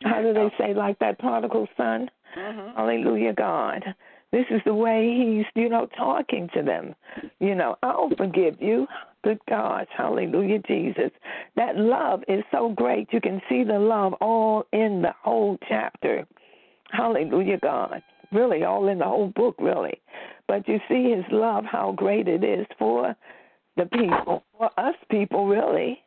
how 0.04 0.22
do 0.22 0.34
they 0.34 0.52
say 0.58 0.74
like 0.74 0.98
that 1.00 1.20
prodigal 1.20 1.68
son? 1.78 2.10
Mm-hmm. 2.38 2.78
Hallelujah, 2.78 3.34
God. 3.34 3.84
This 4.32 4.46
is 4.50 4.62
the 4.66 4.74
way 4.74 5.14
he's, 5.18 5.46
you 5.56 5.70
know, 5.70 5.88
talking 5.98 6.50
to 6.54 6.62
them. 6.62 6.94
You 7.40 7.56
know, 7.56 7.78
I'll 7.82 8.10
forgive 8.18 8.62
you. 8.62 8.86
Good 9.24 9.40
God, 9.50 9.88
hallelujah, 9.96 10.60
Jesus. 10.68 11.12
That 11.56 11.78
love 11.78 12.24
is 12.28 12.44
so 12.52 12.70
great. 12.70 13.08
You 13.12 13.22
can 13.22 13.42
see 13.50 13.64
the 13.64 13.80
love 13.80 14.14
all 14.22 14.66
in 14.74 15.02
the 15.02 15.14
whole 15.22 15.58
chapter. 15.68 16.28
Hallelujah, 16.92 17.58
God. 17.58 18.02
Really, 18.32 18.64
all 18.64 18.90
in 18.90 19.00
the 19.00 19.06
whole 19.06 19.30
book, 19.30 19.56
really. 19.60 20.02
But 20.48 20.68
you 20.68 20.80
see 20.90 21.12
his 21.12 21.26
love, 21.32 21.64
how 21.66 21.94
great 21.94 22.28
it 22.28 22.44
is 22.44 22.66
for 22.78 23.16
the 23.78 23.86
people, 23.86 24.44
for 24.58 24.70
us 24.78 24.96
people, 25.10 25.48
really. 25.48 26.00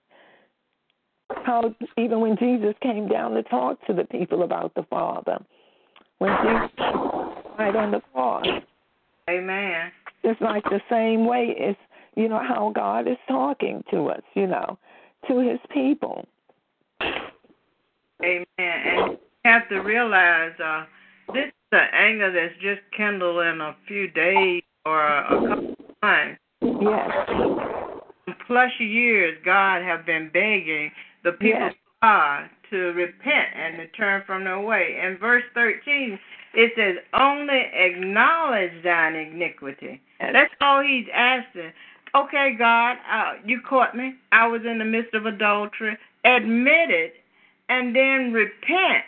How 1.45 1.75
even 1.97 2.21
when 2.21 2.37
Jesus 2.37 2.75
came 2.83 3.09
down 3.09 3.33
to 3.33 3.43
talk 3.45 3.85
to 3.87 3.95
the 3.95 4.05
people 4.05 4.43
about 4.43 4.75
the 4.75 4.83
Father, 4.85 5.39
when 6.21 6.31
Jesus 6.43 6.71
died 7.57 7.77
on 7.77 7.91
the 7.91 8.01
cross, 8.13 8.47
Amen. 9.29 9.91
it's 10.23 10.41
like 10.41 10.63
the 10.65 10.81
same 10.89 11.27
way 11.27 11.55
it's 11.59 11.79
you 12.15 12.29
know 12.29 12.39
how 12.39 12.73
God 12.75 13.09
is 13.09 13.17
talking 13.27 13.83
to 13.91 14.07
us, 14.07 14.23
you 14.35 14.47
know, 14.47 14.79
to 15.29 15.39
His 15.39 15.59
people. 15.73 16.27
Amen. 18.23 18.45
And 18.59 19.13
you 19.13 19.19
have 19.45 19.69
to 19.71 19.79
realize 19.79 20.53
uh, 20.63 20.85
this 21.33 21.47
is 21.47 21.53
an 21.73 21.89
anger 21.93 22.31
that's 22.33 22.55
just 22.61 22.81
kindled 22.95 23.45
in 23.47 23.61
a 23.61 23.75
few 23.89 24.09
days 24.09 24.63
or 24.85 25.01
a 25.07 25.49
couple 25.49 25.71
of 25.71 25.97
months. 26.03 26.41
Yes. 26.61 27.11
Plus 28.47 28.71
years, 28.79 29.39
God 29.45 29.83
have 29.83 30.05
been 30.05 30.29
begging 30.33 30.91
the 31.25 31.33
people 31.33 31.61
Yes. 31.61 31.75
God 32.03 32.49
to 32.71 32.77
repent 32.77 33.49
and 33.55 33.77
to 33.79 33.87
turn 33.89 34.23
from 34.27 34.45
their 34.45 34.61
way. 34.61 34.99
In 35.03 35.19
verse 35.19 35.45
13, 35.55 36.19
it 36.55 36.73
says, 36.77 36.97
Only 37.13 37.63
acknowledge 37.75 38.83
thine 38.83 39.15
iniquity. 39.15 40.01
That's 40.21 40.53
all 40.61 40.83
he's 40.83 41.07
asking. 41.15 41.73
Okay, 42.15 42.57
God, 42.59 42.97
uh, 43.11 43.35
you 43.45 43.61
caught 43.69 43.97
me. 43.97 44.15
I 44.33 44.47
was 44.47 44.63
in 44.69 44.79
the 44.79 44.85
midst 44.85 45.15
of 45.15 45.27
adultery. 45.27 45.97
Admit 46.25 46.91
it 46.91 47.15
and 47.69 47.95
then 47.95 48.33
repent 48.33 49.05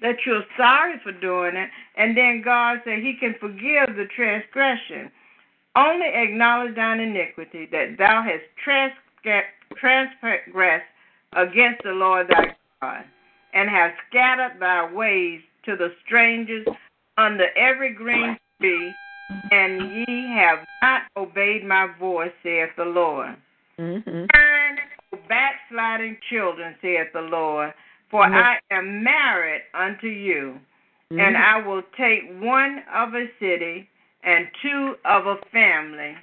that 0.00 0.16
you're 0.24 0.44
sorry 0.56 0.98
for 1.02 1.12
doing 1.12 1.54
it. 1.54 1.68
And 1.96 2.16
then 2.16 2.42
God 2.42 2.78
said 2.84 3.00
he 3.00 3.14
can 3.20 3.34
forgive 3.38 3.94
the 3.94 4.06
transgression. 4.16 5.10
Only 5.76 6.08
acknowledge 6.08 6.74
thine 6.74 7.00
iniquity 7.00 7.68
that 7.70 7.96
thou 7.98 8.22
hast 8.22 8.42
transgressed 9.76 10.84
against 11.34 11.82
the 11.84 11.92
Lord 11.92 12.28
thy 12.28 12.56
God, 12.80 13.04
and 13.52 13.68
have 13.68 13.92
scattered 14.08 14.58
thy 14.58 14.90
ways 14.92 15.40
to 15.64 15.76
the 15.76 15.92
strangers 16.04 16.66
under 17.18 17.46
every 17.56 17.92
green 17.92 18.38
tree, 18.60 18.94
and 19.50 19.92
ye 19.92 20.32
have 20.34 20.60
not 20.82 21.02
obeyed 21.16 21.64
my 21.64 21.86
voice, 21.98 22.32
saith 22.42 22.70
the 22.76 22.84
Lord. 22.84 23.36
Mm-hmm. 23.78 24.26
Turn, 24.34 24.78
O 25.12 25.18
backsliding 25.28 26.16
children, 26.28 26.74
saith 26.82 27.12
the 27.12 27.22
Lord, 27.22 27.72
for 28.10 28.24
Mhm. 28.24 28.34
I 28.34 28.60
am 28.70 29.02
married 29.02 29.62
unto 29.74 30.08
you, 30.08 30.60
and 31.10 31.36
Mhm. 31.36 31.40
I 31.40 31.58
will 31.58 31.82
take 31.96 32.28
one 32.40 32.82
of 32.92 33.14
a 33.14 33.28
city 33.38 33.88
and 34.22 34.48
two 34.60 34.98
of 35.04 35.26
a 35.26 35.36
family, 35.52 36.16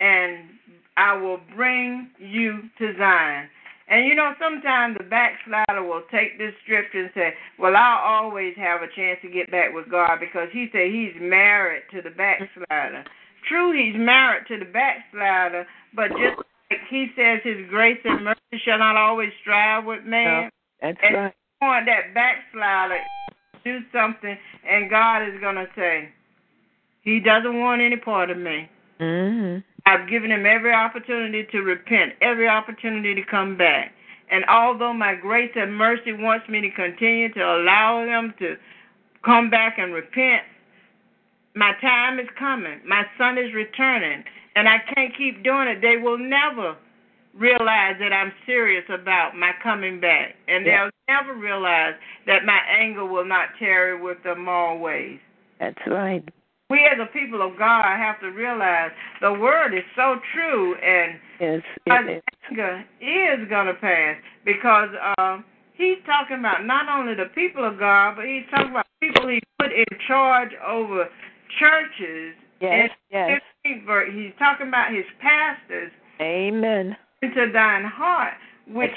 and 0.00 0.58
I 0.96 1.12
will 1.14 1.38
bring 1.54 2.10
you 2.18 2.70
to 2.78 2.96
Zion. 2.96 3.50
And 3.88 4.06
you 4.06 4.14
know, 4.14 4.32
sometimes 4.40 4.96
the 4.98 5.04
backslider 5.04 5.82
will 5.82 6.02
take 6.10 6.38
this 6.38 6.52
scripture 6.64 7.04
and 7.04 7.10
say, 7.14 7.34
Well, 7.58 7.76
I'll 7.76 8.24
always 8.24 8.54
have 8.56 8.82
a 8.82 8.88
chance 8.94 9.18
to 9.22 9.28
get 9.28 9.50
back 9.50 9.72
with 9.72 9.88
God 9.88 10.18
because 10.18 10.48
he 10.52 10.68
said 10.72 10.90
he's 10.90 11.14
married 11.20 11.84
to 11.92 12.02
the 12.02 12.10
backslider. 12.10 13.04
True, 13.48 13.70
he's 13.70 13.94
married 13.96 14.46
to 14.48 14.58
the 14.58 14.64
backslider, 14.64 15.66
but 15.94 16.08
just 16.10 16.42
like 16.70 16.80
he 16.90 17.06
says 17.14 17.40
his 17.44 17.68
grace 17.70 18.00
and 18.04 18.24
mercy 18.24 18.62
shall 18.64 18.78
not 18.78 18.96
always 18.96 19.30
strive 19.40 19.84
with 19.84 20.04
man. 20.04 20.50
That's 20.82 20.98
and 21.02 21.16
right. 21.16 21.34
want 21.62 21.86
that 21.86 22.12
backslider 22.12 22.98
to 22.98 23.58
do 23.64 23.78
something, 23.92 24.36
and 24.68 24.90
God 24.90 25.22
is 25.22 25.40
going 25.40 25.54
to 25.54 25.66
say, 25.76 26.08
He 27.02 27.20
doesn't 27.20 27.60
want 27.60 27.82
any 27.82 27.96
part 27.96 28.30
of 28.30 28.36
me. 28.36 28.68
Mm-hmm. 29.00 29.60
I've 29.86 30.08
given 30.08 30.30
him 30.32 30.44
every 30.44 30.72
opportunity 30.72 31.46
to 31.52 31.60
repent, 31.60 32.14
every 32.20 32.48
opportunity 32.48 33.14
to 33.14 33.22
come 33.22 33.56
back. 33.56 33.92
And 34.30 34.44
although 34.46 34.92
my 34.92 35.14
grace 35.14 35.52
and 35.54 35.74
mercy 35.74 36.12
wants 36.12 36.48
me 36.48 36.60
to 36.60 36.70
continue 36.70 37.32
to 37.32 37.40
allow 37.40 38.04
them 38.04 38.34
to 38.40 38.56
come 39.24 39.48
back 39.48 39.78
and 39.78 39.94
repent, 39.94 40.42
my 41.54 41.72
time 41.80 42.18
is 42.18 42.26
coming. 42.36 42.80
My 42.84 43.04
son 43.16 43.38
is 43.38 43.54
returning, 43.54 44.24
and 44.56 44.68
I 44.68 44.78
can't 44.92 45.16
keep 45.16 45.44
doing 45.44 45.68
it. 45.68 45.80
They 45.80 45.96
will 45.96 46.18
never 46.18 46.76
realize 47.32 47.96
that 48.00 48.12
I'm 48.12 48.32
serious 48.44 48.84
about 48.88 49.36
my 49.36 49.52
coming 49.62 50.00
back, 50.00 50.34
and 50.48 50.66
Yeah. 50.66 50.84
they'll 50.84 50.90
never 51.08 51.34
realize 51.34 51.94
that 52.26 52.44
my 52.44 52.58
anger 52.68 53.04
will 53.04 53.24
not 53.24 53.56
tarry 53.58 53.94
with 53.94 54.22
them 54.24 54.48
always. 54.48 55.20
That's 55.58 55.86
right. 55.86 56.24
We 56.68 56.84
as 56.90 56.98
a 57.00 57.06
people 57.12 57.42
of 57.42 57.56
God 57.58 57.84
have 57.84 58.20
to 58.20 58.28
realize 58.28 58.90
the 59.20 59.32
word 59.32 59.72
is 59.72 59.84
so 59.94 60.16
true, 60.34 60.74
and 60.76 61.20
Yes, 61.40 61.62
God's 61.86 62.08
anger 62.50 62.84
is 63.00 63.48
going 63.48 63.66
to 63.66 63.74
pass 63.74 64.16
because 64.44 64.88
um, 65.18 65.44
he's 65.74 65.98
talking 66.06 66.38
about 66.38 66.64
not 66.64 66.88
only 66.88 67.14
the 67.14 67.30
people 67.34 67.64
of 67.64 67.78
God, 67.78 68.16
but 68.16 68.24
he's 68.24 68.42
talking 68.50 68.70
about 68.70 68.86
people 69.00 69.28
he 69.28 69.40
put 69.60 69.70
in 69.70 69.84
charge 70.08 70.50
over 70.66 71.08
churches. 71.58 72.34
Yes, 72.60 72.72
And 72.72 72.90
yes. 73.10 73.40
he's 73.62 74.32
talking 74.38 74.68
about 74.68 74.92
his 74.92 75.04
pastors 75.20 75.92
Amen. 76.20 76.96
into 77.22 77.52
thine 77.52 77.84
heart, 77.84 78.34
which 78.66 78.90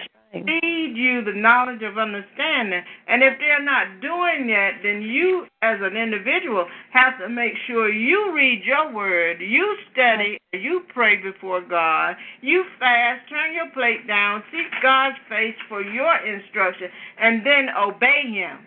feed 0.49 0.93
you 0.95 1.23
the 1.23 1.37
knowledge 1.37 1.81
of 1.83 1.97
understanding. 1.97 2.81
And 3.07 3.21
if 3.21 3.37
they're 3.39 3.63
not 3.63 4.01
doing 4.01 4.47
that, 4.47 4.81
then 4.81 5.01
you, 5.01 5.45
as 5.61 5.77
an 5.81 5.95
individual, 5.95 6.65
have 6.91 7.19
to 7.19 7.29
make 7.29 7.53
sure 7.67 7.91
you 7.91 8.33
read 8.33 8.63
your 8.65 8.93
word, 8.93 9.37
you 9.41 9.77
study, 9.91 10.39
you 10.53 10.81
pray 10.93 11.21
before 11.21 11.61
God, 11.61 12.15
you 12.41 12.63
fast, 12.79 13.29
turn 13.29 13.53
your 13.53 13.69
plate 13.71 14.07
down, 14.07 14.43
seek 14.51 14.67
God's 14.81 15.17
face 15.29 15.55
for 15.67 15.81
your 15.81 16.15
instruction, 16.25 16.87
and 17.19 17.45
then 17.45 17.69
obey 17.77 18.23
Him. 18.31 18.65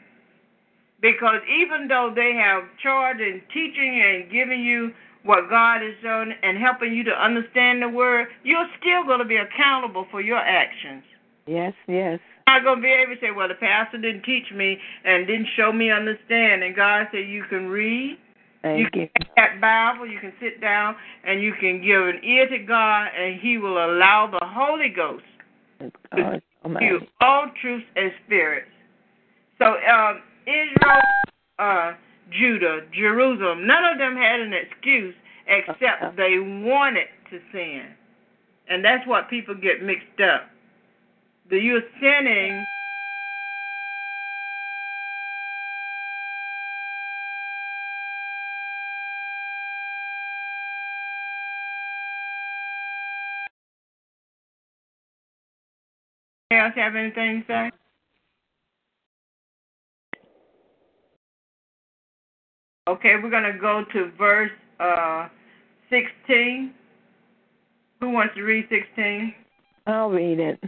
Because 1.00 1.40
even 1.50 1.88
though 1.88 2.12
they 2.14 2.32
have 2.34 2.62
charge 2.80 3.18
in 3.18 3.42
teaching 3.52 4.02
and 4.06 4.30
giving 4.30 4.62
you 4.62 4.92
what 5.24 5.50
God 5.50 5.82
has 5.82 5.94
shown 6.02 6.32
and 6.42 6.58
helping 6.58 6.94
you 6.94 7.02
to 7.04 7.10
understand 7.10 7.82
the 7.82 7.88
word, 7.88 8.28
you're 8.44 8.68
still 8.78 9.04
going 9.04 9.18
to 9.18 9.24
be 9.24 9.36
accountable 9.36 10.06
for 10.10 10.20
your 10.20 10.38
actions. 10.38 11.02
Yes, 11.46 11.72
yes. 11.88 12.20
You're 12.46 12.62
not 12.62 12.76
to 12.76 12.82
be 12.82 12.88
able 12.88 13.14
to 13.14 13.20
say, 13.20 13.30
well, 13.30 13.48
the 13.48 13.54
pastor 13.54 13.98
didn't 13.98 14.22
teach 14.22 14.52
me 14.54 14.78
and 15.04 15.26
didn't 15.26 15.48
show 15.56 15.72
me 15.72 15.90
understanding. 15.90 16.68
And 16.68 16.76
God 16.76 17.06
said 17.10 17.28
you 17.28 17.44
can 17.48 17.68
read, 17.68 18.10
you 18.12 18.18
Thank 18.62 18.78
you. 18.94 19.08
can 19.08 19.08
take 19.18 19.34
that 19.36 19.60
Bible, 19.60 20.06
you 20.06 20.20
can 20.20 20.32
sit 20.40 20.60
down, 20.60 20.94
and 21.24 21.42
you 21.42 21.52
can 21.58 21.82
give 21.82 22.00
an 22.02 22.20
ear 22.22 22.48
to 22.48 22.58
God, 22.58 23.08
and 23.18 23.40
He 23.40 23.58
will 23.58 23.84
allow 23.84 24.28
the 24.30 24.44
Holy 24.44 24.88
Ghost 24.88 25.24
to 25.80 26.40
Almighty. 26.64 26.86
you 26.86 27.00
all 27.20 27.46
truths 27.60 27.86
and 27.96 28.12
spirits. 28.24 28.68
So 29.58 29.64
um, 29.66 30.22
Israel, 30.46 31.00
uh, 31.58 31.92
Judah, 32.30 32.80
Jerusalem, 32.94 33.66
none 33.66 33.84
of 33.84 33.98
them 33.98 34.16
had 34.16 34.40
an 34.40 34.52
excuse 34.52 35.14
except 35.46 36.16
they 36.16 36.38
wanted 36.38 37.08
to 37.30 37.40
sin. 37.52 37.86
And 38.68 38.84
that's 38.84 39.06
what 39.06 39.28
people 39.28 39.54
get 39.54 39.82
mixed 39.82 40.20
up. 40.22 40.51
The 41.50 41.58
you're 41.58 41.82
sinning 42.00 42.66
else 56.58 56.72
have 56.76 56.94
anything 56.94 57.44
to 57.46 57.52
say? 57.52 57.70
Okay, 62.88 63.14
we're 63.22 63.30
going 63.30 63.50
to 63.50 63.58
go 63.58 63.84
to 63.92 64.10
verse 64.18 64.50
uh, 64.80 65.28
16. 65.90 66.74
Who 68.00 68.10
wants 68.10 68.34
to 68.34 68.42
read 68.42 68.66
16? 68.68 69.34
I'll 69.86 70.10
read 70.10 70.40
it. 70.40 70.60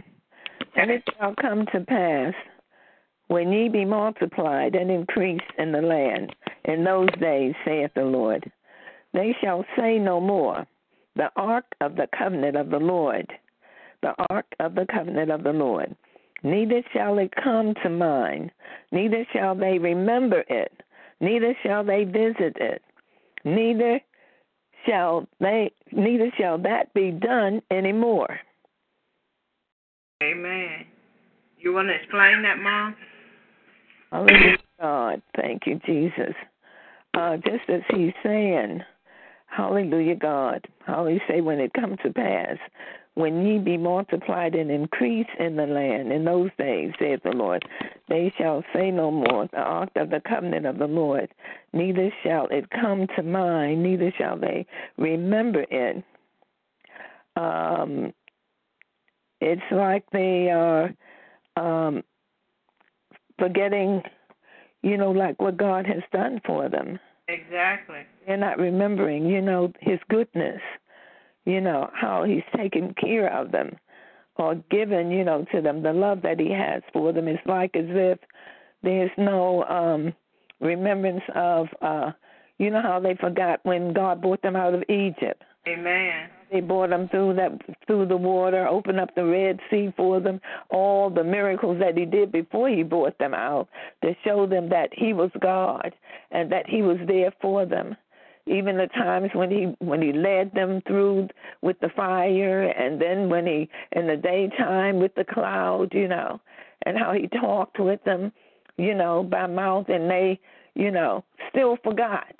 And 0.75 0.91
it 0.91 1.03
shall 1.17 1.33
come 1.35 1.65
to 1.67 1.79
pass 1.81 2.33
when 3.27 3.51
ye 3.51 3.69
be 3.69 3.85
multiplied 3.85 4.75
and 4.75 4.91
increased 4.91 5.43
in 5.57 5.71
the 5.71 5.81
land 5.81 6.35
in 6.65 6.83
those 6.83 7.09
days, 7.19 7.53
saith 7.65 7.91
the 7.95 8.03
Lord, 8.03 8.51
they 9.13 9.35
shall 9.41 9.65
say 9.77 9.97
no 9.97 10.19
more, 10.19 10.65
the 11.15 11.31
ark 11.35 11.65
of 11.81 11.95
the 11.95 12.07
covenant 12.17 12.55
of 12.57 12.69
the 12.69 12.79
Lord, 12.79 13.31
the 14.01 14.13
ark 14.29 14.45
of 14.59 14.75
the 14.75 14.85
covenant 14.91 15.31
of 15.31 15.43
the 15.43 15.53
Lord. 15.53 15.95
Neither 16.43 16.83
shall 16.93 17.17
it 17.17 17.33
come 17.41 17.73
to 17.81 17.89
mind, 17.89 18.51
neither 18.91 19.25
shall 19.33 19.55
they 19.55 19.79
remember 19.79 20.43
it, 20.49 20.71
neither 21.19 21.55
shall 21.63 21.83
they 21.83 22.03
visit 22.03 22.57
it, 22.57 22.83
neither 23.43 23.99
shall 24.85 25.27
they 25.39 25.71
neither 25.91 26.31
shall 26.37 26.59
that 26.59 26.93
be 26.93 27.09
done 27.09 27.61
anymore. 27.71 28.39
Amen. 30.23 30.85
You 31.59 31.73
want 31.73 31.87
to 31.89 31.95
explain 31.95 32.41
that, 32.43 32.57
Mom? 32.59 32.95
Hallelujah, 34.11 34.57
God. 34.79 35.21
Thank 35.35 35.67
you, 35.67 35.79
Jesus. 35.85 36.35
Uh, 37.13 37.37
just 37.37 37.69
as 37.69 37.81
he's 37.89 38.13
saying, 38.23 38.81
Hallelujah, 39.55 40.15
God. 40.15 40.67
He 40.85 41.19
say 41.27 41.41
when 41.41 41.59
it 41.59 41.73
comes 41.73 41.97
to 42.03 42.11
pass, 42.11 42.57
when 43.13 43.45
ye 43.45 43.57
be 43.57 43.77
multiplied 43.77 44.53
and 44.53 44.69
increase 44.69 45.27
in 45.39 45.55
the 45.55 45.65
land 45.65 46.11
in 46.11 46.25
those 46.25 46.49
days, 46.57 46.91
saith 46.99 47.21
the 47.23 47.31
Lord, 47.31 47.63
they 48.09 48.33
shall 48.37 48.63
say 48.73 48.91
no 48.91 49.11
more, 49.11 49.47
the 49.53 49.59
ark 49.59 49.91
of 49.95 50.09
the 50.09 50.21
covenant 50.27 50.65
of 50.65 50.77
the 50.77 50.87
Lord, 50.87 51.29
neither 51.71 52.11
shall 52.23 52.47
it 52.47 52.69
come 52.69 53.07
to 53.15 53.23
mind, 53.23 53.81
neither 53.81 54.13
shall 54.17 54.37
they 54.37 54.65
remember 54.97 55.65
it. 55.71 56.03
Um, 57.37 58.13
it's 59.41 59.61
like 59.71 60.05
they 60.11 60.49
are 60.49 60.93
um, 61.55 62.03
forgetting, 63.39 64.01
you 64.81 64.97
know, 64.97 65.11
like 65.11 65.41
what 65.41 65.57
God 65.57 65.85
has 65.85 66.03
done 66.11 66.41
for 66.45 66.69
them. 66.69 66.99
Exactly. 67.27 68.05
They're 68.25 68.37
not 68.37 68.59
remembering, 68.59 69.25
you 69.25 69.41
know, 69.41 69.71
His 69.81 69.99
goodness, 70.09 70.61
you 71.45 71.61
know, 71.61 71.89
how 71.93 72.23
He's 72.23 72.43
taken 72.55 72.93
care 72.93 73.33
of 73.33 73.51
them 73.51 73.77
or 74.37 74.55
given, 74.69 75.11
you 75.11 75.23
know, 75.23 75.45
to 75.53 75.61
them 75.61 75.81
the 75.81 75.93
love 75.93 76.21
that 76.21 76.39
He 76.39 76.51
has 76.51 76.83
for 76.93 77.11
them. 77.13 77.27
It's 77.27 77.45
like 77.45 77.75
as 77.75 77.85
if 77.87 78.19
there's 78.83 79.11
no 79.17 79.63
um 79.63 80.13
remembrance 80.61 81.23
of, 81.33 81.67
uh, 81.81 82.11
you 82.57 82.69
know, 82.69 82.81
how 82.81 82.99
they 82.99 83.15
forgot 83.15 83.59
when 83.63 83.93
God 83.93 84.21
brought 84.21 84.41
them 84.41 84.55
out 84.55 84.73
of 84.73 84.83
Egypt. 84.89 85.43
Amen. 85.67 86.29
They 86.55 86.61
brought 86.61 86.91
them 86.91 87.09
through 87.09 87.33
that 87.33 87.51
through 87.85 88.05
the 88.05 88.15
water, 88.15 88.65
opened 88.65 89.01
up 89.01 89.13
the 89.13 89.25
Red 89.25 89.59
Sea 89.69 89.93
for 89.97 90.21
them, 90.21 90.39
all 90.69 91.09
the 91.09 91.21
miracles 91.21 91.79
that 91.81 91.97
he 91.97 92.05
did 92.05 92.31
before 92.31 92.69
he 92.69 92.81
brought 92.81 93.17
them 93.17 93.33
out 93.33 93.67
to 94.01 94.15
show 94.23 94.45
them 94.45 94.69
that 94.69 94.87
he 94.93 95.11
was 95.11 95.31
God 95.41 95.93
and 96.31 96.49
that 96.53 96.65
he 96.65 96.81
was 96.81 96.95
there 97.09 97.33
for 97.41 97.65
them. 97.65 97.97
Even 98.47 98.77
the 98.77 98.87
times 98.87 99.31
when 99.33 99.51
he 99.51 99.75
when 99.79 100.01
he 100.01 100.13
led 100.13 100.53
them 100.53 100.81
through 100.87 101.27
with 101.61 101.77
the 101.81 101.89
fire 101.89 102.69
and 102.69 103.01
then 103.01 103.27
when 103.27 103.45
he 103.45 103.69
in 103.91 104.07
the 104.07 104.15
daytime 104.15 104.99
with 104.99 105.13
the 105.15 105.25
cloud, 105.25 105.93
you 105.93 106.07
know, 106.07 106.39
and 106.85 106.97
how 106.97 107.11
he 107.11 107.27
talked 107.27 107.81
with 107.81 108.01
them, 108.05 108.31
you 108.77 108.93
know, 108.93 109.23
by 109.23 109.45
mouth 109.45 109.89
and 109.89 110.09
they, 110.09 110.39
you 110.73 110.89
know, 110.89 111.21
still 111.49 111.75
forgot. 111.83 112.33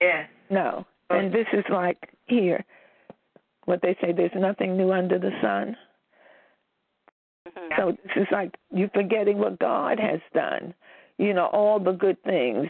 Yeah. 0.00 0.24
No. 0.48 0.86
And 1.10 1.30
this 1.30 1.46
is 1.52 1.64
like 1.68 2.08
here 2.24 2.64
what 3.64 3.80
they 3.82 3.96
say 4.00 4.12
there's 4.12 4.30
nothing 4.34 4.76
new 4.76 4.92
under 4.92 5.18
the 5.18 5.30
sun. 5.40 5.76
Mm-hmm. 7.48 7.74
So 7.76 7.92
this 7.92 8.22
is 8.22 8.28
like 8.30 8.54
you're 8.72 8.90
forgetting 8.90 9.38
what 9.38 9.58
God 9.58 9.98
has 9.98 10.20
done. 10.34 10.74
You 11.18 11.34
know, 11.34 11.46
all 11.46 11.78
the 11.78 11.92
good 11.92 12.22
things. 12.22 12.68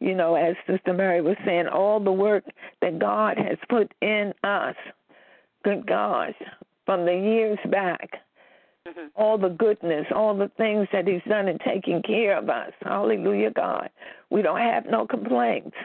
You 0.00 0.14
know, 0.14 0.36
as 0.36 0.54
Sister 0.66 0.92
Mary 0.92 1.20
was 1.20 1.36
saying, 1.44 1.66
all 1.66 1.98
the 1.98 2.12
work 2.12 2.44
that 2.82 2.98
God 2.98 3.36
has 3.36 3.58
put 3.68 3.92
in 4.00 4.32
us. 4.44 4.76
Good 5.64 5.86
gosh, 5.86 6.34
from 6.86 7.04
the 7.04 7.14
years 7.14 7.58
back. 7.70 8.10
Mm-hmm. 8.86 9.08
All 9.16 9.36
the 9.38 9.48
goodness, 9.48 10.06
all 10.14 10.36
the 10.36 10.50
things 10.56 10.86
that 10.92 11.06
He's 11.06 11.20
done 11.28 11.48
in 11.48 11.58
taking 11.58 12.00
care 12.02 12.38
of 12.38 12.48
us. 12.48 12.72
Hallelujah, 12.80 13.50
God. 13.50 13.90
We 14.30 14.40
don't 14.40 14.60
have 14.60 14.86
no 14.86 15.06
complaints. 15.06 15.76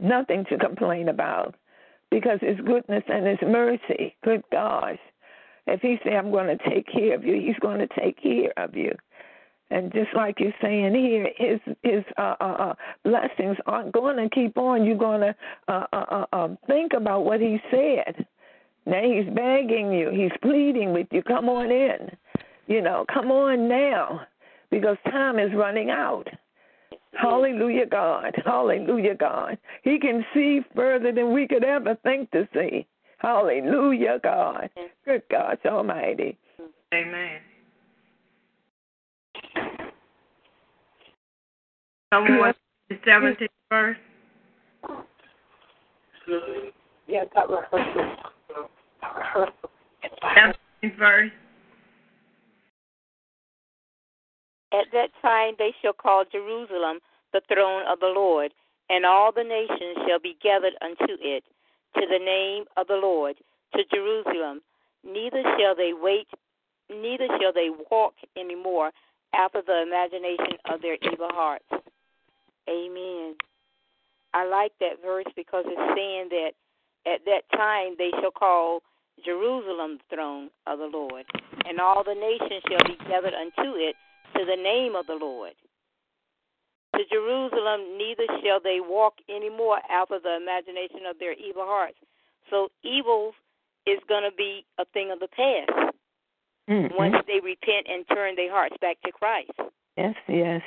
Nothing 0.00 0.44
to 0.48 0.58
complain 0.58 1.08
about 1.08 1.54
because 2.12 2.38
His 2.42 2.58
goodness 2.58 3.02
and 3.08 3.26
His 3.26 3.38
mercy. 3.42 4.14
Good 4.22 4.42
gosh. 4.52 4.98
If 5.66 5.80
He 5.80 5.96
say, 6.04 6.14
I'm 6.14 6.30
going 6.30 6.56
to 6.56 6.70
take 6.70 6.86
care 6.86 7.14
of 7.14 7.24
you, 7.24 7.40
He's 7.40 7.58
going 7.60 7.78
to 7.78 7.88
take 7.98 8.22
care 8.22 8.52
of 8.58 8.76
you. 8.76 8.92
And 9.70 9.90
just 9.90 10.10
like 10.14 10.38
you're 10.38 10.52
saying 10.60 10.94
here, 10.94 11.28
His 11.38 11.58
His 11.82 12.04
uh, 12.18 12.34
uh, 12.38 12.44
uh, 12.44 12.74
blessings 13.02 13.56
aren't 13.66 13.92
going 13.92 14.18
to 14.18 14.28
keep 14.28 14.58
on. 14.58 14.84
You're 14.84 14.98
going 14.98 15.22
to 15.22 15.34
uh, 15.68 15.86
uh, 15.92 16.04
uh, 16.10 16.26
uh, 16.32 16.48
think 16.66 16.92
about 16.94 17.24
what 17.24 17.40
He 17.40 17.58
said. 17.70 18.26
Now 18.84 19.02
He's 19.02 19.32
begging 19.34 19.90
you. 19.90 20.10
He's 20.10 20.36
pleading 20.42 20.92
with 20.92 21.06
you. 21.10 21.22
Come 21.22 21.48
on 21.48 21.70
in. 21.70 22.10
You 22.66 22.82
know, 22.82 23.06
come 23.12 23.30
on 23.30 23.68
now, 23.68 24.20
because 24.70 24.96
time 25.06 25.38
is 25.38 25.50
running 25.54 25.90
out. 25.90 26.28
Hallelujah, 27.14 27.86
God. 27.86 28.34
Hallelujah, 28.44 29.14
God. 29.14 29.58
He 29.82 29.98
can 29.98 30.24
see 30.34 30.60
further 30.74 31.12
than 31.12 31.32
we 31.32 31.46
could 31.46 31.64
ever 31.64 31.96
think 32.02 32.30
to 32.30 32.48
see. 32.54 32.86
Hallelujah, 33.18 34.18
God. 34.22 34.70
Good 35.04 35.22
God 35.30 35.58
Almighty. 35.64 36.38
Amen. 36.92 37.40
Someone 42.12 42.54
the 42.88 42.96
17th 42.96 43.48
verse. 43.70 43.96
Yeah, 47.06 47.24
got 47.34 47.48
rehearsal. 47.50 48.16
Rehearsal. 49.02 49.54
17th 50.22 50.98
verse. 50.98 51.30
At 54.72 54.86
that 54.92 55.10
time 55.20 55.54
they 55.58 55.74
shall 55.82 55.92
call 55.92 56.24
Jerusalem 56.30 57.00
the 57.32 57.42
throne 57.52 57.82
of 57.86 58.00
the 58.00 58.12
Lord, 58.14 58.52
and 58.88 59.04
all 59.04 59.30
the 59.32 59.44
nations 59.44 60.06
shall 60.06 60.18
be 60.18 60.36
gathered 60.42 60.74
unto 60.80 61.16
it, 61.20 61.44
to 61.94 62.06
the 62.10 62.18
name 62.18 62.64
of 62.76 62.86
the 62.86 62.96
Lord, 62.96 63.36
to 63.74 63.82
Jerusalem. 63.92 64.62
Neither 65.04 65.42
shall 65.58 65.74
they 65.76 65.92
wait, 65.92 66.28
neither 66.90 67.26
shall 67.40 67.52
they 67.52 67.68
walk 67.90 68.14
any 68.36 68.54
more 68.54 68.90
after 69.34 69.62
the 69.66 69.82
imagination 69.82 70.56
of 70.70 70.80
their 70.80 70.96
evil 71.02 71.28
hearts. 71.30 71.64
Amen. 72.68 73.34
I 74.34 74.46
like 74.46 74.72
that 74.80 75.02
verse 75.04 75.26
because 75.36 75.64
it's 75.66 75.96
saying 75.96 76.28
that 76.30 76.52
at 77.06 77.24
that 77.26 77.42
time 77.56 77.94
they 77.98 78.10
shall 78.20 78.30
call 78.30 78.80
Jerusalem 79.24 79.98
the 79.98 80.16
throne 80.16 80.48
of 80.66 80.78
the 80.78 80.86
Lord, 80.86 81.24
and 81.68 81.80
all 81.80 82.02
the 82.04 82.14
nations 82.14 82.62
shall 82.68 82.88
be 82.88 82.96
gathered 83.08 83.34
unto 83.34 83.76
it 83.76 83.96
to 84.36 84.44
the 84.44 84.56
name 84.56 84.94
of 84.96 85.06
the 85.06 85.14
Lord. 85.14 85.52
To 86.96 87.02
Jerusalem 87.10 87.96
neither 87.96 88.26
shall 88.44 88.60
they 88.60 88.78
walk 88.80 89.14
any 89.28 89.48
more 89.50 89.78
after 89.90 90.18
the 90.18 90.36
imagination 90.36 91.06
of 91.08 91.18
their 91.18 91.32
evil 91.32 91.64
hearts. 91.64 91.96
So 92.50 92.68
evil 92.82 93.32
is 93.86 93.98
going 94.08 94.24
to 94.24 94.36
be 94.36 94.64
a 94.78 94.84
thing 94.86 95.10
of 95.10 95.20
the 95.20 95.28
past 95.28 95.92
Mm-hmm. 96.70 96.94
once 96.96 97.16
they 97.26 97.40
repent 97.42 97.88
and 97.90 98.06
turn 98.08 98.36
their 98.36 98.50
hearts 98.50 98.76
back 98.80 98.96
to 99.04 99.10
Christ. 99.10 99.50
Yes, 99.96 100.14
yes. 100.28 100.62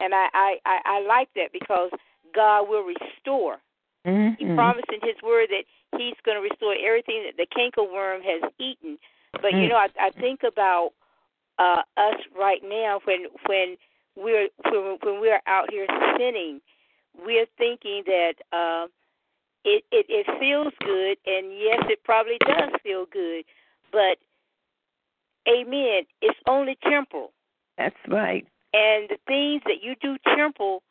And 0.00 0.12
I, 0.12 0.26
I, 0.34 0.56
I, 0.66 0.78
I 0.84 1.06
like 1.06 1.28
that 1.36 1.52
because 1.52 1.90
God 2.34 2.68
will 2.68 2.82
restore. 2.82 3.58
Mm-hmm. 4.04 4.34
He 4.44 4.54
promised 4.56 4.88
in 4.92 4.98
His 5.06 5.14
Word 5.22 5.48
that 5.50 5.62
He's 5.96 6.16
going 6.24 6.36
to 6.36 6.42
restore 6.42 6.74
everything 6.74 7.24
that 7.30 7.36
the 7.38 7.46
cankerworm 7.46 8.22
has 8.24 8.50
eaten. 8.58 8.98
But 9.40 9.52
you 9.52 9.58
Mm. 9.60 9.68
know, 9.68 9.76
I, 9.76 9.88
I 10.00 10.10
think 10.10 10.40
about 10.42 10.90
uh, 11.58 11.82
us 11.96 12.16
right 12.38 12.60
now 12.62 13.00
when 13.04 13.26
when 13.46 13.76
we're 14.16 14.48
when, 14.64 14.98
when 15.02 15.20
we're 15.20 15.40
out 15.46 15.70
here 15.70 15.86
sinning, 16.18 16.60
we're 17.24 17.46
thinking 17.58 18.02
that 18.06 18.34
uh, 18.52 18.86
it, 19.64 19.84
it 19.92 20.06
it 20.08 20.26
feels 20.38 20.72
good, 20.80 21.18
and 21.26 21.52
yes, 21.52 21.82
it 21.88 22.02
probably 22.04 22.38
does 22.46 22.70
feel 22.82 23.06
good, 23.12 23.44
but 23.92 24.18
Amen. 25.48 26.02
It's 26.22 26.38
only 26.48 26.76
temporal. 26.82 27.32
That's 27.78 27.96
right. 28.08 28.46
And 28.72 29.08
the 29.08 29.18
things 29.26 29.62
that 29.64 29.82
you 29.82 29.94
do 30.00 30.16
temporal 30.36 30.82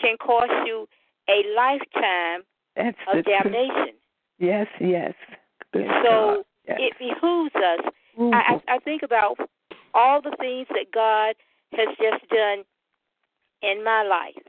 can 0.00 0.16
cost 0.18 0.50
you 0.66 0.86
a 1.28 1.42
lifetime 1.56 2.42
That's 2.76 2.98
of 3.12 3.24
damnation. 3.24 3.72
Truth. 3.74 3.94
Yes, 4.38 4.66
yes. 4.80 5.14
Good 5.72 5.86
so 6.04 6.10
God. 6.10 6.44
Yes. 6.68 6.78
it 6.80 6.92
behooves 6.98 7.54
us. 7.54 7.92
I, 8.18 8.54
I 8.68 8.74
I 8.74 8.78
think 8.78 9.02
about 9.02 9.36
all 9.94 10.20
the 10.20 10.36
things 10.38 10.66
that 10.70 10.92
God 10.92 11.34
has 11.72 11.88
just 11.96 12.28
done 12.28 12.64
in 13.62 13.82
my 13.84 14.02
life, 14.02 14.42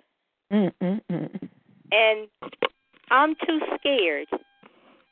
Mm-mm-mm. 0.52 1.50
and 1.92 2.28
I'm 3.10 3.36
too 3.48 3.60
scared 3.80 4.28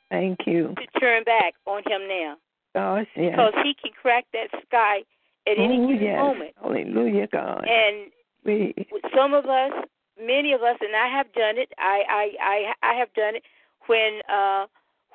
Thank 0.09 0.39
you. 0.45 0.73
to 0.77 0.99
turn 0.99 1.23
back 1.23 1.53
on 1.65 1.83
Him 1.87 2.07
now 2.07 2.35
Gosh, 2.75 3.07
yes. 3.15 3.31
because 3.31 3.53
He 3.63 3.75
can 3.81 3.91
crack 3.99 4.25
that 4.33 4.49
sky 4.67 5.03
at 5.47 5.57
any 5.57 5.79
oh, 5.79 5.87
given 5.87 6.03
yes. 6.03 6.17
moment. 6.17 6.51
Hallelujah, 6.61 7.27
God. 7.31 7.65
And 7.67 8.11
we, 8.45 8.73
some 9.15 9.33
of 9.33 9.45
us, 9.45 9.71
many 10.19 10.53
of 10.53 10.61
us, 10.61 10.77
and 10.81 10.95
I 10.95 11.07
have 11.07 11.31
done 11.33 11.57
it. 11.57 11.71
I 11.77 12.03
I 12.09 12.31
I, 12.41 12.91
I 12.91 12.93
have 12.95 13.13
done 13.13 13.35
it 13.37 13.43
when 13.87 14.21
uh 14.29 14.65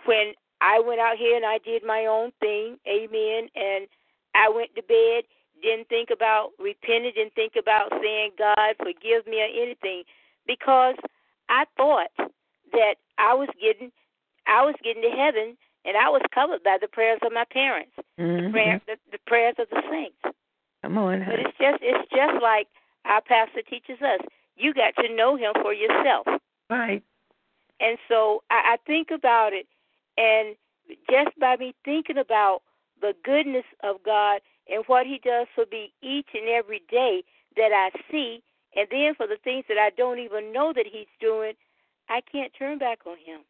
when 0.07 0.33
I 0.61 0.81
went 0.81 1.01
out 1.01 1.16
here 1.16 1.37
and 1.37 1.45
I 1.45 1.59
did 1.64 1.85
my 1.85 2.07
own 2.07 2.33
thing. 2.41 2.79
Amen. 2.87 3.49
And 3.55 3.87
I 4.39 4.49
went 4.49 4.74
to 4.76 4.82
bed. 4.82 5.24
Didn't 5.61 5.89
think 5.89 6.11
about 6.11 6.51
repenting. 6.59 7.12
Didn't 7.14 7.34
think 7.34 7.55
about 7.59 7.91
saying 8.01 8.30
God 8.39 8.76
forgive 8.78 9.26
me 9.26 9.43
or 9.43 9.51
anything 9.62 10.05
because 10.47 10.95
I 11.49 11.64
thought 11.76 12.11
that 12.72 12.95
I 13.18 13.34
was 13.34 13.49
getting 13.61 13.91
I 14.47 14.64
was 14.64 14.76
getting 14.82 15.03
to 15.03 15.11
heaven 15.11 15.57
and 15.84 15.97
I 15.97 16.09
was 16.09 16.22
covered 16.32 16.62
by 16.62 16.78
the 16.80 16.89
prayers 16.89 17.18
of 17.22 17.32
my 17.32 17.45
parents, 17.53 17.93
the, 18.16 18.22
Mhm. 18.22 18.53
prayer, 18.53 18.80
the, 18.86 18.97
the 19.12 19.18
prayers 19.26 19.57
of 19.59 19.68
the 19.70 19.82
saints. 19.91 20.39
Come 20.82 20.97
on. 20.97 21.24
But 21.24 21.41
it's 21.41 21.59
just 21.59 21.82
it's 21.82 22.09
just 22.11 22.41
like 22.41 22.68
our 23.05 23.20
pastor 23.20 23.62
teaches 23.62 24.01
us. 24.01 24.20
You 24.57 24.72
got 24.74 24.95
to 24.97 25.09
know 25.14 25.36
him 25.36 25.53
for 25.61 25.72
yourself. 25.72 26.26
Right. 26.70 27.03
And 27.80 27.99
so 28.09 28.43
I, 28.51 28.74
I 28.74 28.76
think 28.86 29.11
about 29.11 29.53
it 29.53 29.66
and 30.16 30.57
just 31.11 31.39
by 31.39 31.57
me 31.57 31.74
thinking 31.84 32.18
about 32.18 32.62
the 33.01 33.15
goodness 33.25 33.65
of 33.83 33.97
God 34.05 34.41
and 34.69 34.85
what 34.87 35.07
he 35.07 35.21
does 35.23 35.47
for 35.55 35.65
me 35.71 35.93
each 36.03 36.29
and 36.35 36.49
every 36.49 36.83
day 36.91 37.23
that 37.57 37.73
I 37.73 37.91
see 38.11 38.43
and 38.77 38.87
then 38.91 39.15
for 39.17 39.27
the 39.27 39.39
things 39.43 39.65
that 39.69 39.79
I 39.79 39.91
don't 39.97 40.19
even 40.19 40.53
know 40.53 40.73
that 40.75 40.87
he's 40.91 41.07
doing, 41.21 41.55
I 42.09 42.21
can't 42.21 42.53
turn 42.59 42.79
back 42.79 43.01
on 43.07 43.17
him. 43.17 43.41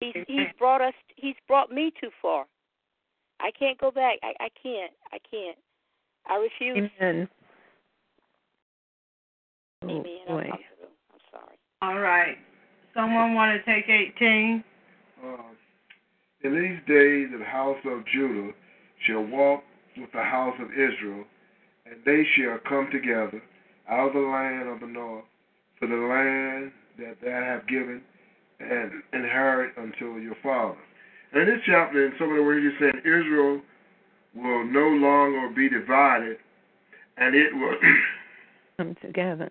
He's 0.00 0.14
he's 0.26 0.48
brought 0.58 0.82
us 0.82 0.92
he's 1.16 1.36
brought 1.48 1.70
me 1.70 1.92
too 1.98 2.10
far. 2.20 2.44
I 3.40 3.50
can't 3.58 3.78
go 3.78 3.90
back. 3.90 4.18
I, 4.22 4.34
I 4.40 4.48
can't. 4.62 4.92
I 5.12 5.18
can't. 5.30 5.56
I 6.26 6.36
refuse. 6.36 6.90
Amen. 7.00 7.28
Amen. 9.84 10.04
Oh. 10.28 10.36
I'm, 10.36 10.50
I'm 10.50 11.20
sorry. 11.30 11.58
All 11.82 11.98
right. 11.98 12.36
Someone 12.94 13.34
want 13.34 13.58
to 13.58 13.72
take 13.72 13.88
18? 13.88 14.64
Uh, 15.22 15.36
in 16.46 16.54
these 16.54 16.80
days 16.86 17.28
the 17.36 17.44
house 17.44 17.78
of 17.84 18.04
Judah 18.06 18.52
shall 19.06 19.22
walk 19.24 19.62
with 19.96 20.10
the 20.12 20.22
house 20.22 20.54
of 20.60 20.70
Israel, 20.70 21.24
and 21.86 21.96
they 22.04 22.24
shall 22.36 22.58
come 22.68 22.88
together 22.92 23.42
out 23.88 24.08
of 24.08 24.14
the 24.14 24.20
land 24.20 24.68
of 24.68 24.80
the 24.80 24.86
north 24.86 25.24
to 25.80 25.86
the 25.86 25.94
land 25.94 26.72
that 26.98 27.16
thou 27.22 27.42
have 27.44 27.66
given 27.68 28.00
and 28.60 28.90
inherit 29.12 29.72
unto 29.76 30.18
your 30.18 30.36
father. 30.42 30.78
And 31.32 31.42
in 31.42 31.48
this 31.48 31.64
chapter, 31.66 32.06
in 32.06 32.12
some 32.18 32.30
of 32.30 32.36
the 32.36 32.42
words 32.42 32.62
you're 32.62 32.78
saying, 32.80 33.02
Israel 33.04 33.60
will 34.34 34.64
no 34.64 34.88
longer 34.88 35.50
be 35.54 35.68
divided, 35.68 36.38
and 37.18 37.34
it 37.34 37.54
will 37.54 37.76
Come 38.78 38.94
together. 39.02 39.50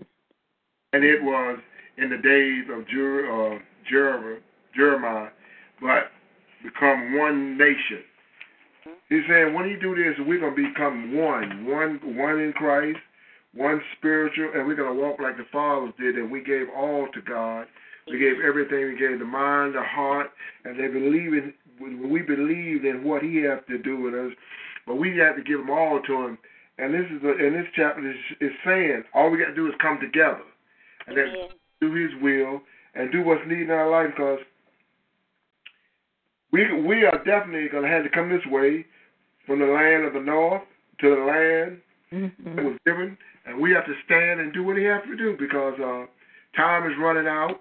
and 0.93 1.03
it 1.03 1.21
was 1.21 1.59
in 1.97 2.09
the 2.09 2.17
days 2.17 2.65
of 2.71 2.87
Jer- 2.87 3.55
uh, 3.55 3.59
Jer- 3.89 4.39
Jeremiah, 4.75 5.29
but 5.81 6.11
become 6.66 7.18
one 7.18 7.57
nation. 7.57 8.03
He's 9.09 9.24
saying 9.28 9.53
when 9.53 9.70
you 9.70 9.80
do 9.80 9.95
this, 9.95 10.16
we're 10.26 10.39
gonna 10.39 10.55
become 10.55 11.16
one, 11.16 11.66
one, 11.66 11.99
one 12.18 12.39
in 12.39 12.53
Christ, 12.53 12.99
one 13.53 13.82
spiritual, 13.97 14.51
and 14.53 14.68
we're 14.68 14.76
gonna 14.76 14.93
walk 14.93 15.20
like 15.20 15.38
the 15.38 15.45
fathers 15.51 15.93
did, 15.99 16.16
and 16.16 16.32
we 16.32 16.43
gave 16.43 16.68
all 16.76 17.07
to 17.13 17.22
God. 17.22 17.68
We 18.07 18.20
gave 18.20 18.39
everything. 18.45 18.86
We 18.86 18.97
gave 18.97 19.18
the 19.18 19.26
mind, 19.26 19.74
the 19.74 19.84
heart, 19.84 20.28
and 20.63 20.80
they 20.80 20.88
believe 20.88 21.34
in. 21.34 21.53
We 21.80 22.22
believed 22.22 22.86
in 22.86 23.03
what 23.03 23.24
He 23.24 23.38
has 23.43 23.59
to 23.68 23.78
do 23.78 23.99
with 23.99 24.13
us, 24.13 24.32
but 24.86 24.95
we 24.95 25.18
have 25.18 25.36
to 25.36 25.43
give 25.43 25.59
them 25.59 25.70
all 25.70 25.99
to 26.01 26.13
Him. 26.26 26.38
And 26.78 26.93
this 26.93 27.05
is 27.09 27.24
a, 27.24 27.30
and 27.30 27.55
this 27.55 27.68
chapter 27.76 28.09
is, 28.09 28.18
is 28.39 28.51
saying 28.63 29.03
all 29.13 29.30
we 29.30 29.39
got 29.39 29.47
to 29.47 29.55
do 29.55 29.68
is 29.68 29.74
come 29.82 29.99
together, 29.99 30.43
and 31.07 31.18
then 31.18 31.34
do 31.82 31.93
His 31.93 32.11
will 32.22 32.61
and 32.93 33.11
do 33.11 33.24
what's 33.24 33.41
needed 33.47 33.70
in 33.70 33.72
our 33.72 33.89
life 33.89 34.13
because 34.16 34.39
we 36.55 36.81
we 36.81 37.03
are 37.03 37.17
definitely 37.25 37.67
going 37.67 37.83
to 37.83 37.89
have 37.89 38.03
to 38.03 38.09
come 38.09 38.29
this 38.29 38.45
way 38.49 38.85
from 39.45 39.59
the 39.59 39.65
land 39.65 40.05
of 40.05 40.13
the 40.13 40.21
north 40.21 40.61
to 41.01 41.09
the 41.09 41.21
land 41.21 41.81
Mhm. 42.13 42.55
that 42.55 42.63
was 42.63 42.77
given, 42.85 43.17
and 43.45 43.59
we 43.59 43.71
have 43.71 43.85
to 43.85 43.95
stand 44.05 44.39
and 44.39 44.53
do 44.53 44.63
what 44.63 44.77
He 44.77 44.85
has 44.85 45.03
to 45.03 45.15
do 45.17 45.35
because 45.35 45.77
uh, 45.79 46.05
time 46.55 46.89
is 46.89 46.97
running 46.97 47.27
out, 47.27 47.59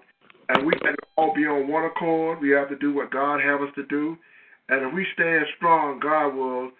and 0.49 0.65
we 0.65 0.71
have 0.83 0.95
to 0.95 1.07
all 1.17 1.33
be 1.33 1.45
on 1.45 1.67
one 1.67 1.83
accord. 1.83 2.39
We 2.39 2.51
have 2.51 2.69
to 2.69 2.77
do 2.77 2.93
what 2.93 3.11
God 3.11 3.41
has 3.41 3.59
us 3.59 3.73
to 3.75 3.83
do, 3.83 4.17
and 4.69 4.85
if 4.85 4.93
we 4.93 5.05
stand 5.13 5.45
strong, 5.57 5.99
God 5.99 6.35
will 6.35 6.71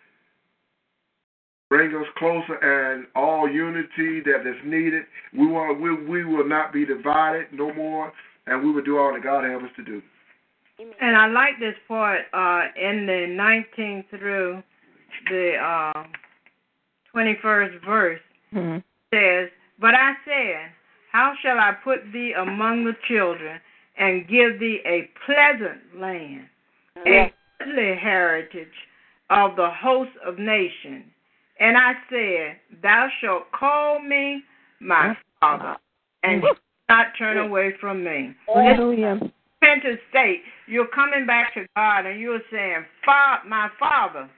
bring 1.69 1.93
us 1.95 2.07
closer 2.17 2.55
and 2.61 3.07
all 3.15 3.49
unity 3.49 4.21
that 4.21 4.47
is 4.47 4.63
needed. 4.63 5.03
We 5.33 5.47
will 5.47 5.73
we, 5.73 5.93
we 5.95 6.23
will 6.23 6.47
not 6.47 6.71
be 6.71 6.85
divided 6.85 7.47
no 7.51 7.73
more, 7.73 8.13
and 8.45 8.63
we 8.63 8.71
will 8.71 8.83
do 8.83 8.99
all 8.99 9.11
that 9.11 9.23
God 9.23 9.43
has 9.43 9.61
us 9.63 9.75
to 9.75 9.83
do. 9.83 10.01
And 10.77 11.15
I 11.15 11.27
like 11.27 11.59
this 11.59 11.75
part 11.87 12.21
uh, 12.33 12.63
in 12.79 13.05
the 13.05 13.27
19th 13.29 14.09
through 14.09 14.61
the 15.29 15.55
uh, 15.55 16.03
21st 17.13 17.85
verse 17.85 18.21
Mhm. 18.53 18.83
says, 19.13 19.49
But 19.79 19.95
I 19.95 20.15
said, 20.25 20.71
How 21.11 21.33
shall 21.41 21.59
I 21.59 21.71
put 21.71 22.11
thee 22.11 22.33
among 22.33 22.83
the 22.83 22.95
children 23.07 23.59
and 23.97 24.27
give 24.27 24.59
thee 24.59 24.81
a 24.85 25.09
pleasant 25.25 25.97
land, 25.97 26.49
a 27.05 27.31
goodly 27.59 27.95
heritage 27.95 28.87
of 29.29 29.55
the 29.55 29.69
host 29.69 30.11
of 30.25 30.37
nations? 30.37 31.05
And 31.59 31.77
I 31.77 31.95
said, 32.09 32.59
Thou 32.81 33.09
shalt 33.21 33.51
call 33.53 33.99
me 33.99 34.43
my 34.81 35.15
father, 35.39 35.77
and 36.23 36.41
shalt 36.43 36.59
not 36.89 37.15
turn 37.17 37.37
away 37.37 37.71
from 37.79 38.03
me. 38.03 38.35
Hallelujah. 38.47 39.19
Repentant 39.65 39.99
state, 40.09 40.41
you're 40.67 40.87
coming 40.87 41.25
back 41.25 41.53
to 41.53 41.65
God 41.75 42.05
and 42.05 42.19
you're 42.19 42.41
saying, 42.51 42.85
Fa- 43.03 43.47
My 43.47 43.69
Father, 43.79 44.29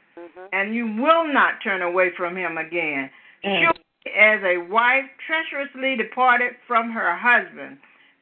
and 0.52 0.74
you 0.74 0.86
will 0.86 1.32
not 1.32 1.56
turn 1.64 1.82
away 1.82 2.10
from 2.18 2.36
Him 2.36 2.58
again. 2.58 3.10
Mm. 3.46 3.62
Surely, 3.62 3.80
as 4.18 4.40
a 4.44 4.58
wife 4.70 5.06
treacherously 5.26 5.98
departed 5.98 6.54
from 6.68 6.92
her 6.92 7.16
husband, 7.16 7.78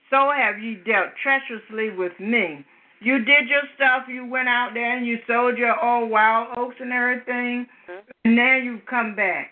so 0.10 0.32
have 0.36 0.60
ye 0.60 0.76
dealt 0.86 1.10
treacherously 1.22 1.96
with 1.96 2.14
me. 2.20 2.66
You 3.02 3.20
did 3.20 3.48
your 3.48 3.62
stuff, 3.76 4.04
you 4.08 4.26
went 4.26 4.48
out 4.48 4.72
there 4.74 4.98
and 4.98 5.06
you 5.06 5.18
sold 5.28 5.58
your 5.58 5.80
old 5.84 6.10
wild 6.10 6.58
oats 6.58 6.78
and 6.80 6.92
everything, 6.92 7.68
and 8.24 8.36
now 8.36 8.58
you've 8.58 8.86
come 8.90 9.16
back. 9.16 9.52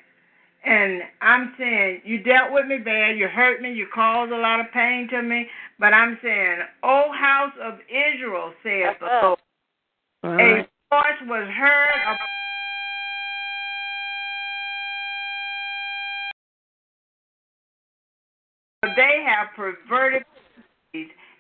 And 0.66 1.02
I'm 1.22 1.54
saying, 1.58 2.02
you 2.06 2.24
dealt 2.24 2.54
with 2.54 2.66
me 2.68 2.78
bad, 2.78 3.18
you 3.18 3.28
hurt 3.28 3.62
me, 3.62 3.74
you 3.74 3.86
caused 3.94 4.32
a 4.32 4.38
lot 4.38 4.62
of 4.62 4.68
pain 4.74 5.10
to 5.12 5.22
me, 5.22 5.48
but 5.80 5.94
I'm 5.94 6.18
saying, 6.24 6.60
O 6.84 7.12
house 7.12 7.54
of 7.62 7.80
Israel, 7.90 8.54
saith 8.64 8.98
the 9.00 9.06
Lord, 9.06 9.40
All 10.24 10.32
a 10.32 10.68
voice 10.92 11.22
was 11.28 11.48
heard 11.58 12.12
of 12.12 12.18
they 18.96 19.24
have 19.26 19.48
perverted 19.56 20.24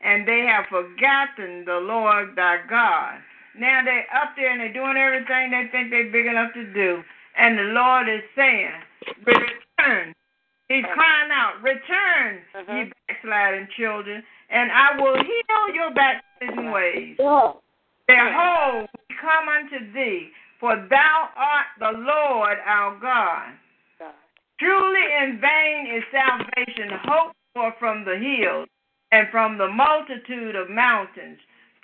and 0.04 0.28
they 0.28 0.46
have 0.48 0.66
forgotten 0.70 1.66
the 1.66 1.80
Lord 1.82 2.36
thy 2.36 2.58
God. 2.70 3.20
Now 3.58 3.84
they're 3.84 4.08
up 4.16 4.32
there 4.36 4.52
and 4.52 4.60
they're 4.60 4.74
doing 4.74 4.98
everything 4.98 5.52
they 5.52 5.70
think 5.72 5.92
they're 5.92 6.12
big 6.12 6.26
enough 6.26 6.54
to 6.54 6.74
do. 6.74 7.04
And 7.38 7.58
the 7.58 7.64
Lord 7.64 8.10
is 8.10 8.22
saying. 8.36 8.72
He's 10.70 10.86
crying 10.94 11.32
out, 11.32 11.62
Return, 11.62 12.42
ye 12.78 12.92
backsliding 13.08 13.68
children, 13.78 14.24
and 14.50 14.72
I 14.72 15.02
will 15.02 15.18
heal 15.18 15.76
your 15.76 15.94
backsliding 15.94 16.72
ways. 16.72 17.16
Behold, 18.08 18.88
we 19.10 19.16
come 19.22 19.50
unto 19.50 19.94
thee, 19.94 20.30
for 20.60 20.76
thou 20.90 21.30
art 21.36 21.66
the 21.80 21.98
Lord 22.00 22.58
our 22.66 22.98
God. 23.00 23.54
Truly 24.60 25.06
in 25.24 25.42
vain 25.42 25.88
is 25.98 26.04
salvation 26.12 26.98
hoped 27.04 27.36
for 27.54 27.74
from 27.80 28.06
the 28.06 28.16
hills 28.16 28.70
and 29.12 29.28
from 29.32 29.58
the 29.58 29.68
multitude 29.68 30.56
of 30.56 30.70
mountains. 30.70 31.38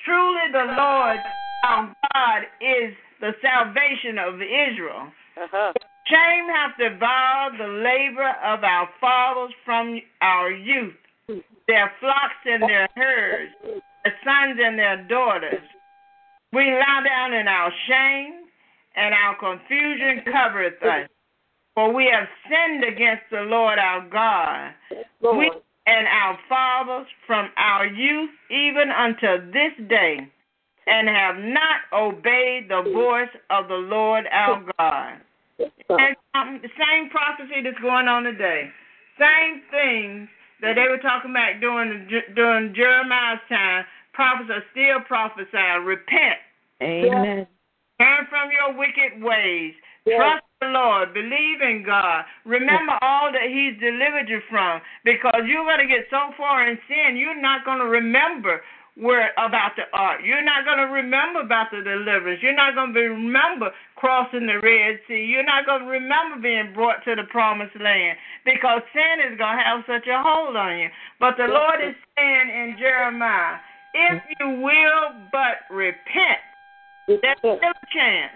Truly 0.05 0.51
the 0.51 0.73
Lord 0.77 1.19
our 1.65 1.93
God 2.13 2.41
is 2.61 2.93
the 3.19 3.31
salvation 3.41 4.17
of 4.17 4.35
Israel. 4.35 5.11
Uh-huh. 5.35 5.73
Shame 6.09 6.47
hath 6.49 6.77
devoured 6.79 7.59
the 7.59 7.67
labor 7.67 8.29
of 8.43 8.63
our 8.63 8.89
fathers 8.99 9.53
from 9.63 10.01
our 10.21 10.51
youth, 10.51 10.95
their 11.67 11.91
flocks 11.99 12.41
and 12.45 12.63
their 12.63 12.87
herds, 12.95 13.51
their 14.03 14.15
sons 14.23 14.59
and 14.59 14.79
their 14.79 15.03
daughters. 15.07 15.61
We 16.51 16.71
lie 16.71 17.03
down 17.07 17.33
in 17.33 17.47
our 17.47 17.71
shame, 17.87 18.47
and 18.95 19.13
our 19.13 19.37
confusion 19.37 20.23
covereth 20.31 20.81
us. 20.81 21.09
For 21.75 21.93
we 21.93 22.09
have 22.11 22.27
sinned 22.49 22.83
against 22.83 23.23
the 23.29 23.41
Lord 23.41 23.77
our 23.77 24.07
God, 24.09 24.73
we 25.21 25.51
and 25.85 26.07
our 26.07 26.37
fathers 26.49 27.07
from 27.27 27.49
our 27.57 27.85
youth 27.85 28.31
even 28.49 28.89
unto 28.89 29.51
this 29.51 29.87
day, 29.87 30.17
and 30.87 31.07
have 31.07 31.35
not 31.37 31.81
obeyed 31.93 32.67
the 32.67 32.81
voice 32.93 33.29
of 33.51 33.67
the 33.67 33.75
Lord 33.75 34.25
our 34.31 34.63
God. 34.77 35.21
And 35.89 36.15
um, 36.35 36.59
the 36.61 36.69
same 36.79 37.09
prophecy 37.09 37.61
that's 37.63 37.79
going 37.81 38.07
on 38.07 38.23
today, 38.23 38.69
same 39.19 39.61
things 39.71 40.29
that 40.61 40.75
they 40.75 40.87
were 40.87 41.01
talking 41.01 41.31
about 41.31 41.59
during 41.59 42.07
during 42.35 42.73
Jeremiah's 42.75 43.43
time. 43.49 43.85
Prophets 44.13 44.49
are 44.51 44.63
still 44.71 44.99
prophesying. 45.07 45.85
Repent. 45.85 46.39
Amen. 46.81 47.47
Turn 47.99 48.27
from 48.29 48.49
your 48.51 48.77
wicked 48.77 49.23
ways. 49.23 49.73
Trust 50.07 50.43
the 50.61 50.67
Lord. 50.67 51.13
Believe 51.13 51.61
in 51.61 51.83
God. 51.85 52.23
Remember 52.45 52.97
all 53.01 53.31
that 53.31 53.47
He's 53.47 53.79
delivered 53.79 54.27
you 54.27 54.39
from. 54.49 54.81
Because 55.03 55.43
you're 55.47 55.65
going 55.65 55.79
to 55.79 55.87
get 55.87 56.07
so 56.09 56.31
far 56.37 56.67
in 56.67 56.77
sin, 56.87 57.17
you're 57.17 57.39
not 57.39 57.65
going 57.65 57.79
to 57.79 57.85
remember 57.85 58.61
where 58.99 59.31
about 59.39 59.79
the 59.79 59.87
ark. 59.95 60.19
You're 60.23 60.43
not 60.43 60.65
going 60.67 60.77
to 60.77 60.91
remember 60.91 61.39
about 61.39 61.71
the 61.71 61.79
deliverance. 61.79 62.43
You're 62.43 62.55
not 62.55 62.75
going 62.75 62.93
to 62.93 62.99
remember 62.99 63.71
crossing 63.95 64.45
the 64.45 64.59
Red 64.59 64.99
Sea. 65.07 65.23
You're 65.23 65.47
not 65.47 65.65
going 65.65 65.87
to 65.87 65.87
remember 65.87 66.43
being 66.43 66.73
brought 66.75 67.03
to 67.05 67.15
the 67.15 67.23
promised 67.31 67.79
land 67.79 68.19
because 68.43 68.83
sin 68.91 69.23
is 69.23 69.39
going 69.39 69.55
to 69.55 69.63
have 69.63 69.87
such 69.87 70.03
a 70.07 70.19
hold 70.19 70.55
on 70.55 70.77
you. 70.77 70.89
But 71.19 71.39
the 71.39 71.47
Lord 71.47 71.79
is 71.79 71.95
saying 72.17 72.49
in 72.51 72.75
Jeremiah, 72.77 73.63
if 73.93 74.19
mm. 74.19 74.27
you 74.35 74.47
will 74.61 75.15
but 75.31 75.63
repent, 75.71 76.43
there's 77.07 77.39
still 77.39 77.55
a 77.55 77.87
chance 77.95 78.35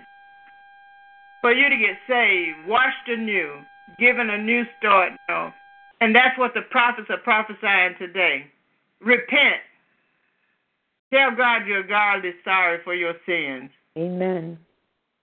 for 1.41 1.51
you 1.51 1.67
to 1.67 1.75
get 1.75 1.99
saved, 2.07 2.67
washed 2.67 3.07
anew, 3.11 3.59
given 3.99 4.29
a 4.29 4.37
new 4.37 4.63
start. 4.79 5.11
No. 5.27 5.51
And 5.99 6.15
that's 6.15 6.39
what 6.39 6.53
the 6.53 6.63
prophets 6.71 7.07
are 7.09 7.19
prophesying 7.19 7.95
today. 7.99 8.47
Repent. 9.01 9.59
Tell 11.13 11.35
God 11.35 11.67
your 11.67 11.83
God 11.83 12.25
is 12.25 12.33
sorry 12.43 12.79
for 12.83 12.95
your 12.95 13.13
sins. 13.27 13.69
Amen. 13.95 14.57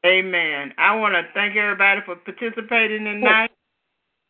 Amen. 0.07 0.73
I 0.79 0.95
want 0.95 1.15
to 1.15 1.23
thank 1.35 1.57
everybody 1.57 2.01
for 2.07 2.15
participating 2.15 3.05
tonight. 3.05 3.51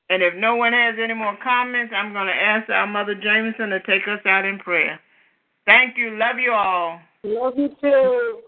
And 0.09 0.23
if 0.23 0.35
no 0.35 0.57
one 0.57 0.73
has 0.73 0.95
any 0.99 1.13
more 1.13 1.37
comments, 1.43 1.93
I'm 1.95 2.15
going 2.15 2.29
to 2.29 2.33
ask 2.33 2.69
our 2.71 2.87
Mother 2.87 3.15
Jameson 3.15 3.69
to 3.71 3.81
take 3.81 4.09
us 4.09 4.25
out 4.25 4.47
in 4.47 4.59
prayer. 4.59 4.99
Thank 5.67 5.99
you. 5.99 6.17
Love 6.17 6.39
you 6.39 6.53
all. 6.53 6.99
Love 7.25 7.53
you 7.59 7.69
too. 7.81 8.41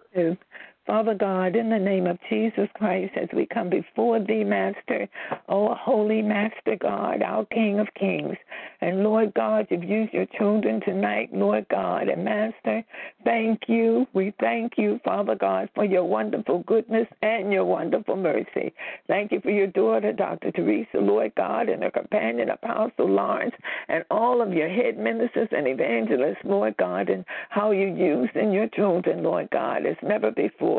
Father 0.85 1.14
God, 1.14 1.55
in 1.55 1.70
the 1.70 1.78
name 1.78 2.09
of 2.09 2.18
Jesus 2.28 2.68
Christ, 2.74 3.12
as 3.16 3.28
we 3.33 3.47
come 3.47 3.70
before 3.70 4.18
thee, 4.18 4.43
Master, 4.43 5.09
oh 5.49 5.74
holy 5.74 6.22
Master 6.22 6.76
God, 6.76 7.22
our 7.22 7.47
King 7.47 7.78
of 7.78 7.87
Kings. 7.95 8.37
And 8.80 9.05
Lord 9.05 9.33
God, 9.35 9.68
you've 9.70 9.85
used 9.85 10.12
your 10.12 10.26
children 10.37 10.80
tonight, 10.80 11.30
Lord 11.33 11.66
God. 11.70 12.09
And 12.09 12.24
Master, 12.24 12.83
thank 13.22 13.61
you. 13.68 14.09
We 14.12 14.35
thank 14.41 14.72
you, 14.76 14.99
Father 15.05 15.37
God, 15.37 15.68
for 15.76 15.85
your 15.85 16.03
wonderful 16.03 16.64
goodness 16.66 17.07
and 17.22 17.53
your 17.53 17.64
wonderful 17.64 18.16
mercy. 18.16 18.74
Thank 19.07 19.30
you 19.30 19.41
for 19.41 19.51
your 19.51 19.68
daughter, 19.68 20.12
Dr. 20.12 20.51
Teresa, 20.51 20.99
Lord 20.99 21.33
God, 21.37 21.68
and 21.68 21.85
her 21.85 21.93
companion, 21.93 22.51
Apostle 22.51 23.09
Lawrence, 23.09 23.55
and 23.89 24.05
all 24.11 24.43
of 24.43 24.53
your 24.53 24.68
head 24.68 24.99
ministers 24.99 25.49
and 25.53 25.68
evangelists, 25.68 26.43
Lord 26.45 26.76
God, 26.76 27.09
and 27.09 27.24
how 27.51 27.70
you 27.70 27.87
used 27.87 28.35
in 28.35 28.51
your 28.51 28.66
children, 28.68 29.22
Lord 29.22 29.49
God, 29.53 29.87
as 29.87 29.97
never 30.03 30.33
before. 30.33 30.72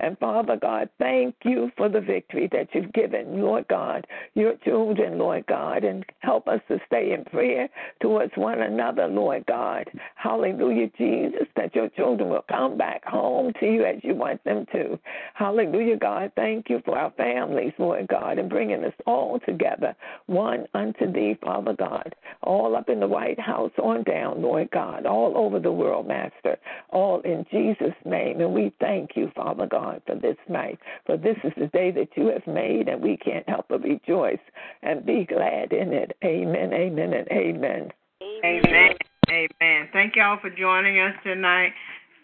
And 0.00 0.18
Father 0.18 0.56
God, 0.56 0.88
thank 0.98 1.34
you 1.44 1.70
for 1.76 1.88
the 1.88 2.00
victory 2.00 2.48
that 2.52 2.68
you've 2.72 2.92
given, 2.92 3.40
Lord 3.40 3.66
God, 3.68 4.06
your 4.34 4.54
children, 4.64 5.18
Lord 5.18 5.46
God, 5.46 5.84
and 5.84 6.04
help 6.20 6.48
us 6.48 6.60
to 6.68 6.78
stay 6.86 7.12
in 7.12 7.24
prayer 7.24 7.68
towards 8.00 8.32
one 8.36 8.60
another, 8.60 9.06
Lord 9.06 9.44
God. 9.46 9.88
Hallelujah, 10.14 10.90
Jesus, 10.98 11.46
that 11.56 11.74
your 11.74 11.88
children 11.90 12.30
will 12.30 12.44
come 12.48 12.76
back 12.76 13.04
home 13.04 13.52
to 13.60 13.66
you 13.66 13.84
as 13.84 13.96
you 14.02 14.14
want 14.14 14.42
them 14.44 14.66
to. 14.72 14.98
Hallelujah, 15.34 15.96
God. 15.96 16.32
Thank 16.36 16.68
you 16.68 16.80
for 16.84 16.98
our 16.98 17.10
families, 17.12 17.72
Lord 17.78 18.08
God, 18.08 18.38
and 18.38 18.48
bringing 18.48 18.84
us 18.84 18.94
all 19.06 19.40
together, 19.46 19.94
one 20.26 20.66
unto 20.74 21.10
thee, 21.10 21.36
Father 21.42 21.74
God, 21.74 22.14
all 22.42 22.76
up 22.76 22.88
in 22.88 23.00
the 23.00 23.08
White 23.08 23.40
House 23.40 23.72
on 23.82 24.02
down, 24.04 24.42
Lord 24.42 24.70
God, 24.70 25.06
all 25.06 25.36
over 25.36 25.58
the 25.58 25.72
world, 25.72 26.06
Master, 26.06 26.56
all 26.90 27.20
in 27.20 27.44
Jesus' 27.50 27.94
name. 28.04 28.40
And 28.40 28.52
we 28.52 28.72
thank 28.80 29.10
you, 29.16 29.30
Father 29.38 29.66
God, 29.66 30.02
for 30.04 30.16
this 30.16 30.36
night. 30.48 30.80
For 31.06 31.16
this 31.16 31.36
is 31.44 31.52
the 31.56 31.68
day 31.68 31.92
that 31.92 32.08
you 32.16 32.26
have 32.26 32.46
made, 32.46 32.88
and 32.88 33.00
we 33.00 33.16
can't 33.16 33.48
help 33.48 33.66
but 33.68 33.82
rejoice 33.82 34.40
and 34.82 35.06
be 35.06 35.24
glad 35.24 35.72
in 35.72 35.92
it. 35.92 36.16
Amen, 36.24 36.72
amen, 36.72 37.12
and 37.14 37.28
amen. 37.30 37.92
Amen. 38.44 38.90
Amen. 39.30 39.88
Thank 39.92 40.16
y'all 40.16 40.38
for 40.40 40.50
joining 40.50 40.98
us 40.98 41.14
tonight. 41.22 41.72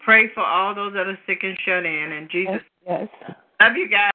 Pray 0.03 0.27
for 0.33 0.43
all 0.43 0.75
those 0.75 0.93
that 0.93 1.07
are 1.07 1.17
sick 1.25 1.39
and 1.43 1.57
shut 1.65 1.85
in. 1.85 2.11
In 2.11 2.27
Jesus' 2.29 2.61
Yes. 2.85 3.07
Love 3.61 3.77
you 3.77 3.89
guys. 3.89 4.14